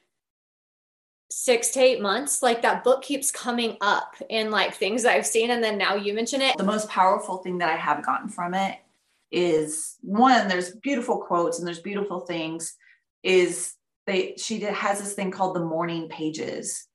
six 1.29 1.69
to 1.69 1.81
eight 1.81 2.01
months 2.01 2.41
like 2.41 2.61
that 2.61 2.83
book 2.83 3.01
keeps 3.01 3.31
coming 3.31 3.75
up 3.81 4.15
in 4.29 4.49
like 4.49 4.73
things 4.73 5.03
that 5.03 5.15
i've 5.15 5.25
seen 5.25 5.51
and 5.51 5.63
then 5.63 5.77
now 5.77 5.93
you 5.93 6.13
mention 6.13 6.41
it. 6.41 6.57
The 6.57 6.63
most 6.63 6.89
powerful 6.89 7.37
thing 7.37 7.57
that 7.57 7.69
i 7.69 7.75
have 7.75 8.05
gotten 8.05 8.29
from 8.29 8.53
it 8.53 8.77
is 9.29 9.97
one 10.01 10.47
there's 10.47 10.71
beautiful 10.75 11.17
quotes 11.17 11.59
and 11.59 11.67
there's 11.67 11.81
beautiful 11.81 12.21
things 12.21 12.77
is 13.23 13.73
they 14.05 14.35
she 14.37 14.59
has 14.61 14.99
this 14.99 15.13
thing 15.13 15.31
called 15.31 15.55
the 15.55 15.65
morning 15.65 16.09
pages. 16.09 16.87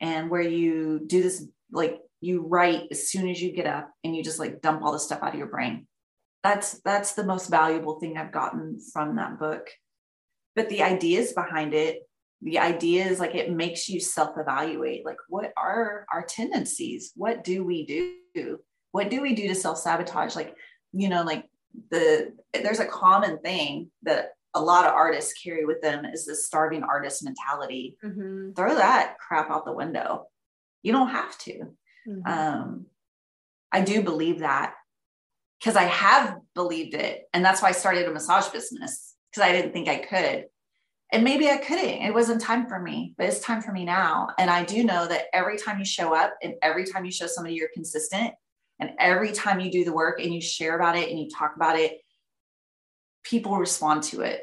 And 0.00 0.28
where 0.30 0.42
you 0.42 1.00
do 1.06 1.22
this 1.22 1.46
like 1.72 2.00
you 2.20 2.46
write 2.46 2.88
as 2.90 3.08
soon 3.08 3.28
as 3.28 3.40
you 3.40 3.52
get 3.52 3.66
up 3.66 3.90
and 4.04 4.14
you 4.14 4.22
just 4.22 4.38
like 4.38 4.60
dump 4.60 4.82
all 4.82 4.92
the 4.92 4.98
stuff 4.98 5.22
out 5.22 5.32
of 5.32 5.38
your 5.38 5.48
brain. 5.48 5.86
That's 6.42 6.80
that's 6.80 7.14
the 7.14 7.24
most 7.24 7.48
valuable 7.48 7.98
thing 7.98 8.16
i've 8.16 8.32
gotten 8.32 8.78
from 8.92 9.16
that 9.16 9.38
book. 9.38 9.68
But 10.54 10.68
the 10.68 10.82
ideas 10.82 11.32
behind 11.32 11.74
it 11.74 12.02
the 12.42 12.58
idea 12.58 13.06
is 13.06 13.18
like 13.18 13.34
it 13.34 13.50
makes 13.50 13.88
you 13.88 13.98
self-evaluate 13.98 15.04
like 15.04 15.16
what 15.28 15.52
are 15.56 16.06
our 16.12 16.22
tendencies? 16.22 17.12
What 17.16 17.44
do 17.44 17.64
we 17.64 17.86
do? 18.34 18.58
What 18.92 19.10
do 19.10 19.22
we 19.22 19.34
do 19.34 19.48
to 19.48 19.54
self-sabotage? 19.54 20.36
Like 20.36 20.54
you 20.92 21.08
know 21.08 21.22
like 21.22 21.44
the 21.90 22.32
there's 22.52 22.80
a 22.80 22.86
common 22.86 23.38
thing 23.38 23.90
that 24.02 24.32
a 24.56 24.60
lot 24.60 24.86
of 24.86 24.94
artists 24.94 25.40
carry 25.40 25.64
with 25.64 25.80
them 25.82 26.04
is 26.04 26.26
this 26.26 26.46
starving 26.46 26.82
artist 26.82 27.22
mentality 27.22 27.96
mm-hmm. 28.02 28.52
throw 28.52 28.74
that 28.74 29.16
crap 29.18 29.50
out 29.50 29.64
the 29.64 29.72
window 29.72 30.24
you 30.82 30.92
don't 30.92 31.10
have 31.10 31.36
to 31.38 31.52
mm-hmm. 32.08 32.26
um 32.26 32.86
i 33.70 33.80
do 33.80 34.02
believe 34.02 34.40
that 34.40 34.74
because 35.60 35.76
i 35.76 35.84
have 35.84 36.38
believed 36.54 36.94
it 36.94 37.28
and 37.32 37.44
that's 37.44 37.62
why 37.62 37.68
i 37.68 37.72
started 37.72 38.08
a 38.08 38.12
massage 38.12 38.48
business 38.48 39.14
because 39.30 39.48
i 39.48 39.52
didn't 39.52 39.72
think 39.72 39.88
i 39.88 39.98
could 39.98 40.46
and 41.12 41.22
maybe 41.22 41.48
I 41.48 41.58
couldn't. 41.58 42.02
It 42.02 42.12
wasn't 42.12 42.40
time 42.40 42.66
for 42.66 42.80
me, 42.80 43.14
but 43.16 43.28
it's 43.28 43.38
time 43.38 43.62
for 43.62 43.70
me 43.70 43.84
now. 43.84 44.28
And 44.38 44.50
I 44.50 44.64
do 44.64 44.82
know 44.82 45.06
that 45.06 45.26
every 45.32 45.56
time 45.56 45.78
you 45.78 45.84
show 45.84 46.12
up 46.14 46.34
and 46.42 46.54
every 46.62 46.84
time 46.84 47.04
you 47.04 47.12
show 47.12 47.28
somebody 47.28 47.54
you're 47.54 47.68
consistent 47.72 48.34
and 48.80 48.90
every 48.98 49.30
time 49.30 49.60
you 49.60 49.70
do 49.70 49.84
the 49.84 49.92
work 49.92 50.20
and 50.20 50.34
you 50.34 50.40
share 50.40 50.74
about 50.74 50.96
it 50.96 51.08
and 51.08 51.18
you 51.18 51.28
talk 51.30 51.54
about 51.54 51.78
it, 51.78 52.00
people 53.28 53.56
respond 53.56 54.02
to 54.04 54.22
it. 54.22 54.42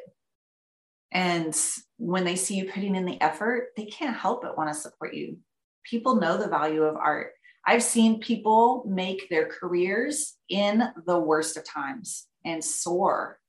And 1.11 1.55
when 1.97 2.23
they 2.23 2.35
see 2.35 2.55
you 2.55 2.71
putting 2.71 2.95
in 2.95 3.05
the 3.05 3.21
effort, 3.21 3.69
they 3.77 3.85
can't 3.85 4.17
help 4.17 4.41
but 4.41 4.57
want 4.57 4.73
to 4.73 4.79
support 4.79 5.13
you. 5.13 5.37
People 5.83 6.15
know 6.15 6.37
the 6.37 6.47
value 6.47 6.83
of 6.83 6.95
art. 6.95 7.31
I've 7.65 7.83
seen 7.83 8.19
people 8.19 8.83
make 8.87 9.29
their 9.29 9.47
careers 9.47 10.35
in 10.49 10.83
the 11.05 11.19
worst 11.19 11.55
of 11.55 11.65
times 11.65 12.25
and 12.43 12.63
soar 12.63 13.39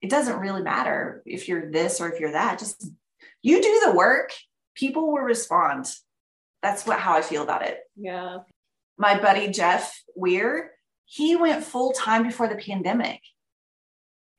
it 0.00 0.10
doesn't 0.10 0.38
really 0.38 0.62
matter 0.62 1.22
if 1.26 1.48
you're 1.48 1.70
this 1.70 2.00
or 2.00 2.10
if 2.10 2.20
you're 2.20 2.32
that. 2.32 2.58
Just 2.58 2.90
you 3.42 3.62
do 3.62 3.82
the 3.84 3.92
work, 3.92 4.32
people 4.74 5.12
will 5.12 5.22
respond. 5.22 5.90
That's 6.62 6.86
what 6.86 6.98
how 6.98 7.14
I 7.14 7.22
feel 7.22 7.42
about 7.42 7.66
it. 7.66 7.80
Yeah. 7.96 8.38
My 8.98 9.18
buddy 9.18 9.48
Jeff 9.48 10.02
Weir, 10.14 10.72
he 11.04 11.36
went 11.36 11.64
full 11.64 11.92
time 11.92 12.22
before 12.22 12.48
the 12.48 12.56
pandemic. 12.56 13.20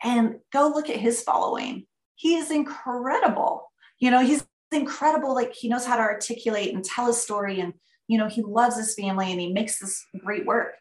And 0.03 0.35
go 0.51 0.67
look 0.67 0.89
at 0.89 0.97
his 0.97 1.21
following. 1.21 1.85
He 2.15 2.35
is 2.35 2.51
incredible. 2.51 3.71
You 3.99 4.11
know, 4.11 4.21
he's 4.21 4.45
incredible. 4.71 5.33
Like 5.35 5.53
he 5.53 5.69
knows 5.69 5.85
how 5.85 5.97
to 5.97 6.01
articulate 6.01 6.73
and 6.73 6.83
tell 6.83 7.09
a 7.09 7.13
story. 7.13 7.59
And, 7.59 7.73
you 8.07 8.17
know, 8.17 8.27
he 8.27 8.41
loves 8.41 8.77
his 8.77 8.95
family 8.95 9.31
and 9.31 9.39
he 9.39 9.53
makes 9.53 9.79
this 9.79 10.03
great 10.23 10.45
work. 10.45 10.73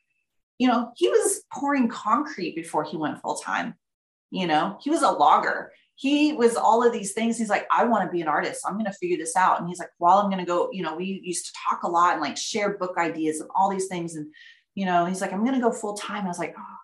You 0.58 0.68
know, 0.68 0.92
he 0.96 1.08
was 1.08 1.42
pouring 1.52 1.88
concrete 1.88 2.54
before 2.54 2.84
he 2.84 2.96
went 2.96 3.20
full 3.20 3.36
time 3.36 3.74
you 4.30 4.46
know 4.46 4.78
he 4.80 4.90
was 4.90 5.02
a 5.02 5.10
logger 5.10 5.72
he 5.96 6.32
was 6.32 6.56
all 6.56 6.86
of 6.86 6.92
these 6.92 7.12
things 7.12 7.36
he's 7.36 7.50
like 7.50 7.66
i 7.70 7.84
want 7.84 8.04
to 8.04 8.10
be 8.10 8.20
an 8.20 8.28
artist 8.28 8.62
i'm 8.66 8.74
going 8.74 8.86
to 8.86 8.92
figure 8.92 9.16
this 9.16 9.36
out 9.36 9.60
and 9.60 9.68
he's 9.68 9.78
like 9.78 9.90
well 9.98 10.18
i'm 10.18 10.30
going 10.30 10.38
to 10.38 10.46
go 10.46 10.70
you 10.72 10.82
know 10.82 10.96
we 10.96 11.20
used 11.22 11.46
to 11.46 11.52
talk 11.68 11.82
a 11.82 11.88
lot 11.88 12.12
and 12.12 12.22
like 12.22 12.36
share 12.36 12.78
book 12.78 12.94
ideas 12.96 13.40
and 13.40 13.50
all 13.54 13.68
these 13.68 13.88
things 13.88 14.14
and 14.14 14.32
you 14.74 14.86
know 14.86 15.04
he's 15.04 15.20
like 15.20 15.32
i'm 15.32 15.44
going 15.44 15.54
to 15.54 15.60
go 15.60 15.72
full 15.72 15.94
time 15.94 16.24
i 16.24 16.28
was 16.28 16.38
like 16.38 16.54
oh. 16.56 16.76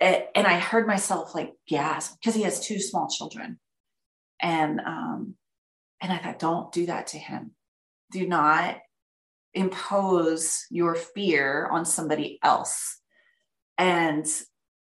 And 0.00 0.46
i 0.46 0.58
heard 0.58 0.86
myself 0.86 1.34
like 1.34 1.52
gasp 1.68 2.16
because 2.20 2.34
he 2.34 2.42
has 2.42 2.60
two 2.60 2.78
small 2.78 3.08
children 3.08 3.58
and 4.40 4.80
um 4.80 5.34
and 6.00 6.12
i 6.12 6.18
thought 6.18 6.38
don't 6.38 6.72
do 6.72 6.86
that 6.86 7.08
to 7.08 7.18
him 7.18 7.52
do 8.10 8.26
not 8.26 8.76
impose 9.54 10.66
your 10.70 10.94
fear 10.94 11.66
on 11.70 11.84
somebody 11.84 12.38
else 12.42 13.00
and 13.78 14.26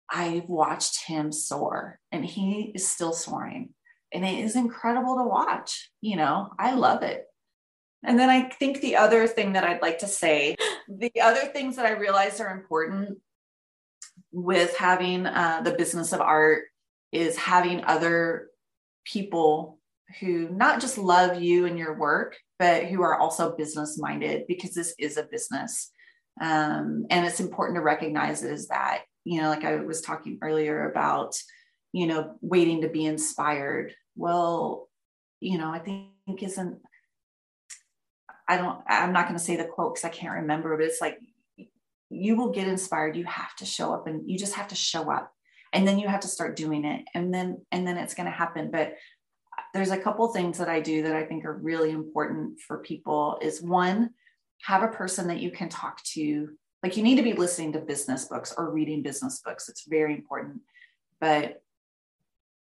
I've 0.09 0.47
watched 0.47 1.05
him 1.05 1.31
soar 1.31 1.99
and 2.11 2.23
he 2.23 2.71
is 2.75 2.87
still 2.87 3.13
soaring. 3.13 3.73
And 4.13 4.23
it 4.23 4.39
is 4.39 4.55
incredible 4.55 5.17
to 5.17 5.23
watch. 5.23 5.91
You 6.01 6.17
know, 6.17 6.51
I 6.59 6.75
love 6.75 7.03
it. 7.03 7.25
And 8.03 8.19
then 8.19 8.29
I 8.29 8.49
think 8.49 8.81
the 8.81 8.97
other 8.97 9.27
thing 9.27 9.53
that 9.53 9.63
I'd 9.63 9.81
like 9.81 9.99
to 9.99 10.07
say, 10.07 10.55
the 10.87 11.11
other 11.21 11.45
things 11.45 11.75
that 11.75 11.87
I 11.87 11.91
realized 11.91 12.39
are 12.39 12.55
important 12.55 13.17
with 14.35 14.75
having 14.75 15.25
uh, 15.25 15.61
the 15.63 15.71
business 15.71 16.13
of 16.13 16.21
art 16.21 16.63
is 17.11 17.37
having 17.37 17.83
other 17.85 18.49
people 19.05 19.79
who 20.19 20.49
not 20.49 20.81
just 20.81 20.97
love 20.97 21.41
you 21.41 21.65
and 21.65 21.79
your 21.79 21.97
work, 21.97 22.37
but 22.59 22.85
who 22.85 23.01
are 23.01 23.17
also 23.17 23.55
business 23.55 23.97
minded 23.97 24.43
because 24.47 24.73
this 24.73 24.93
is 24.99 25.17
a 25.17 25.23
business. 25.23 25.91
Um, 26.41 27.05
and 27.09 27.25
it's 27.25 27.39
important 27.39 27.77
to 27.77 27.81
recognize 27.81 28.43
is 28.43 28.67
that 28.67 29.03
you 29.25 29.41
know, 29.41 29.49
like 29.49 29.65
I 29.65 29.77
was 29.77 30.01
talking 30.01 30.37
earlier 30.41 30.89
about, 30.89 31.35
you 31.91 32.07
know, 32.07 32.35
waiting 32.41 32.81
to 32.81 32.89
be 32.89 33.05
inspired. 33.05 33.93
Well, 34.15 34.87
you 35.41 35.57
know, 35.57 35.69
I 35.69 35.79
think 35.79 36.11
isn't, 36.41 36.77
I 38.47 38.57
don't, 38.57 38.79
I'm 38.87 39.11
not 39.11 39.25
going 39.25 39.37
to 39.37 39.43
say 39.43 39.55
the 39.55 39.65
quote 39.65 39.95
because 39.95 40.05
I 40.05 40.09
can't 40.09 40.35
remember, 40.35 40.77
but 40.77 40.85
it's 40.85 41.01
like, 41.01 41.17
you 42.09 42.35
will 42.35 42.51
get 42.51 42.67
inspired. 42.67 43.15
You 43.15 43.25
have 43.25 43.55
to 43.57 43.65
show 43.65 43.93
up 43.93 44.07
and 44.07 44.29
you 44.29 44.37
just 44.37 44.55
have 44.55 44.67
to 44.69 44.75
show 44.75 45.11
up. 45.11 45.31
And 45.73 45.87
then 45.87 45.99
you 45.99 46.07
have 46.07 46.21
to 46.21 46.27
start 46.27 46.55
doing 46.55 46.85
it. 46.85 47.05
And 47.13 47.33
then, 47.33 47.65
and 47.71 47.85
then 47.85 47.97
it's 47.97 48.13
going 48.13 48.27
to 48.27 48.31
happen. 48.31 48.71
But 48.71 48.95
there's 49.73 49.91
a 49.91 49.97
couple 49.97 50.27
things 50.29 50.57
that 50.57 50.69
I 50.69 50.79
do 50.79 51.03
that 51.03 51.15
I 51.15 51.25
think 51.25 51.43
are 51.43 51.57
really 51.57 51.91
important 51.91 52.59
for 52.59 52.77
people 52.77 53.37
is 53.41 53.61
one, 53.61 54.11
have 54.63 54.83
a 54.83 54.87
person 54.87 55.27
that 55.27 55.41
you 55.41 55.51
can 55.51 55.67
talk 55.67 56.01
to. 56.13 56.49
Like 56.81 56.95
you 56.95 57.03
need 57.03 57.17
to 57.17 57.23
be 57.23 57.33
listening 57.33 57.73
to 57.73 57.79
business 57.79 58.25
books 58.25 58.53
or 58.57 58.71
reading 58.71 59.01
business 59.01 59.41
books. 59.43 59.67
It's 59.67 59.85
very 59.87 60.13
important. 60.13 60.61
But 61.19 61.61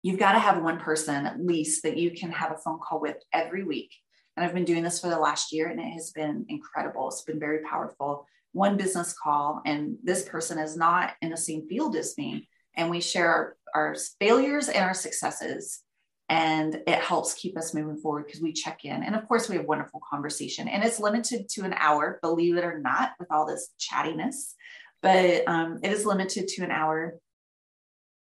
you've 0.02 0.20
got 0.20 0.34
to 0.34 0.40
have 0.40 0.62
one 0.62 0.80
person 0.80 1.26
at 1.26 1.40
least 1.40 1.84
that 1.84 1.98
you 1.98 2.12
can 2.12 2.32
have 2.32 2.52
a 2.52 2.58
phone 2.58 2.80
call 2.80 3.00
with 3.00 3.18
every 3.34 3.64
week. 3.64 3.94
And 4.36 4.46
i've 4.46 4.54
been 4.54 4.66
doing 4.66 4.84
this 4.84 5.00
for 5.00 5.10
the 5.10 5.20
last 5.20 5.52
year 5.52 5.68
and 5.68 5.80
it 5.80 5.92
has 5.94 6.12
been 6.12 6.46
incredible. 6.50 7.08
It's 7.08 7.24
been 7.24 7.40
very 7.40 7.60
powerful 7.64 8.28
one 8.54 8.78
business 8.78 9.14
call 9.14 9.62
and 9.66 9.98
this 10.04 10.28
person 10.28 10.58
is 10.58 10.76
not 10.76 11.14
in 11.22 11.30
the 11.30 11.38
same 11.38 11.68
field 11.68 11.95
as 11.95 12.18
me. 12.18 12.48
And 12.76 12.89
we 12.89 13.02
share 13.02 13.30
our, 13.30 13.58
our 13.76 13.95
failures 14.20 14.70
and 14.70 14.84
our 14.84 14.93
successes. 14.93 15.82
And 16.30 16.82
it 16.86 17.00
helps 17.00 17.34
keep 17.34 17.58
us 17.58 17.74
moving 17.74 17.98
forward 17.98 18.26
because 18.26 18.41
we 18.41 18.52
check 18.52 18.84
in. 18.84 19.04
And 19.04 19.16
of 19.16 19.28
course 19.28 19.48
we 19.48 19.56
have 19.56 19.66
wonderful 19.66 20.02
conversation. 20.10 20.68
And 20.68 20.84
it's 20.84 21.00
limited 21.00 21.48
to 21.50 21.62
an 21.64 21.74
hour 21.78 22.20
believe 22.22 22.58
it 22.58 22.66
or 22.66 22.80
not 22.80 23.12
with 23.20 23.32
all 23.32 23.45
this 23.45 23.70
chattiness. 23.80 24.54
But 25.02 25.48
um, 25.48 25.80
it 25.84 25.91
is 25.91 26.06
limited 26.06 26.48
to 26.50 26.64
an 26.64 26.72
hour. 26.72 27.18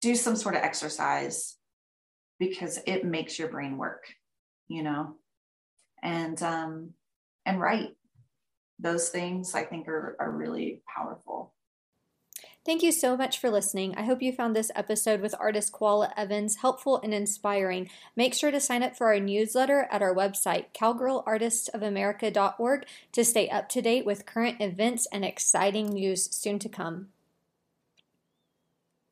Do 0.01 0.15
some 0.15 0.35
sort 0.35 0.55
of 0.55 0.61
exercise 0.61 1.57
because 2.39 2.79
it 2.87 3.03
makes 3.03 3.37
your 3.37 3.49
brain 3.49 3.77
work, 3.77 4.05
you 4.67 4.81
know, 4.81 5.17
and 6.01 6.41
um, 6.41 6.91
and 7.45 7.59
write. 7.59 7.89
Those 8.79 9.09
things 9.09 9.53
I 9.53 9.63
think 9.63 9.87
are 9.87 10.15
are 10.19 10.31
really 10.31 10.81
powerful. 10.87 11.53
Thank 12.65 12.83
you 12.83 12.91
so 12.91 13.17
much 13.17 13.39
for 13.39 13.49
listening. 13.49 13.95
I 13.95 14.03
hope 14.03 14.21
you 14.21 14.31
found 14.31 14.55
this 14.55 14.71
episode 14.75 15.21
with 15.21 15.33
artist 15.39 15.71
Coila 15.71 16.11
Evans 16.15 16.57
helpful 16.57 16.99
and 17.01 17.13
inspiring. 17.13 17.89
Make 18.15 18.33
sure 18.33 18.51
to 18.51 18.59
sign 18.59 18.83
up 18.83 18.95
for 18.95 19.07
our 19.07 19.19
newsletter 19.19 19.87
at 19.89 20.01
our 20.01 20.13
website, 20.13 20.65
cowgirlartistsofamerica.org, 20.75 22.85
to 23.13 23.25
stay 23.25 23.49
up 23.49 23.69
to 23.69 23.81
date 23.81 24.05
with 24.05 24.25
current 24.25 24.57
events 24.59 25.07
and 25.11 25.25
exciting 25.25 25.87
news 25.87 26.33
soon 26.35 26.59
to 26.59 26.69
come. 26.69 27.07